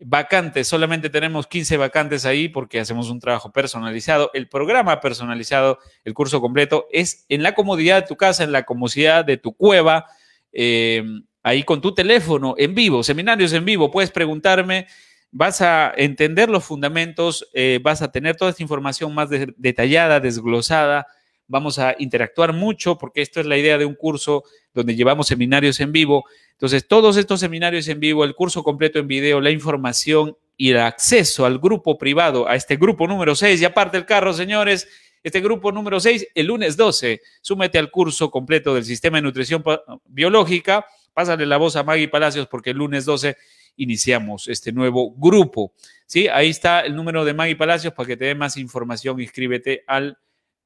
vacantes, 0.00 0.66
solamente 0.66 1.10
tenemos 1.10 1.46
15 1.46 1.76
vacantes 1.76 2.24
ahí 2.24 2.48
porque 2.48 2.80
hacemos 2.80 3.08
un 3.10 3.20
trabajo 3.20 3.52
personalizado. 3.52 4.30
El 4.34 4.48
programa 4.48 5.00
personalizado, 5.00 5.78
el 6.04 6.14
curso 6.14 6.40
completo, 6.40 6.86
es 6.90 7.24
en 7.28 7.42
la 7.42 7.54
comodidad 7.54 8.02
de 8.02 8.08
tu 8.08 8.16
casa, 8.16 8.42
en 8.42 8.52
la 8.52 8.64
comodidad 8.64 9.24
de 9.24 9.36
tu 9.36 9.52
cueva, 9.52 10.06
eh, 10.52 11.04
ahí 11.42 11.62
con 11.62 11.80
tu 11.80 11.94
teléfono, 11.94 12.54
en 12.58 12.74
vivo, 12.74 13.02
seminarios 13.02 13.52
en 13.52 13.64
vivo, 13.64 13.90
puedes 13.90 14.10
preguntarme 14.10 14.86
vas 15.32 15.62
a 15.62 15.92
entender 15.96 16.50
los 16.50 16.62
fundamentos, 16.62 17.48
eh, 17.54 17.80
vas 17.82 18.02
a 18.02 18.12
tener 18.12 18.36
toda 18.36 18.50
esta 18.50 18.62
información 18.62 19.14
más 19.14 19.30
detallada, 19.30 20.20
desglosada, 20.20 21.06
vamos 21.52 21.78
a 21.78 21.94
interactuar 21.98 22.54
mucho 22.54 22.96
porque 22.96 23.20
esto 23.20 23.38
es 23.38 23.46
la 23.46 23.58
idea 23.58 23.76
de 23.76 23.84
un 23.84 23.94
curso 23.94 24.42
donde 24.72 24.96
llevamos 24.96 25.26
seminarios 25.26 25.78
en 25.80 25.92
vivo. 25.92 26.24
Entonces, 26.52 26.88
todos 26.88 27.18
estos 27.18 27.40
seminarios 27.40 27.86
en 27.88 28.00
vivo, 28.00 28.24
el 28.24 28.34
curso 28.34 28.64
completo 28.64 28.98
en 28.98 29.06
video, 29.06 29.38
la 29.38 29.50
información 29.50 30.34
y 30.56 30.70
el 30.70 30.78
acceso 30.78 31.44
al 31.44 31.58
grupo 31.58 31.98
privado, 31.98 32.48
a 32.48 32.56
este 32.56 32.76
grupo 32.76 33.06
número 33.06 33.34
6, 33.34 33.60
y 33.60 33.64
aparte 33.66 33.98
el 33.98 34.06
carro, 34.06 34.32
señores, 34.32 34.88
este 35.22 35.40
grupo 35.40 35.70
número 35.72 36.00
6, 36.00 36.28
el 36.34 36.46
lunes 36.46 36.78
12, 36.78 37.20
súmete 37.42 37.78
al 37.78 37.90
curso 37.90 38.30
completo 38.30 38.74
del 38.74 38.86
sistema 38.86 39.18
de 39.18 39.22
nutrición 39.22 39.62
biológica. 40.06 40.86
Pásale 41.12 41.44
la 41.44 41.58
voz 41.58 41.76
a 41.76 41.82
Maggie 41.82 42.08
Palacios 42.08 42.46
porque 42.46 42.70
el 42.70 42.78
lunes 42.78 43.04
12 43.04 43.36
iniciamos 43.76 44.48
este 44.48 44.72
nuevo 44.72 45.12
grupo. 45.12 45.74
¿Sí? 46.06 46.28
Ahí 46.28 46.48
está 46.48 46.80
el 46.80 46.96
número 46.96 47.26
de 47.26 47.34
Maggie 47.34 47.56
Palacios 47.56 47.92
para 47.92 48.06
que 48.06 48.16
te 48.16 48.24
dé 48.24 48.34
más 48.34 48.56
información. 48.56 49.20
Inscríbete 49.20 49.84
al 49.86 50.16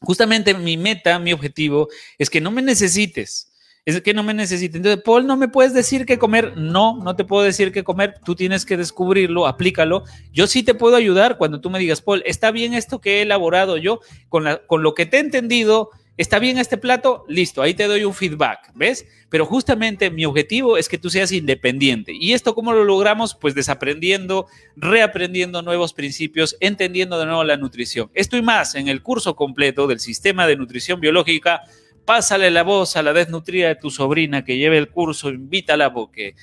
Justamente 0.00 0.54
mi 0.54 0.78
meta, 0.78 1.18
mi 1.18 1.34
objetivo 1.34 1.88
es 2.16 2.30
que 2.30 2.40
no 2.40 2.50
me 2.50 2.62
necesites. 2.62 3.52
Es 3.84 4.00
que 4.00 4.14
no 4.14 4.22
me 4.22 4.32
necesites. 4.32 4.76
Entonces, 4.76 5.02
Paul, 5.04 5.26
¿no 5.26 5.36
me 5.36 5.48
puedes 5.48 5.74
decir 5.74 6.06
qué 6.06 6.18
comer? 6.18 6.56
No, 6.56 6.96
no 7.04 7.14
te 7.14 7.24
puedo 7.24 7.44
decir 7.44 7.70
qué 7.70 7.84
comer. 7.84 8.14
Tú 8.24 8.34
tienes 8.34 8.64
que 8.64 8.78
descubrirlo, 8.78 9.46
aplícalo. 9.46 10.04
Yo 10.32 10.46
sí 10.46 10.62
te 10.62 10.72
puedo 10.72 10.96
ayudar 10.96 11.36
cuando 11.36 11.60
tú 11.60 11.68
me 11.68 11.78
digas, 11.78 12.00
Paul, 12.00 12.22
¿está 12.24 12.50
bien 12.50 12.72
esto 12.72 13.02
que 13.02 13.18
he 13.18 13.22
elaborado 13.22 13.76
yo 13.76 14.00
con, 14.30 14.44
la, 14.44 14.66
con 14.66 14.82
lo 14.82 14.94
que 14.94 15.04
te 15.04 15.18
he 15.18 15.20
entendido? 15.20 15.90
¿Está 16.16 16.38
bien 16.38 16.56
este 16.56 16.78
plato? 16.78 17.24
Listo, 17.28 17.60
ahí 17.60 17.74
te 17.74 17.84
doy 17.84 18.04
un 18.04 18.14
feedback, 18.14 18.70
¿ves? 18.74 19.06
Pero 19.28 19.44
justamente 19.44 20.10
mi 20.10 20.24
objetivo 20.24 20.78
es 20.78 20.88
que 20.88 20.96
tú 20.96 21.10
seas 21.10 21.30
independiente. 21.30 22.12
¿Y 22.18 22.32
esto 22.32 22.54
cómo 22.54 22.72
lo 22.72 22.84
logramos? 22.84 23.34
Pues 23.34 23.54
desaprendiendo, 23.54 24.46
reaprendiendo 24.76 25.60
nuevos 25.60 25.92
principios, 25.92 26.56
entendiendo 26.60 27.18
de 27.18 27.26
nuevo 27.26 27.44
la 27.44 27.58
nutrición. 27.58 28.10
Esto 28.14 28.38
y 28.38 28.42
más 28.42 28.74
en 28.76 28.88
el 28.88 29.02
curso 29.02 29.36
completo 29.36 29.86
del 29.86 30.00
sistema 30.00 30.46
de 30.46 30.56
nutrición 30.56 31.00
biológica. 31.00 31.62
Pásale 32.06 32.50
la 32.50 32.62
voz 32.62 32.96
a 32.96 33.02
la 33.02 33.12
desnutrida 33.12 33.68
de 33.68 33.76
tu 33.76 33.90
sobrina 33.90 34.42
que 34.42 34.56
lleve 34.56 34.78
el 34.78 34.88
curso, 34.88 35.28
invítala 35.28 35.92
porque 35.92 36.34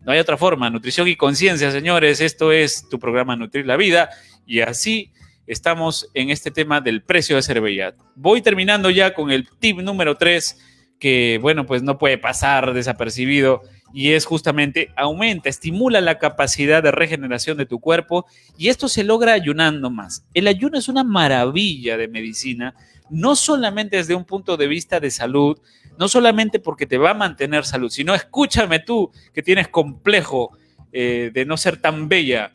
no 0.00 0.12
hay 0.12 0.18
otra 0.18 0.36
forma. 0.36 0.68
Nutrición 0.68 1.08
y 1.08 1.16
conciencia, 1.16 1.70
señores. 1.70 2.20
Esto 2.20 2.52
es 2.52 2.86
tu 2.90 2.98
programa 2.98 3.34
Nutrir 3.34 3.64
la 3.64 3.78
Vida. 3.78 4.10
Y 4.46 4.60
así 4.60 5.10
estamos 5.50 6.08
en 6.14 6.30
este 6.30 6.52
tema 6.52 6.80
del 6.80 7.02
precio 7.02 7.34
de 7.34 7.42
Cervella. 7.42 7.96
Voy 8.14 8.40
terminando 8.40 8.88
ya 8.88 9.14
con 9.14 9.32
el 9.32 9.48
tip 9.48 9.78
número 9.80 10.16
3, 10.16 10.56
que 11.00 11.40
bueno, 11.42 11.66
pues 11.66 11.82
no 11.82 11.98
puede 11.98 12.18
pasar 12.18 12.72
desapercibido 12.72 13.62
y 13.92 14.12
es 14.12 14.26
justamente 14.26 14.92
aumenta, 14.96 15.48
estimula 15.48 16.00
la 16.00 16.20
capacidad 16.20 16.84
de 16.84 16.92
regeneración 16.92 17.58
de 17.58 17.66
tu 17.66 17.80
cuerpo 17.80 18.26
y 18.56 18.68
esto 18.68 18.88
se 18.88 19.02
logra 19.02 19.32
ayunando 19.32 19.90
más. 19.90 20.24
El 20.34 20.46
ayuno 20.46 20.78
es 20.78 20.88
una 20.88 21.02
maravilla 21.02 21.96
de 21.96 22.06
medicina, 22.06 22.76
no 23.10 23.34
solamente 23.34 23.96
desde 23.96 24.14
un 24.14 24.24
punto 24.24 24.56
de 24.56 24.68
vista 24.68 25.00
de 25.00 25.10
salud, 25.10 25.58
no 25.98 26.06
solamente 26.06 26.60
porque 26.60 26.86
te 26.86 26.96
va 26.96 27.10
a 27.10 27.14
mantener 27.14 27.64
salud, 27.64 27.90
sino 27.90 28.14
escúchame 28.14 28.78
tú 28.78 29.10
que 29.34 29.42
tienes 29.42 29.66
complejo 29.66 30.56
eh, 30.92 31.32
de 31.34 31.44
no 31.44 31.56
ser 31.56 31.78
tan 31.78 32.08
bella, 32.08 32.52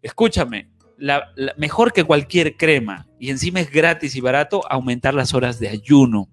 escúchame, 0.00 0.68
mejor 1.56 1.92
que 1.92 2.04
cualquier 2.04 2.56
crema 2.56 3.06
y 3.18 3.30
encima 3.30 3.60
es 3.60 3.70
gratis 3.70 4.16
y 4.16 4.20
barato, 4.20 4.62
aumentar 4.70 5.14
las 5.14 5.34
horas 5.34 5.58
de 5.58 5.68
ayuno. 5.68 6.28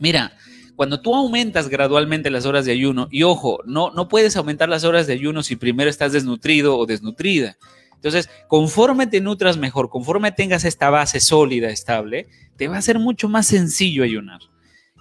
Mira, 0.00 0.36
cuando 0.76 1.00
tú 1.00 1.14
aumentas 1.14 1.68
gradualmente 1.68 2.30
las 2.30 2.46
horas 2.46 2.64
de 2.64 2.72
ayuno, 2.72 3.08
y 3.10 3.22
ojo, 3.22 3.60
no, 3.64 3.90
no 3.90 4.08
puedes 4.08 4.36
aumentar 4.36 4.68
las 4.68 4.84
horas 4.84 5.06
de 5.06 5.12
ayuno 5.12 5.42
si 5.42 5.56
primero 5.56 5.88
estás 5.88 6.12
desnutrido 6.12 6.76
o 6.76 6.86
desnutrida. 6.86 7.56
Entonces, 7.94 8.28
conforme 8.48 9.06
te 9.06 9.20
nutras 9.20 9.56
mejor, 9.56 9.88
conforme 9.88 10.32
tengas 10.32 10.64
esta 10.64 10.90
base 10.90 11.20
sólida, 11.20 11.70
estable, 11.70 12.26
te 12.56 12.68
va 12.68 12.76
a 12.76 12.82
ser 12.82 12.98
mucho 12.98 13.28
más 13.28 13.46
sencillo 13.46 14.04
ayunar. 14.04 14.40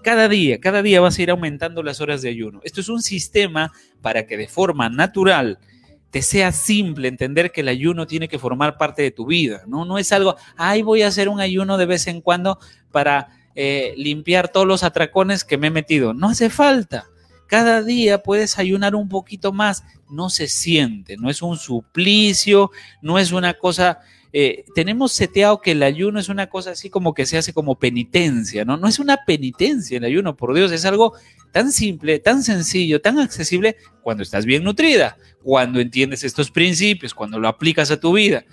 Cada 0.03 0.27
día, 0.27 0.59
cada 0.59 0.81
día 0.81 1.01
vas 1.01 1.17
a 1.17 1.21
ir 1.21 1.31
aumentando 1.31 1.81
las 1.81 2.01
horas 2.01 2.21
de 2.21 2.29
ayuno. 2.29 2.59
Esto 2.63 2.81
es 2.81 2.89
un 2.89 3.01
sistema 3.01 3.71
para 4.01 4.27
que 4.27 4.37
de 4.37 4.47
forma 4.47 4.89
natural 4.89 5.59
te 6.13 6.21
sea 6.21 6.51
simple 6.51 7.07
entender 7.07 7.51
que 7.51 7.61
el 7.61 7.67
ayuno 7.69 8.05
tiene 8.05 8.27
que 8.27 8.37
formar 8.37 8.77
parte 8.77 9.01
de 9.01 9.09
tu 9.09 9.25
vida, 9.25 9.63
¿no? 9.65 9.83
No 9.83 9.97
es 9.97 10.11
algo, 10.11 10.35
ay, 10.55 10.83
voy 10.83 11.01
a 11.01 11.07
hacer 11.07 11.27
un 11.27 11.41
ayuno 11.41 11.75
de 11.75 11.87
vez 11.87 12.05
en 12.05 12.21
cuando 12.21 12.59
para 12.91 13.29
eh, 13.55 13.95
limpiar 13.97 14.49
todos 14.49 14.67
los 14.67 14.83
atracones 14.83 15.43
que 15.43 15.57
me 15.57 15.67
he 15.67 15.71
metido. 15.71 16.13
No 16.13 16.29
hace 16.29 16.51
falta. 16.51 17.07
Cada 17.47 17.81
día 17.81 18.21
puedes 18.21 18.59
ayunar 18.59 18.93
un 18.93 19.09
poquito 19.09 19.53
más. 19.53 19.85
No 20.07 20.29
se 20.29 20.47
siente, 20.47 21.17
no 21.17 21.31
es 21.31 21.41
un 21.41 21.57
suplicio, 21.57 22.69
no 23.01 23.17
es 23.17 23.31
una 23.31 23.55
cosa 23.55 24.01
eh, 24.35 24.65
tenemos 24.73 25.11
seteado 25.11 25.61
que 25.61 25.71
el 25.71 25.83
ayuno 25.83 26.19
es 26.19 26.27
una 26.27 26.49
cosa 26.49 26.71
así 26.71 26.89
como 26.89 27.13
que 27.13 27.27
se 27.27 27.37
hace 27.37 27.53
como 27.53 27.75
penitencia, 27.75 28.65
¿no? 28.65 28.77
No 28.77 28.87
es 28.87 28.97
una 28.97 29.17
penitencia 29.27 29.99
el 29.99 30.05
ayuno, 30.05 30.35
por 30.35 30.55
Dios, 30.55 30.71
es 30.71 30.85
algo 30.85 31.13
tan 31.51 31.71
simple, 31.71 32.17
tan 32.17 32.41
sencillo, 32.41 32.99
tan 32.99 33.19
accesible 33.19 33.77
cuando 34.01 34.23
estás 34.23 34.45
bien 34.47 34.63
nutrida, 34.63 35.17
cuando 35.43 35.79
entiendes 35.79 36.23
estos 36.23 36.49
principios, 36.49 37.13
cuando 37.13 37.39
lo 37.39 37.47
aplicas 37.47 37.91
a 37.91 37.99
tu 37.99 38.13
vida. 38.13 38.43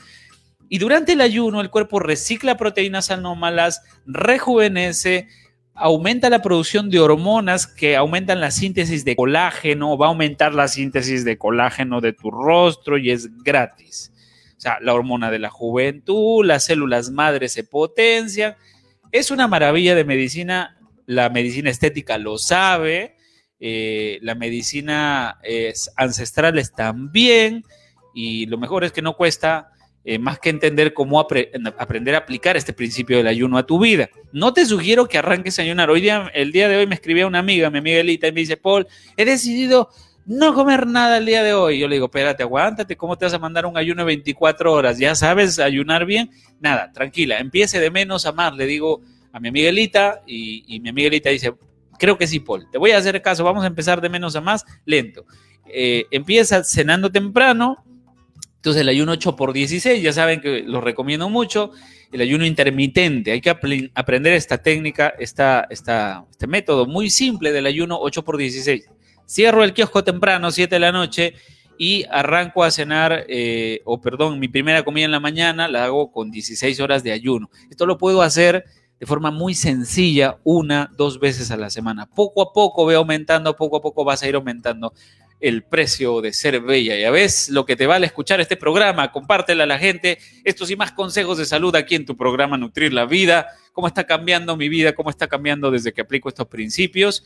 Y 0.69 0.77
durante 0.77 1.15
el 1.15 1.23
ayuno 1.23 1.63
el 1.63 1.71
cuerpo 1.71 1.99
recicla 1.99 2.59
proteínas 2.59 3.11
anómalas, 3.11 3.81
rejuvenece, 4.05 5.29
aumenta 5.75 6.29
la 6.29 6.43
producción 6.43 6.91
de 6.91 7.01
hormonas 7.01 7.67
que 7.67 7.97
aumentan 7.97 8.43
la 8.43 8.51
síntesis 8.51 9.07
de 9.07 9.17
colágeno, 9.17 9.97
va 9.97 10.07
a 10.07 10.09
aumentar 10.11 10.53
la 10.53 10.69
síntesis 10.69 11.25
de 11.25 11.39
colágeno 11.39 12.03
de 12.03 12.13
tu 12.13 12.31
rostro 12.31 12.99
y 12.99 13.11
es 13.11 13.35
gratis. 13.43 14.13
O 14.61 14.63
sea, 14.63 14.77
la 14.83 14.93
hormona 14.93 15.31
de 15.31 15.39
la 15.39 15.49
juventud, 15.49 16.45
las 16.45 16.67
células 16.67 17.09
madres 17.09 17.55
se 17.55 17.65
potencian. 17.65 18.57
Es 19.11 19.31
una 19.31 19.49
maravilla 19.49 19.95
de 19.95 20.05
medicina, 20.05 20.77
la 21.07 21.31
medicina 21.31 21.71
estética 21.71 22.19
lo 22.19 22.37
sabe, 22.37 23.17
eh, 23.59 24.19
la 24.21 24.35
medicina 24.35 25.39
es, 25.43 25.91
también, 26.77 27.65
y 28.15 28.45
lo 28.45 28.59
mejor 28.59 28.85
es 28.85 28.93
que 28.93 29.01
no 29.01 29.17
cuesta 29.17 29.71
eh, 30.05 30.19
más 30.19 30.39
que 30.39 30.51
entender 30.51 30.93
cómo 30.93 31.19
aprender 31.19 32.15
a 32.15 32.19
aplicar 32.19 32.59
este 32.59 32.75
principio 32.75 33.17
del 33.17 33.29
ayuno 33.29 33.57
a 33.57 33.65
tu 33.65 33.79
vida. 33.79 34.11
No 34.31 34.53
te 34.53 34.67
sugiero 34.67 35.09
que 35.09 35.17
arranques 35.17 35.59
a 35.59 35.63
ayunar. 35.63 35.89
Hoy 35.89 36.03
día, 36.03 36.31
el 36.35 36.53
día 36.53 36.69
de 36.69 36.77
hoy 36.77 36.87
me 36.87 36.97
escribía 36.97 37.27
una 37.27 37.39
amiga, 37.39 37.71
mi 37.71 37.79
amiga 37.79 38.01
Elita, 38.01 38.29
y 38.29 38.33
me 38.33 38.41
dice, 38.41 38.59
Paul, 38.59 38.87
he 39.17 39.25
decidido 39.25 39.89
no 40.27 40.55
comer 40.55 40.87
nada 40.87 41.19
el 41.19 41.27
día 41.27 41.43
de 41.43 41.55
hoy. 41.55 41.79
Yo 41.79 41.89
le 41.89 41.97
digo, 41.97 42.07
espérate, 42.07 42.43
aguántate, 42.43 42.97
¿cómo 42.97 43.17
te 43.17 43.25
vas 43.25 43.35
a 43.35 43.39
mandar 43.39 43.67
un 43.67 43.77
ayuno 43.77 44.03
de 44.03 44.07
24 44.07 44.73
horas? 44.73 44.99
¿Ya 44.99 45.15
sabes 45.15 45.59
ayunar 45.59 46.05
bien? 46.05 46.31
Nada, 46.61 46.93
tranquila, 46.93 47.39
empiece 47.39 47.81
de 47.81 47.91
menos 47.91 48.27
a 48.27 48.33
más, 48.33 48.55
le 48.55 48.67
digo 48.67 49.01
a 49.33 49.41
mi 49.41 49.49
amiga 49.49 49.69
Elita, 49.69 50.23
y, 50.27 50.81
mi 50.81 50.89
amiga 50.89 51.09
Elita 51.09 51.31
dice, 51.31 51.55
creo 51.99 52.19
que 52.19 52.27
sí, 52.27 52.41
Paul, 52.41 52.69
te 52.71 52.79
voy 52.79 52.91
a 52.91 52.99
hacer 52.99 53.21
caso, 53.23 53.45
vamos 53.45 53.65
a 53.65 53.67
empezar 53.67 54.01
de 54.01 54.09
menos 54.09 54.37
a 54.37 54.41
más, 54.41 54.65
lento. 54.85 55.25
Eh, 55.67 56.07
empieza 56.11 56.65
cenando 56.65 57.11
temprano, 57.11 57.85
entonces 58.57 58.83
el 58.83 58.89
ayuno 58.89 59.13
8 59.13 59.37
por 59.37 59.53
16, 59.53 60.03
ya 60.03 60.13
saben 60.13 60.41
que 60.41 60.63
lo 60.63 60.83
recomiendo 60.83 61.31
mucho. 61.31 61.71
El 62.13 62.21
ayuno 62.21 62.45
intermitente, 62.45 63.31
hay 63.31 63.41
que 63.41 63.51
aprender 63.95 64.35
esta 64.35 64.59
técnica, 64.59 65.15
esta, 65.19 65.67
este 65.71 66.47
método 66.47 66.85
muy 66.85 67.09
simple 67.09 67.53
del 67.53 67.65
ayuno 67.67 67.99
8 67.99 68.23
por 68.23 68.37
16. 68.37 68.85
Cierro 69.31 69.63
el 69.63 69.75
kiosco 69.75 70.03
temprano, 70.03 70.51
7 70.51 70.75
de 70.75 70.81
la 70.81 70.91
noche, 70.91 71.35
y 71.79 72.05
arranco 72.11 72.65
a 72.65 72.73
cenar, 72.73 73.27
eh, 73.29 73.81
o 73.85 74.01
perdón, 74.01 74.41
mi 74.41 74.49
primera 74.49 74.83
comida 74.83 75.05
en 75.05 75.13
la 75.13 75.21
mañana 75.21 75.69
la 75.69 75.85
hago 75.85 76.11
con 76.11 76.33
16 76.33 76.81
horas 76.81 77.05
de 77.05 77.13
ayuno. 77.13 77.49
Esto 77.71 77.87
lo 77.87 77.97
puedo 77.97 78.23
hacer 78.23 78.65
de 78.99 79.07
forma 79.07 79.31
muy 79.31 79.55
sencilla, 79.55 80.39
una, 80.43 80.91
dos 80.97 81.21
veces 81.21 81.53
a 81.53 81.57
la 81.57 81.71
semana. 81.71 82.07
Poco 82.07 82.43
a 82.43 82.53
poco 82.53 82.85
ve 82.87 82.97
aumentando, 82.97 83.55
poco 83.55 83.77
a 83.77 83.81
poco 83.81 84.05
vas 84.05 84.21
a 84.25 84.29
ir 84.29 84.35
aumentando 84.35 84.93
el 85.39 85.63
precio 85.63 86.21
de 86.21 86.33
ser 86.33 86.61
bella. 86.61 86.99
Ya 86.99 87.13
ves 87.13 87.51
lo 87.51 87.65
que 87.65 87.77
te 87.77 87.87
vale 87.87 88.07
escuchar 88.07 88.41
este 88.41 88.57
programa, 88.57 89.13
compártela 89.13 89.63
a 89.63 89.67
la 89.67 89.79
gente. 89.79 90.19
Estos 90.43 90.73
y 90.73 90.77
más 90.77 90.91
consejos 90.91 91.39
de 91.39 91.47
salud 91.47 91.75
aquí 91.77 91.95
en 91.95 92.05
tu 92.05 92.17
programa 92.17 92.59
Nutrir 92.59 92.93
la 92.93 93.07
Vida. 93.07 93.47
Cómo 93.73 93.87
está 93.87 94.09
cambiando 94.09 94.57
mi 94.57 94.69
vida, 94.69 94.93
cómo 94.93 95.09
está 95.09 95.29
cambiando 95.29 95.71
desde 95.71 95.93
que 95.93 96.01
aplico 96.01 96.29
estos 96.29 96.49
principios. 96.49 97.25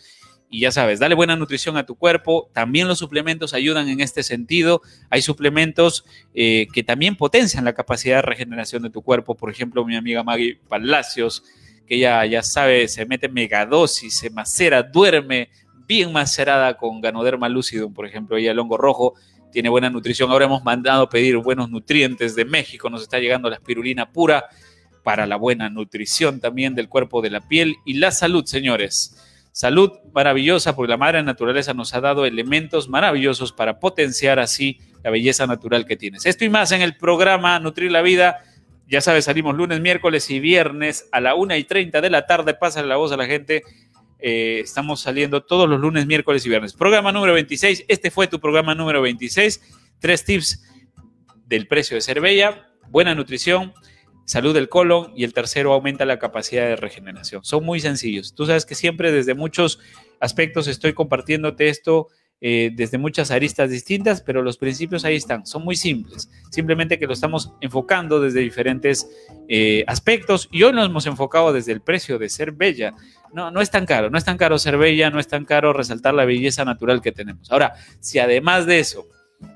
Y 0.51 0.61
ya 0.61 0.71
sabes, 0.71 1.01
dale 1.01 1.15
buena 1.15 1.35
nutrición 1.37 1.77
a 1.77 1.85
tu 1.85 1.97
cuerpo. 1.97 2.49
También 2.53 2.87
los 2.87 2.99
suplementos 2.99 3.55
ayudan 3.55 3.89
en 3.89 4.01
este 4.01 4.23
sentido. 4.23 4.83
Hay 5.11 5.21
suplementos 5.21 6.05
eh, 6.33 6.69
que 6.73 6.83
también 6.83 7.17
potencian 7.17 7.65
la 7.65 7.73
capacidad 7.73 8.17
de 8.17 8.23
regeneración 8.23 8.83
de 8.83 8.91
tu 8.91 9.03
cuerpo. 9.03 9.35
Por 9.35 9.51
ejemplo, 9.51 9.85
mi 9.85 9.97
amiga 9.97 10.23
Maggie 10.23 10.61
Palacios, 10.69 11.43
que 11.87 11.99
ya, 11.99 12.25
ya 12.25 12.43
sabe, 12.43 12.87
se 12.89 13.05
mete 13.05 13.29
megadosis, 13.29 14.17
se 14.17 14.31
macera, 14.31 14.83
duerme 14.83 15.51
bien 15.87 16.13
macerada 16.13 16.77
con 16.77 17.01
Ganoderma 17.01 17.49
lucidum, 17.49 17.93
por 17.93 18.07
ejemplo, 18.07 18.39
y 18.39 18.47
el 18.47 18.59
hongo 18.59 18.77
rojo 18.77 19.15
tiene 19.53 19.69
buena 19.69 19.91
nutrición. 19.91 20.31
Ahora 20.31 20.47
hemos 20.47 20.65
mandado 20.65 21.09
pedir 21.09 21.37
buenos 21.39 21.71
nutrientes 21.71 22.35
de 22.35 22.45
México, 22.45 22.91
nos 22.91 23.03
está 23.03 23.19
llegando 23.19 23.49
la 23.49 23.57
espirulina 23.57 24.11
pura 24.11 24.47
para 25.03 25.27
la 25.27 25.37
buena 25.37 25.69
nutrición 25.69 26.41
también 26.41 26.75
del 26.75 26.89
cuerpo, 26.89 27.23
de 27.23 27.31
la 27.31 27.47
piel 27.47 27.77
y 27.85 27.95
la 27.95 28.11
salud, 28.11 28.45
señores. 28.47 29.17
Salud 29.55 29.93
maravillosa 30.13 30.75
porque 30.75 30.91
la 30.91 30.97
madre 30.97 31.23
naturaleza 31.23 31.75
nos 31.75 31.95
ha 31.95 32.01
dado 32.01 32.27
elementos 32.27 32.89
maravillosos 32.89 33.53
para 33.53 33.79
potenciar 33.79 34.41
así 34.41 34.81
la 35.05 35.11
belleza 35.11 35.47
natural 35.47 35.87
que 35.87 35.97
tienes. 35.97 36.27
Esto 36.27 36.45
y 36.45 36.49
más 36.49 36.73
en 36.73 36.83
el 36.83 36.97
programa 36.97 37.61
Nutrir 37.61 37.93
la 37.93 38.03
Vida. 38.03 38.43
Ya 38.89 39.01
sabes, 39.01 39.27
salimos 39.27 39.55
lunes, 39.55 39.81
miércoles 39.81 40.29
y 40.29 40.41
viernes 40.41 41.09
a 41.13 41.21
la 41.21 41.37
una 41.37 41.57
y 41.57 41.63
30 41.63 42.01
de 42.01 42.11
la 42.11 42.27
tarde. 42.27 42.55
Pásale 42.55 42.89
la 42.89 42.97
voz 42.97 43.13
a 43.13 43.17
la 43.17 43.27
gente 43.27 43.63
eh, 44.27 44.61
estamos 44.61 45.03
saliendo 45.03 45.43
todos 45.43 45.69
los 45.69 45.79
lunes, 45.79 46.05
miércoles 46.07 46.45
y 46.47 46.49
viernes. 46.49 46.73
Programa 46.73 47.13
número 47.13 47.35
26. 47.35 47.85
Este 47.87 48.11
fue 48.11 48.27
tu 48.27 48.41
programa 48.41 48.75
número 48.75 49.03
26. 49.03 49.61
Tres 49.99 50.25
tips 50.25 50.65
del 51.47 51.69
precio 51.69 51.95
de 51.95 52.01
ser 52.01 52.21
buena 52.89 53.15
nutrición, 53.15 53.75
salud 54.25 54.55
del 54.55 54.69
colon 54.69 55.13
y 55.15 55.25
el 55.25 55.33
tercero 55.33 55.73
aumenta 55.73 56.05
la 56.05 56.19
capacidad 56.19 56.65
de 56.65 56.77
regeneración. 56.77 57.45
Son 57.45 57.65
muy 57.65 57.81
sencillos. 57.81 58.35
Tú 58.35 58.47
sabes 58.47 58.67
que 58.67 58.75
siempre 58.75 59.13
desde 59.13 59.35
muchos 59.35 59.81
aspectos 60.21 60.67
estoy 60.69 60.95
compartiéndote 60.95 61.69
esto 61.69 62.09
eh, 62.47 62.71
desde 62.75 62.99
muchas 62.99 63.31
aristas 63.31 63.71
distintas, 63.71 64.21
pero 64.21 64.43
los 64.43 64.59
principios 64.59 65.07
ahí 65.07 65.17
están, 65.17 65.47
son 65.47 65.65
muy 65.65 65.77
simples, 65.77 66.29
simplemente 66.51 66.99
que 66.99 67.07
lo 67.07 67.15
estamos 67.15 67.53
enfocando 67.63 68.21
desde 68.21 68.41
diferentes 68.41 69.09
eh, 69.49 69.83
aspectos 69.87 70.51
y 70.53 70.63
hoy 70.63 70.75
nos 70.75 70.87
hemos 70.87 71.07
enfocado 71.07 71.55
desde 71.55 71.73
el 71.73 71.81
precio 71.81 72.19
de 72.19 72.29
ser 72.29 72.53
bella. 72.53 72.93
No, 73.33 73.51
no 73.51 73.63
es 73.63 73.71
tan 73.71 73.87
caro, 73.87 74.11
no 74.11 74.19
es 74.19 74.25
tan 74.25 74.37
caro 74.37 74.59
ser 74.59 74.77
bella, 74.77 75.09
no 75.09 75.21
es 75.21 75.27
tan 75.27 75.47
caro 75.47 75.73
resaltar 75.73 76.13
la 76.13 76.27
belleza 76.27 76.67
natural 76.67 77.01
que 77.01 77.13
tenemos. 77.13 77.51
Ahora, 77.51 77.77
si 78.01 78.19
además 78.19 78.67
de 78.67 78.81
eso 78.81 79.07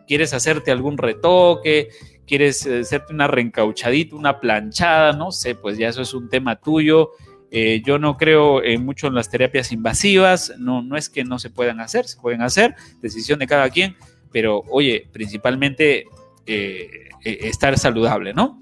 quieres 0.07 0.33
hacerte 0.33 0.71
algún 0.71 0.97
retoque, 0.97 1.91
quieres 2.29 2.65
eh, 2.67 2.81
hacerte 2.81 3.13
una 3.13 3.27
reencauchadita, 3.27 4.15
una 4.15 4.39
planchada, 4.39 5.13
no 5.13 5.33
sé, 5.33 5.57
pues 5.57 5.77
ya 5.79 5.89
eso 5.89 6.03
es 6.03 6.15
un 6.15 6.29
tema 6.29 6.55
tuyo 6.57 7.11
eh, 7.51 7.83
yo 7.85 7.99
no 7.99 8.17
creo 8.17 8.63
en 8.63 8.85
mucho 8.85 9.07
en 9.07 9.15
las 9.15 9.31
terapias 9.31 9.73
invasivas, 9.73 10.53
no, 10.59 10.83
no 10.83 10.97
es 10.97 11.09
que 11.09 11.25
no 11.25 11.39
se 11.39 11.49
puedan 11.49 11.81
hacer, 11.81 12.07
se 12.07 12.21
pueden 12.21 12.43
hacer, 12.43 12.75
decisión 13.01 13.39
de 13.39 13.47
cada 13.47 13.71
quien, 13.71 13.97
pero 14.31 14.63
oye, 14.69 15.09
principalmente 15.13 16.05
eh, 16.47 17.09
eh, 17.25 17.39
estar 17.43 17.79
saludable, 17.79 18.35
¿no? 18.35 18.61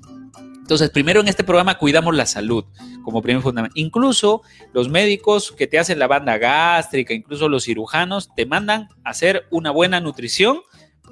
Entonces, 0.57 0.91
primero 0.91 1.21
en 1.21 1.29
este 1.29 1.45
programa 1.45 1.79
cuidamos 1.79 2.15
la 2.15 2.27
salud 2.27 2.65
como 3.05 3.23
primer 3.23 3.41
fundamento. 3.41 3.75
Incluso 3.77 4.43
los 4.73 4.89
médicos 4.89 5.53
que 5.53 5.69
te 5.69 5.79
hacen 5.79 6.01
la 6.01 6.09
banda 6.09 6.39
gástrica, 6.39 7.15
incluso 7.15 7.49
los 7.49 7.65
cirujanos, 7.65 8.35
te 8.35 8.47
mandan 8.47 8.89
a 9.05 9.11
hacer 9.11 9.47
una 9.51 9.71
buena 9.71 10.01
nutrición 10.01 10.63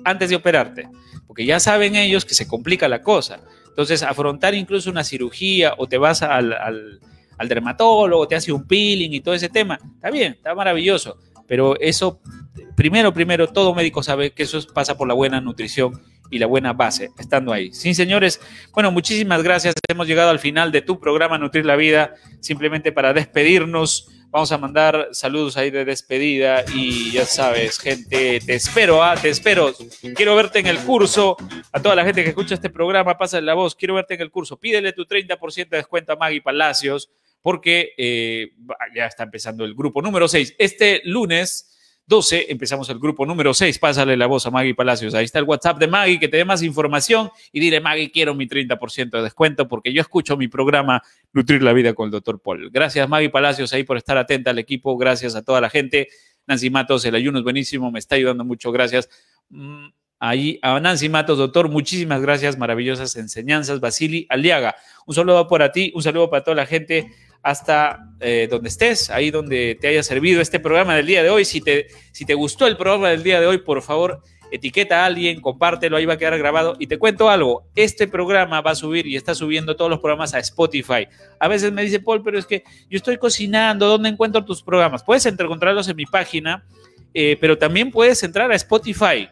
antes 0.05 0.31
de 0.31 0.37
operarte, 0.37 0.89
porque 1.35 1.45
ya 1.45 1.59
saben 1.59 1.97
ellos 1.97 2.25
que 2.25 2.35
se 2.35 2.47
complica 2.47 2.89
la 2.89 3.03
cosa. 3.03 3.41
Entonces, 3.69 4.05
afrontar 4.05 4.55
incluso 4.55 4.89
una 4.89 5.03
cirugía 5.03 5.75
o 5.77 5.89
te 5.89 5.99
vas 5.99 6.23
al 6.23 7.01
al 7.39 7.49
dermatólogo, 7.49 8.29
te 8.29 8.37
hace 8.37 8.53
un 8.53 8.67
peeling 8.67 9.13
y 9.13 9.21
todo 9.21 9.35
ese 9.35 9.49
tema. 9.49 9.79
Está 9.95 10.11
bien, 10.11 10.33
está 10.33 10.55
maravilloso. 10.55 11.19
Pero 11.47 11.79
eso, 11.81 12.21
primero, 12.75 13.13
primero, 13.13 13.49
todo 13.49 13.75
médico 13.75 14.03
sabe 14.03 14.33
que 14.33 14.45
eso 14.45 14.61
pasa 14.73 14.97
por 14.97 15.07
la 15.07 15.15
buena 15.15 15.41
nutrición 15.41 16.01
y 16.31 16.39
la 16.39 16.47
buena 16.47 16.73
base, 16.73 17.11
estando 17.19 17.53
ahí. 17.53 17.73
Sí, 17.73 17.95
señores, 17.95 18.41
bueno, 18.73 18.91
muchísimas 18.91 19.43
gracias. 19.43 19.75
Hemos 19.89 20.07
llegado 20.07 20.31
al 20.31 20.39
final 20.39 20.73
de 20.73 20.81
tu 20.81 20.99
programa 20.99 21.39
Nutrir 21.39 21.67
la 21.67 21.77
Vida. 21.77 22.15
Simplemente 22.41 22.93
para 22.93 23.13
despedirnos, 23.13 24.09
vamos 24.35 24.51
a 24.51 24.59
mandar 24.59 25.11
saludos 25.13 25.57
ahí 25.57 25.71
de 25.71 25.85
despedida 25.85 26.65
y 26.75 27.13
ya 27.13 27.25
sabes, 27.25 27.79
gente, 27.79 28.41
te 28.41 28.55
espero, 28.57 29.01
¿ah? 29.01 29.15
te 29.15 29.29
espero. 29.29 29.73
Quiero 30.17 30.35
verte 30.35 30.59
en 30.59 30.67
el 30.67 30.79
curso. 30.79 31.37
A 31.71 31.81
toda 31.81 31.95
la 31.95 32.05
gente 32.05 32.25
que 32.25 32.31
escucha 32.31 32.57
este 32.57 32.69
programa, 32.69 33.17
pasa 33.17 33.41
la 33.41 33.55
voz. 33.55 33.77
Quiero 33.77 33.95
verte 33.95 34.15
en 34.15 34.23
el 34.23 34.33
curso. 34.33 34.57
Pídele 34.57 34.93
tu 34.93 35.05
30% 35.05 35.69
de 35.69 35.77
descuento 35.77 36.13
a 36.13 36.17
Maggie 36.17 36.43
Palacios 36.43 37.13
porque 37.43 37.93
eh, 37.97 38.49
ya 38.93 39.07
está 39.07 39.23
empezando 39.23 39.65
el 39.65 39.73
grupo 39.73 40.03
número 40.03 40.27
6. 40.27 40.57
Este 40.59 41.01
lunes 41.05 41.74
12 42.07 42.53
empezamos 42.53 42.89
el 42.91 42.99
grupo 42.99 43.25
número 43.25 43.55
6. 43.55 43.79
Pásale 43.79 44.17
la 44.17 44.27
voz 44.27 44.47
a 44.47 44.51
Maggie 44.51 44.75
Palacios. 44.75 45.15
Ahí 45.15 45.25
está 45.25 45.39
el 45.39 45.45
WhatsApp 45.45 45.79
de 45.79 45.87
Maggie 45.87 46.21
que 46.21 46.29
te 46.29 46.37
dé 46.37 46.45
más 46.45 46.63
información 46.63 47.31
y 47.51 47.61
dile, 47.61 47.81
Maggie, 47.81 48.11
quiero 48.11 48.35
mi 48.35 48.47
30% 48.47 49.11
de 49.11 49.23
descuento 49.23 49.67
porque 49.67 49.93
yo 49.93 50.03
escucho 50.03 50.37
mi 50.37 50.49
programa 50.49 51.03
Nutrir 51.33 51.63
la 51.63 51.73
Vida 51.73 51.95
con 51.95 52.07
el 52.07 52.11
doctor 52.11 52.41
Paul. 52.41 52.71
Gracias, 52.71 53.09
Maggie 53.09 53.31
Palacios, 53.31 53.73
ahí 53.73 53.85
por 53.85 53.97
estar 53.97 54.19
atenta 54.19 54.51
al 54.51 54.59
equipo. 54.59 54.97
Gracias 54.97 55.35
a 55.35 55.43
toda 55.43 55.61
la 55.61 55.71
gente. 55.71 56.09
Nancy 56.47 56.69
Matos, 56.69 57.05
el 57.07 57.15
ayuno 57.15 57.39
es 57.39 57.45
buenísimo, 57.45 57.91
me 57.91 57.99
está 57.99 58.17
ayudando 58.17 58.45
mucho. 58.45 58.71
Gracias. 58.71 59.09
Mm, 59.49 59.87
ahí 60.19 60.59
a 60.63 60.79
Nancy 60.81 61.09
Matos, 61.09 61.39
doctor, 61.39 61.71
muchísimas 61.71 62.21
gracias, 62.21 62.59
maravillosas 62.59 63.17
enseñanzas. 63.17 63.81
Basili 63.81 64.27
Aliaga, 64.29 64.77
un 65.07 65.15
saludo 65.15 65.49
para 65.49 65.73
ti, 65.73 65.91
un 65.95 66.03
saludo 66.03 66.29
para 66.29 66.45
toda 66.45 66.55
la 66.55 66.67
gente 66.67 67.11
hasta 67.45 68.09
eh, 68.21 68.49
donde 68.51 68.71
estés, 68.71 69.11
ahí 69.11 69.31
donde 69.31 69.77
te 69.79 69.89
haya 69.89 70.03
servido 70.03 70.41
este 70.41 70.59
programa 70.59 70.97
del 70.97 71.07
día 71.07 71.23
de 71.23 71.29
hoy. 71.29 71.45
Si 71.45 71.61
te, 71.61 71.89
si 72.11 72.25
te 72.25 72.33
gustó 72.33 72.67
el 72.67 72.79
programa 72.79 73.11
del 73.11 73.23
día 73.23 73.39
de 73.39 73.47
hoy, 73.47 73.59
por 73.59 73.83
favor, 73.83 74.23
etiqueta 74.51 75.03
a 75.03 75.07
alguien, 75.07 75.43
compártelo, 75.43 75.99
ahí 75.99 76.07
va 76.07 76.15
a 76.15 76.17
quedar 76.17 76.39
grabado. 76.39 76.75
Y 76.79 76.87
te 76.87 76.99
cuento 76.99 77.29
algo, 77.29 77.67
este 77.77 78.09
programa 78.09 78.63
va 78.63 78.71
a 78.71 78.75
subir 78.75 79.07
y 79.07 79.17
está 79.17 79.35
subiendo 79.35 79.77
todos 79.77 79.91
los 79.91 80.01
programas 80.01 80.33
a 80.33 80.39
Spotify. 80.39 81.07
A 81.39 81.47
veces 81.47 81.71
me 81.71 81.83
dice, 81.83 82.01
Paul, 82.01 82.23
pero 82.23 82.39
es 82.39 82.47
que 82.47 82.65
yo 82.89 82.97
estoy 82.97 83.19
cocinando, 83.19 83.89
¿dónde 83.89 84.09
encuentro 84.09 84.43
tus 84.43 84.63
programas? 84.63 85.05
Puedes 85.05 85.27
encontrarlos 85.27 85.87
en 85.89 85.97
mi 85.97 86.07
página, 86.07 86.65
eh, 87.13 87.37
pero 87.39 87.59
también 87.59 87.91
puedes 87.91 88.23
entrar 88.23 88.51
a 88.51 88.55
Spotify. 88.55 89.29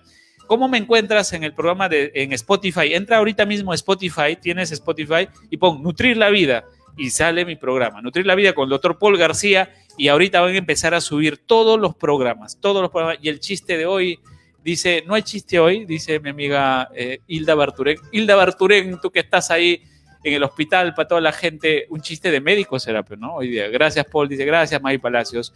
¿Cómo 0.47 0.69
me 0.69 0.77
encuentras 0.77 1.33
en 1.33 1.45
el 1.45 1.55
programa 1.55 1.89
de 1.89 2.13
en 2.15 2.35
Spotify? 2.35 2.93
Entra 2.93 3.17
ahorita 3.17 3.47
mismo 3.47 3.73
a 3.73 3.75
Spotify, 3.75 4.37
tienes 4.39 4.71
Spotify 4.71 5.29
y 5.49 5.57
pon 5.57 5.83
Nutrir 5.83 6.19
la 6.19 6.29
Vida 6.29 6.67
y 6.97 7.11
sale 7.11 7.45
mi 7.45 7.57
programa, 7.57 8.03
Nutrir 8.03 8.27
la 8.27 8.35
Vida 8.35 8.53
con 8.53 8.65
el 8.65 8.71
doctor 8.71 8.99
Paul 8.99 9.17
García, 9.17 9.73
y 9.97 10.09
ahorita 10.09 10.41
van 10.41 10.55
a 10.55 10.59
empezar 10.59 10.95
a 10.95 11.01
subir 11.01 11.39
todos 11.39 11.79
los 11.79 11.95
programas, 11.95 12.59
todos 12.61 12.83
los 12.83 12.91
programas, 12.91 13.19
y 13.23 13.29
el 13.29 13.41
chiste 13.41 13.77
de 13.77 13.87
hoy 13.87 14.19
dice, 14.63 15.03
no 15.07 15.15
hay 15.15 15.23
chiste 15.23 15.59
hoy, 15.59 15.85
dice 15.85 16.21
mi 16.21 16.31
amiga 16.31 16.89
eh, 16.95 17.19
Hilda 17.27 17.55
Barturén. 17.55 17.99
Hilda 18.13 18.35
Barturén, 18.35 18.99
tú 19.01 19.11
que 19.11 19.21
estás 19.21 19.51
ahí 19.51 19.83
en 20.25 20.35
el 20.35 20.43
hospital 20.43 20.95
para 20.95 21.09
toda 21.09 21.21
la 21.21 21.33
gente, 21.33 21.87
un 21.91 22.01
chiste 22.01 22.31
de 22.31 22.41
médico 22.41 22.79
será, 22.79 23.03
pero 23.03 23.21
no, 23.21 23.35
hoy 23.35 23.51
día. 23.51 23.69
Gracias, 23.69 24.07
Paul, 24.07 24.29
dice, 24.29 24.45
gracias, 24.45 24.81
May 24.81 24.99
Palacios. 24.99 25.53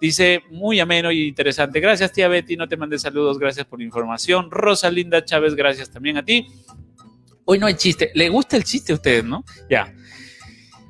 Dice, 0.00 0.42
muy 0.50 0.78
ameno 0.80 1.10
y 1.10 1.26
interesante. 1.26 1.80
Gracias, 1.80 2.12
tía 2.12 2.28
Betty, 2.28 2.56
no 2.56 2.68
te 2.68 2.76
mandé 2.76 2.98
saludos, 2.98 3.38
gracias 3.38 3.66
por 3.66 3.78
la 3.78 3.84
información. 3.84 4.50
Rosalinda 4.50 5.24
Chávez, 5.24 5.54
gracias 5.54 5.90
también 5.90 6.16
a 6.18 6.24
ti. 6.24 6.46
Hoy 7.44 7.58
no 7.58 7.66
hay 7.66 7.74
chiste. 7.74 8.10
¿Le 8.14 8.28
gusta 8.28 8.56
el 8.56 8.64
chiste 8.64 8.92
a 8.92 8.96
ustedes, 8.96 9.24
no? 9.24 9.44
Ya. 9.70 9.92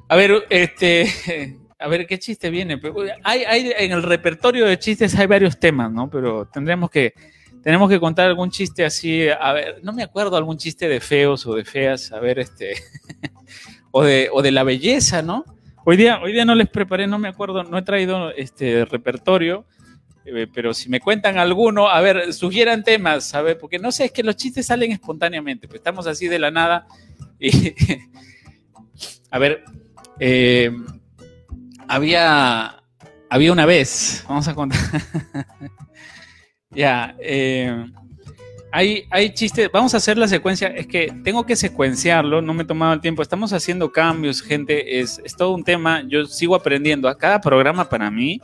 A 0.09 0.17
ver, 0.17 0.47
este, 0.49 1.59
a 1.79 1.89
ver 1.89 2.07
qué 2.07 2.19
chiste 2.19 2.51
viene. 2.51 2.81
Hay, 3.25 3.45
hay, 3.45 3.73
en 3.77 3.93
el 3.93 4.03
repertorio 4.03 4.67
de 4.67 4.79
chistes 4.79 5.15
hay 5.15 5.27
varios 5.27 5.59
temas, 5.59 5.93
¿no? 5.93 6.09
Pero 6.09 6.47
tendremos 6.47 6.91
que, 6.91 7.13
tenemos 7.63 7.91
que 7.91 8.01
contar 8.01 8.27
algún 8.27 8.51
chiste 8.51 8.85
así. 8.85 9.29
A 9.29 9.53
ver, 9.53 9.81
no 9.83 9.93
me 9.93 10.03
acuerdo 10.03 10.37
algún 10.37 10.57
chiste 10.57 10.89
de 10.89 11.01
feos 11.01 11.47
o 11.47 11.55
de 11.55 11.65
feas. 11.65 12.11
A 12.13 12.21
ver, 12.21 12.39
este, 12.39 12.75
o 13.91 14.03
de, 14.03 14.31
o 14.33 14.41
de 14.41 14.51
la 14.51 14.65
belleza, 14.65 15.21
¿no? 15.23 15.45
Hoy 15.85 15.97
día, 15.97 16.21
hoy 16.23 16.33
día 16.33 16.45
no 16.45 16.55
les 16.55 16.69
preparé, 16.69 17.07
no 17.07 17.19
me 17.19 17.29
acuerdo, 17.29 17.65
no 17.65 17.79
he 17.79 17.83
traído 17.83 18.31
este 18.33 18.85
repertorio, 18.85 19.65
eh, 20.27 20.47
pero 20.53 20.75
si 20.75 20.91
me 20.91 21.01
cuentan 21.01 21.39
alguno, 21.39 21.89
a 21.89 22.03
ver, 22.03 22.35
sugieran 22.35 22.85
temas, 22.85 23.33
ver, 23.33 23.57
porque 23.57 23.79
no 23.79 23.91
sé, 23.91 24.07
es 24.07 24.13
que 24.13 24.23
los 24.23 24.37
chistes 24.37 24.67
salen 24.67 24.93
espontáneamente, 24.93 25.67
pues 25.67 25.79
estamos 25.79 26.07
así 26.07 26.29
de 26.29 26.39
la 26.39 26.51
nada. 26.51 26.87
Y, 27.41 27.75
a 29.31 29.39
ver, 29.39 29.65
eh, 30.21 30.71
había, 31.87 32.83
había 33.31 33.53
una 33.53 33.67
vez, 33.67 34.25
vamos 34.29 34.49
a 34.49 34.55
contar. 34.55 34.79
ya, 36.71 37.17
eh, 37.21 37.87
hay, 38.71 39.05
hay 39.11 39.33
chistes, 39.33 39.71
vamos 39.73 39.95
a 39.95 39.97
hacer 39.97 40.19
la 40.19 40.29
secuencia, 40.29 40.69
es 40.69 40.87
que 40.87 41.13
tengo 41.25 41.47
que 41.47 41.57
secuenciarlo, 41.57 42.43
no 42.43 42.53
me 42.53 42.65
he 42.65 42.67
tomado 42.67 42.93
el 42.93 43.01
tiempo, 43.01 43.23
estamos 43.23 43.53
haciendo 43.53 43.91
cambios, 43.93 44.43
gente, 44.43 45.01
es, 45.01 45.21
todo 45.37 45.55
un 45.55 45.65
tema, 45.65 46.03
yo 46.07 46.27
sigo 46.27 46.55
aprendiendo, 46.55 47.09
a 47.09 47.17
cada 47.17 47.41
programa 47.41 47.89
para 47.89 48.11
mí 48.11 48.41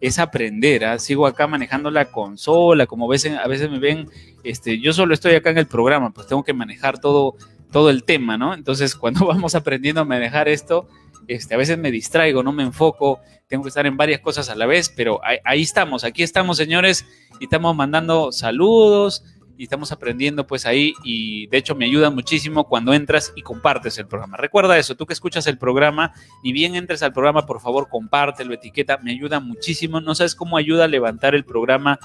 es 0.00 0.18
aprender, 0.18 0.84
¿ah? 0.84 0.98
sigo 0.98 1.26
acá 1.26 1.46
manejando 1.46 1.90
la 1.90 2.04
consola, 2.04 2.86
como 2.86 3.08
ves, 3.08 3.26
a 3.26 3.48
veces 3.48 3.70
me 3.70 3.78
ven, 3.78 4.08
este, 4.44 4.78
yo 4.78 4.92
solo 4.92 5.14
estoy 5.14 5.34
acá 5.34 5.50
en 5.50 5.58
el 5.58 5.66
programa, 5.66 6.10
pues 6.10 6.26
tengo 6.26 6.44
que 6.44 6.52
manejar 6.52 7.00
todo, 7.00 7.34
todo 7.72 7.90
el 7.90 8.04
tema, 8.04 8.38
¿no? 8.38 8.54
Entonces, 8.54 8.94
cuando 8.96 9.26
vamos 9.26 9.54
aprendiendo 9.54 10.02
a 10.02 10.04
manejar 10.04 10.48
esto, 10.48 10.88
este, 11.28 11.54
a 11.54 11.58
veces 11.58 11.78
me 11.78 11.90
distraigo, 11.90 12.42
no 12.42 12.52
me 12.52 12.62
enfoco, 12.62 13.20
tengo 13.46 13.62
que 13.62 13.68
estar 13.68 13.86
en 13.86 13.96
varias 13.96 14.20
cosas 14.20 14.48
a 14.50 14.54
la 14.54 14.66
vez, 14.66 14.92
pero 14.94 15.20
ahí, 15.22 15.62
estamos, 15.62 16.04
aquí 16.04 16.22
estamos, 16.22 16.56
señores, 16.56 17.06
y 17.40 17.44
estamos 17.44 17.74
mandando 17.74 18.32
saludos, 18.32 19.24
y 19.56 19.64
estamos 19.64 19.92
aprendiendo 19.92 20.46
pues 20.46 20.66
ahí 20.66 20.94
y 21.04 21.46
de 21.46 21.58
hecho 21.58 21.74
me 21.74 21.84
ayuda 21.84 22.10
muchísimo 22.10 22.64
cuando 22.64 22.92
entras 22.92 23.32
y 23.36 23.42
compartes 23.42 23.98
el 23.98 24.06
programa. 24.06 24.36
Recuerda 24.36 24.76
eso, 24.78 24.96
tú 24.96 25.06
que 25.06 25.12
escuchas 25.12 25.46
el 25.46 25.58
programa, 25.58 26.12
ni 26.42 26.52
bien 26.52 26.74
entres 26.74 27.02
al 27.02 27.12
programa, 27.12 27.46
por 27.46 27.60
favor 27.60 27.88
compártelo, 27.88 28.52
etiqueta, 28.52 28.98
me 28.98 29.12
ayuda 29.12 29.40
muchísimo. 29.40 30.00
No 30.00 30.14
sabes 30.14 30.34
cómo 30.34 30.56
ayuda 30.56 30.84
a 30.84 30.88
levantar 30.88 31.34
el 31.34 31.44
programa 31.44 31.98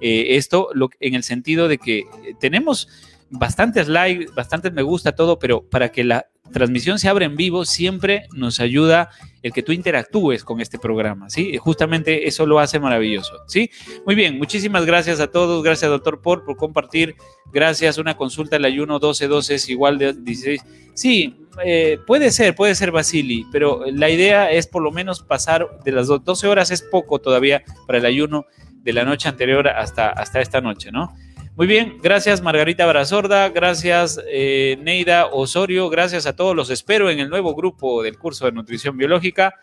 eh, 0.00 0.36
esto 0.36 0.70
en 1.00 1.14
el 1.14 1.22
sentido 1.22 1.68
de 1.68 1.78
que 1.78 2.04
tenemos 2.40 2.88
bastantes 3.30 3.88
likes, 3.88 4.26
bastantes 4.34 4.72
me 4.72 4.82
gusta 4.82 5.14
todo, 5.14 5.38
pero 5.38 5.62
para 5.62 5.90
que 5.90 6.04
la 6.04 6.26
transmisión 6.52 6.98
se 6.98 7.08
abra 7.08 7.24
en 7.24 7.36
vivo 7.36 7.64
siempre 7.64 8.26
nos 8.32 8.60
ayuda 8.60 9.10
el 9.42 9.52
que 9.52 9.62
tú 9.62 9.72
interactúes 9.72 10.42
con 10.42 10.60
este 10.60 10.78
programa, 10.78 11.30
¿sí? 11.30 11.56
Justamente 11.56 12.26
eso 12.26 12.46
lo 12.46 12.58
hace 12.58 12.80
maravilloso, 12.80 13.34
¿sí? 13.46 13.70
Muy 14.04 14.14
bien, 14.14 14.38
muchísimas 14.38 14.84
gracias 14.84 15.20
a 15.20 15.28
todos, 15.28 15.62
gracias 15.62 15.90
doctor 15.90 16.20
por, 16.20 16.44
por 16.44 16.56
compartir, 16.56 17.14
gracias, 17.52 17.98
una 17.98 18.16
consulta 18.16 18.56
el 18.56 18.64
ayuno 18.64 18.98
12-12 19.00 19.50
es 19.50 19.68
igual 19.68 19.98
de 19.98 20.14
16. 20.14 20.64
Sí, 20.94 21.46
eh, 21.64 21.98
puede 22.06 22.30
ser, 22.30 22.54
puede 22.54 22.74
ser 22.74 22.90
Basili, 22.90 23.46
pero 23.52 23.84
la 23.86 24.10
idea 24.10 24.50
es 24.50 24.66
por 24.66 24.82
lo 24.82 24.90
menos 24.90 25.22
pasar 25.22 25.68
de 25.84 25.92
las 25.92 26.08
12 26.08 26.46
horas, 26.48 26.70
es 26.70 26.82
poco 26.82 27.20
todavía 27.20 27.62
para 27.86 27.98
el 27.98 28.06
ayuno 28.06 28.46
de 28.82 28.92
la 28.92 29.04
noche 29.04 29.28
anterior 29.28 29.68
hasta, 29.68 30.08
hasta 30.08 30.40
esta 30.40 30.60
noche, 30.60 30.90
¿no? 30.90 31.14
Muy 31.56 31.66
bien, 31.66 31.96
gracias 32.02 32.42
Margarita 32.42 32.84
Brazorda, 32.84 33.48
gracias 33.48 34.20
eh, 34.28 34.76
Neida 34.82 35.28
Osorio, 35.28 35.88
gracias 35.88 36.26
a 36.26 36.36
todos, 36.36 36.54
los 36.54 36.68
espero 36.68 37.08
en 37.08 37.18
el 37.18 37.30
nuevo 37.30 37.54
grupo 37.54 38.02
del 38.02 38.18
curso 38.18 38.44
de 38.44 38.52
nutrición 38.52 38.98
biológica, 38.98 39.54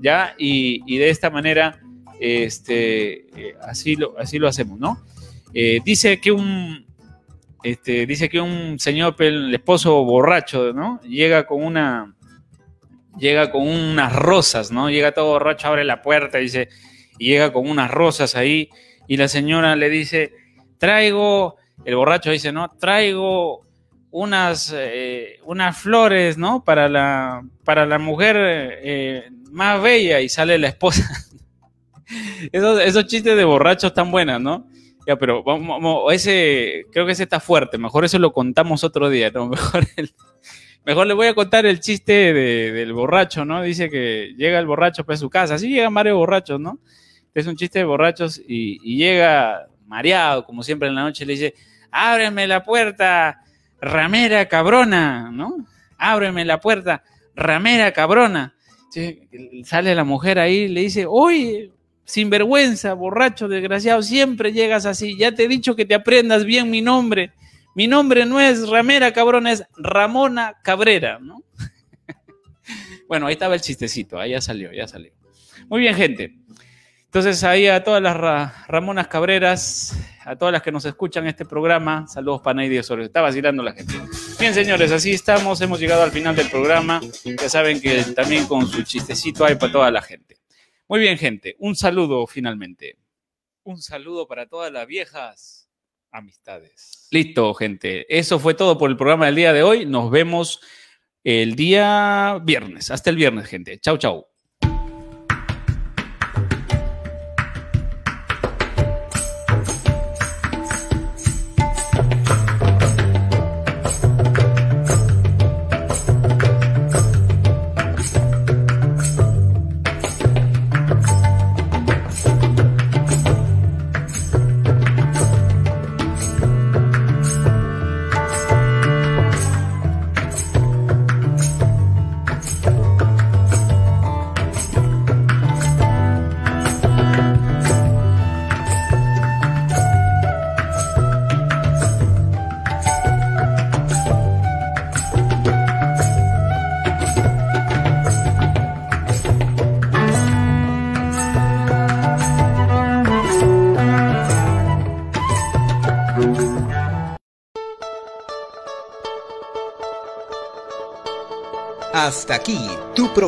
ya, 0.00 0.34
y, 0.38 0.96
de 0.96 1.10
esta 1.10 1.28
manera, 1.28 1.78
este, 2.18 3.26
eh, 3.38 3.54
así, 3.60 3.96
lo, 3.96 4.18
así 4.18 4.38
lo 4.38 4.48
hacemos, 4.48 4.80
¿no? 4.80 5.04
Eh, 5.52 5.80
dice 5.84 6.22
que 6.22 6.32
un, 6.32 6.86
este, 7.62 8.06
dice 8.06 8.30
que 8.30 8.40
un 8.40 8.78
señor, 8.78 9.14
el 9.18 9.54
esposo 9.54 10.02
borracho, 10.04 10.72
¿no? 10.72 11.02
Llega 11.02 11.46
con 11.46 11.62
una, 11.62 12.14
llega 13.18 13.50
con 13.50 13.68
unas 13.68 14.16
rosas, 14.16 14.72
¿no? 14.72 14.88
Llega 14.88 15.12
todo 15.12 15.26
borracho, 15.26 15.68
abre 15.68 15.84
la 15.84 16.00
puerta, 16.00 16.38
dice, 16.38 16.70
y 17.18 17.28
llega 17.28 17.52
con 17.52 17.68
unas 17.68 17.90
rosas 17.90 18.36
ahí, 18.36 18.70
y 19.06 19.18
la 19.18 19.28
señora 19.28 19.76
le 19.76 19.90
dice, 19.90 20.32
traigo, 20.82 21.54
el 21.84 21.94
borracho 21.94 22.32
dice, 22.32 22.50
¿no? 22.50 22.68
Traigo 22.68 23.64
unas, 24.10 24.74
eh, 24.76 25.38
unas 25.44 25.78
flores, 25.78 26.36
¿no? 26.36 26.64
Para 26.64 26.88
la, 26.88 27.44
para 27.62 27.86
la 27.86 28.00
mujer 28.00 28.36
eh, 28.36 29.30
más 29.52 29.80
bella 29.80 30.20
y 30.20 30.28
sale 30.28 30.58
la 30.58 30.66
esposa. 30.66 31.08
esos, 32.52 32.80
esos 32.80 33.06
chistes 33.06 33.36
de 33.36 33.44
borrachos 33.44 33.94
tan 33.94 34.10
buenos, 34.10 34.40
¿no? 34.40 34.66
Ya, 35.06 35.14
pero 35.14 35.44
vamos, 35.44 36.12
ese, 36.12 36.86
creo 36.90 37.06
que 37.06 37.12
ese 37.12 37.22
está 37.22 37.38
fuerte, 37.38 37.78
mejor 37.78 38.04
eso 38.04 38.18
lo 38.18 38.32
contamos 38.32 38.82
otro 38.82 39.08
día, 39.08 39.30
¿no? 39.30 39.46
Mejor, 39.50 39.86
mejor 40.84 41.06
le 41.06 41.14
voy 41.14 41.28
a 41.28 41.34
contar 41.34 41.64
el 41.64 41.78
chiste 41.78 42.32
del 42.32 42.92
borracho, 42.92 43.44
¿no? 43.44 43.62
Dice 43.62 43.88
que 43.88 44.34
llega 44.36 44.58
el 44.58 44.66
borracho 44.66 45.04
para 45.04 45.16
su 45.16 45.30
casa, 45.30 45.54
así 45.54 45.68
llegan 45.68 45.94
varios 45.94 46.16
borrachos, 46.16 46.58
¿no? 46.58 46.80
Es 47.34 47.46
un 47.46 47.54
chiste 47.54 47.78
de 47.78 47.84
borrachos 47.84 48.42
y 48.44 48.96
llega 48.96 49.68
mareado, 49.86 50.44
como 50.44 50.62
siempre 50.62 50.88
en 50.88 50.94
la 50.94 51.02
noche, 51.02 51.26
le 51.26 51.34
dice, 51.34 51.54
ábreme 51.90 52.46
la 52.46 52.62
puerta, 52.62 53.42
ramera 53.80 54.48
cabrona, 54.48 55.30
¿no? 55.30 55.66
Ábreme 55.98 56.44
la 56.44 56.60
puerta, 56.60 57.02
ramera 57.34 57.92
cabrona. 57.92 58.54
Sale 59.64 59.94
la 59.94 60.04
mujer 60.04 60.38
ahí 60.38 60.68
le 60.68 60.82
dice, 60.82 61.06
oye, 61.08 61.70
sinvergüenza, 62.04 62.94
borracho, 62.94 63.48
desgraciado, 63.48 64.02
siempre 64.02 64.52
llegas 64.52 64.86
así. 64.86 65.16
Ya 65.16 65.32
te 65.32 65.44
he 65.44 65.48
dicho 65.48 65.76
que 65.76 65.84
te 65.84 65.94
aprendas 65.94 66.44
bien 66.44 66.70
mi 66.70 66.82
nombre. 66.82 67.32
Mi 67.74 67.86
nombre 67.86 68.26
no 68.26 68.38
es 68.38 68.68
Ramera 68.68 69.12
Cabrona, 69.12 69.52
es 69.52 69.64
Ramona 69.76 70.56
Cabrera, 70.62 71.18
¿no? 71.20 71.42
bueno, 73.08 73.26
ahí 73.26 73.32
estaba 73.32 73.54
el 73.54 73.62
chistecito, 73.62 74.20
ahí 74.20 74.32
ya 74.32 74.42
salió, 74.42 74.72
ya 74.72 74.86
salió. 74.86 75.12
Muy 75.68 75.80
bien, 75.80 75.94
gente. 75.94 76.34
Entonces 77.12 77.44
ahí 77.44 77.66
a 77.66 77.84
todas 77.84 78.00
las 78.00 78.16
Ramonas 78.68 79.06
Cabreras, 79.06 79.94
a 80.24 80.34
todas 80.34 80.50
las 80.50 80.62
que 80.62 80.72
nos 80.72 80.86
escuchan 80.86 81.26
este 81.26 81.44
programa, 81.44 82.08
saludos 82.08 82.40
para 82.40 82.54
Neidia 82.54 82.80
Osorio. 82.80 83.04
Está 83.04 83.20
vacilando 83.20 83.62
la 83.62 83.74
gente. 83.74 83.92
Bien, 84.40 84.54
señores, 84.54 84.90
así 84.92 85.10
estamos. 85.10 85.60
Hemos 85.60 85.78
llegado 85.78 86.04
al 86.04 86.10
final 86.10 86.34
del 86.34 86.48
programa. 86.48 87.02
Ya 87.22 87.50
saben 87.50 87.82
que 87.82 88.02
también 88.16 88.46
con 88.46 88.66
su 88.66 88.82
chistecito 88.82 89.44
hay 89.44 89.56
para 89.56 89.70
toda 89.70 89.90
la 89.90 90.00
gente. 90.00 90.38
Muy 90.88 91.00
bien, 91.00 91.18
gente. 91.18 91.54
Un 91.58 91.76
saludo 91.76 92.26
finalmente. 92.26 92.96
Un 93.62 93.82
saludo 93.82 94.26
para 94.26 94.46
todas 94.46 94.72
las 94.72 94.86
viejas 94.86 95.68
amistades. 96.12 97.08
Listo, 97.10 97.52
gente. 97.52 98.06
Eso 98.08 98.38
fue 98.38 98.54
todo 98.54 98.78
por 98.78 98.88
el 98.88 98.96
programa 98.96 99.26
del 99.26 99.34
día 99.34 99.52
de 99.52 99.62
hoy. 99.62 99.84
Nos 99.84 100.10
vemos 100.10 100.62
el 101.24 101.56
día 101.56 102.40
viernes. 102.42 102.90
Hasta 102.90 103.10
el 103.10 103.16
viernes, 103.16 103.48
gente. 103.48 103.78
Chau, 103.80 103.98
chau. 103.98 104.31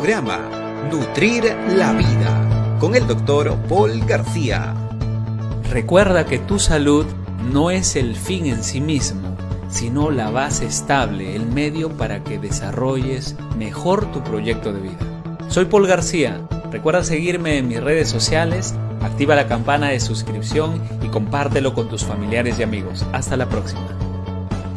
Programa, 0.05 0.39
Nutrir 0.91 1.57
la 1.79 1.95
Vida, 1.95 2.77
con 2.79 2.95
el 2.95 3.07
doctor 3.07 3.57
Paul 3.71 4.05
García. 4.05 4.75
Recuerda 5.71 6.27
que 6.27 6.39
tu 6.39 6.59
salud 6.59 7.07
no 7.51 7.71
es 7.71 7.97
el 7.97 8.15
fin 8.15 8.45
en 8.45 8.63
sí 8.63 8.83
mismo, 8.83 9.35
sino 9.71 10.11
la 10.11 10.29
base 10.29 10.67
estable, 10.67 11.35
el 11.35 11.47
medio 11.47 11.89
para 11.97 12.23
que 12.23 12.39
desarrolles 12.39 13.35
mejor 13.57 14.13
tu 14.13 14.23
proyecto 14.23 14.75
de 14.75 14.83
vida. 14.83 14.99
Soy 15.49 15.65
Paul 15.65 15.87
García. 15.87 16.39
Recuerda 16.71 17.03
seguirme 17.03 17.57
en 17.57 17.69
mis 17.69 17.83
redes 17.83 18.11
sociales, 18.11 18.75
activa 19.01 19.35
la 19.35 19.49
campana 19.49 19.89
de 19.89 20.01
suscripción 20.01 20.83
y 21.03 21.09
compártelo 21.09 21.73
con 21.73 21.89
tus 21.89 22.05
familiares 22.05 22.59
y 22.59 22.63
amigos. 22.63 23.07
Hasta 23.15 23.39
la 23.39 23.49
próxima. 23.49 23.89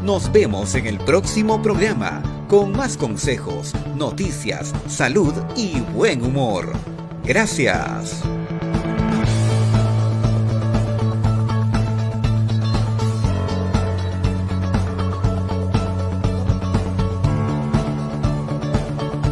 Nos 0.05 0.31
vemos 0.31 0.73
en 0.75 0.87
el 0.87 0.99
próximo 0.99 1.61
programa 1.61 2.23
con 2.47 2.71
más 2.71 2.97
consejos, 2.97 3.73
noticias, 3.95 4.73
salud 4.87 5.33
y 5.55 5.79
buen 5.93 6.23
humor. 6.23 6.73
Gracias. 7.23 8.26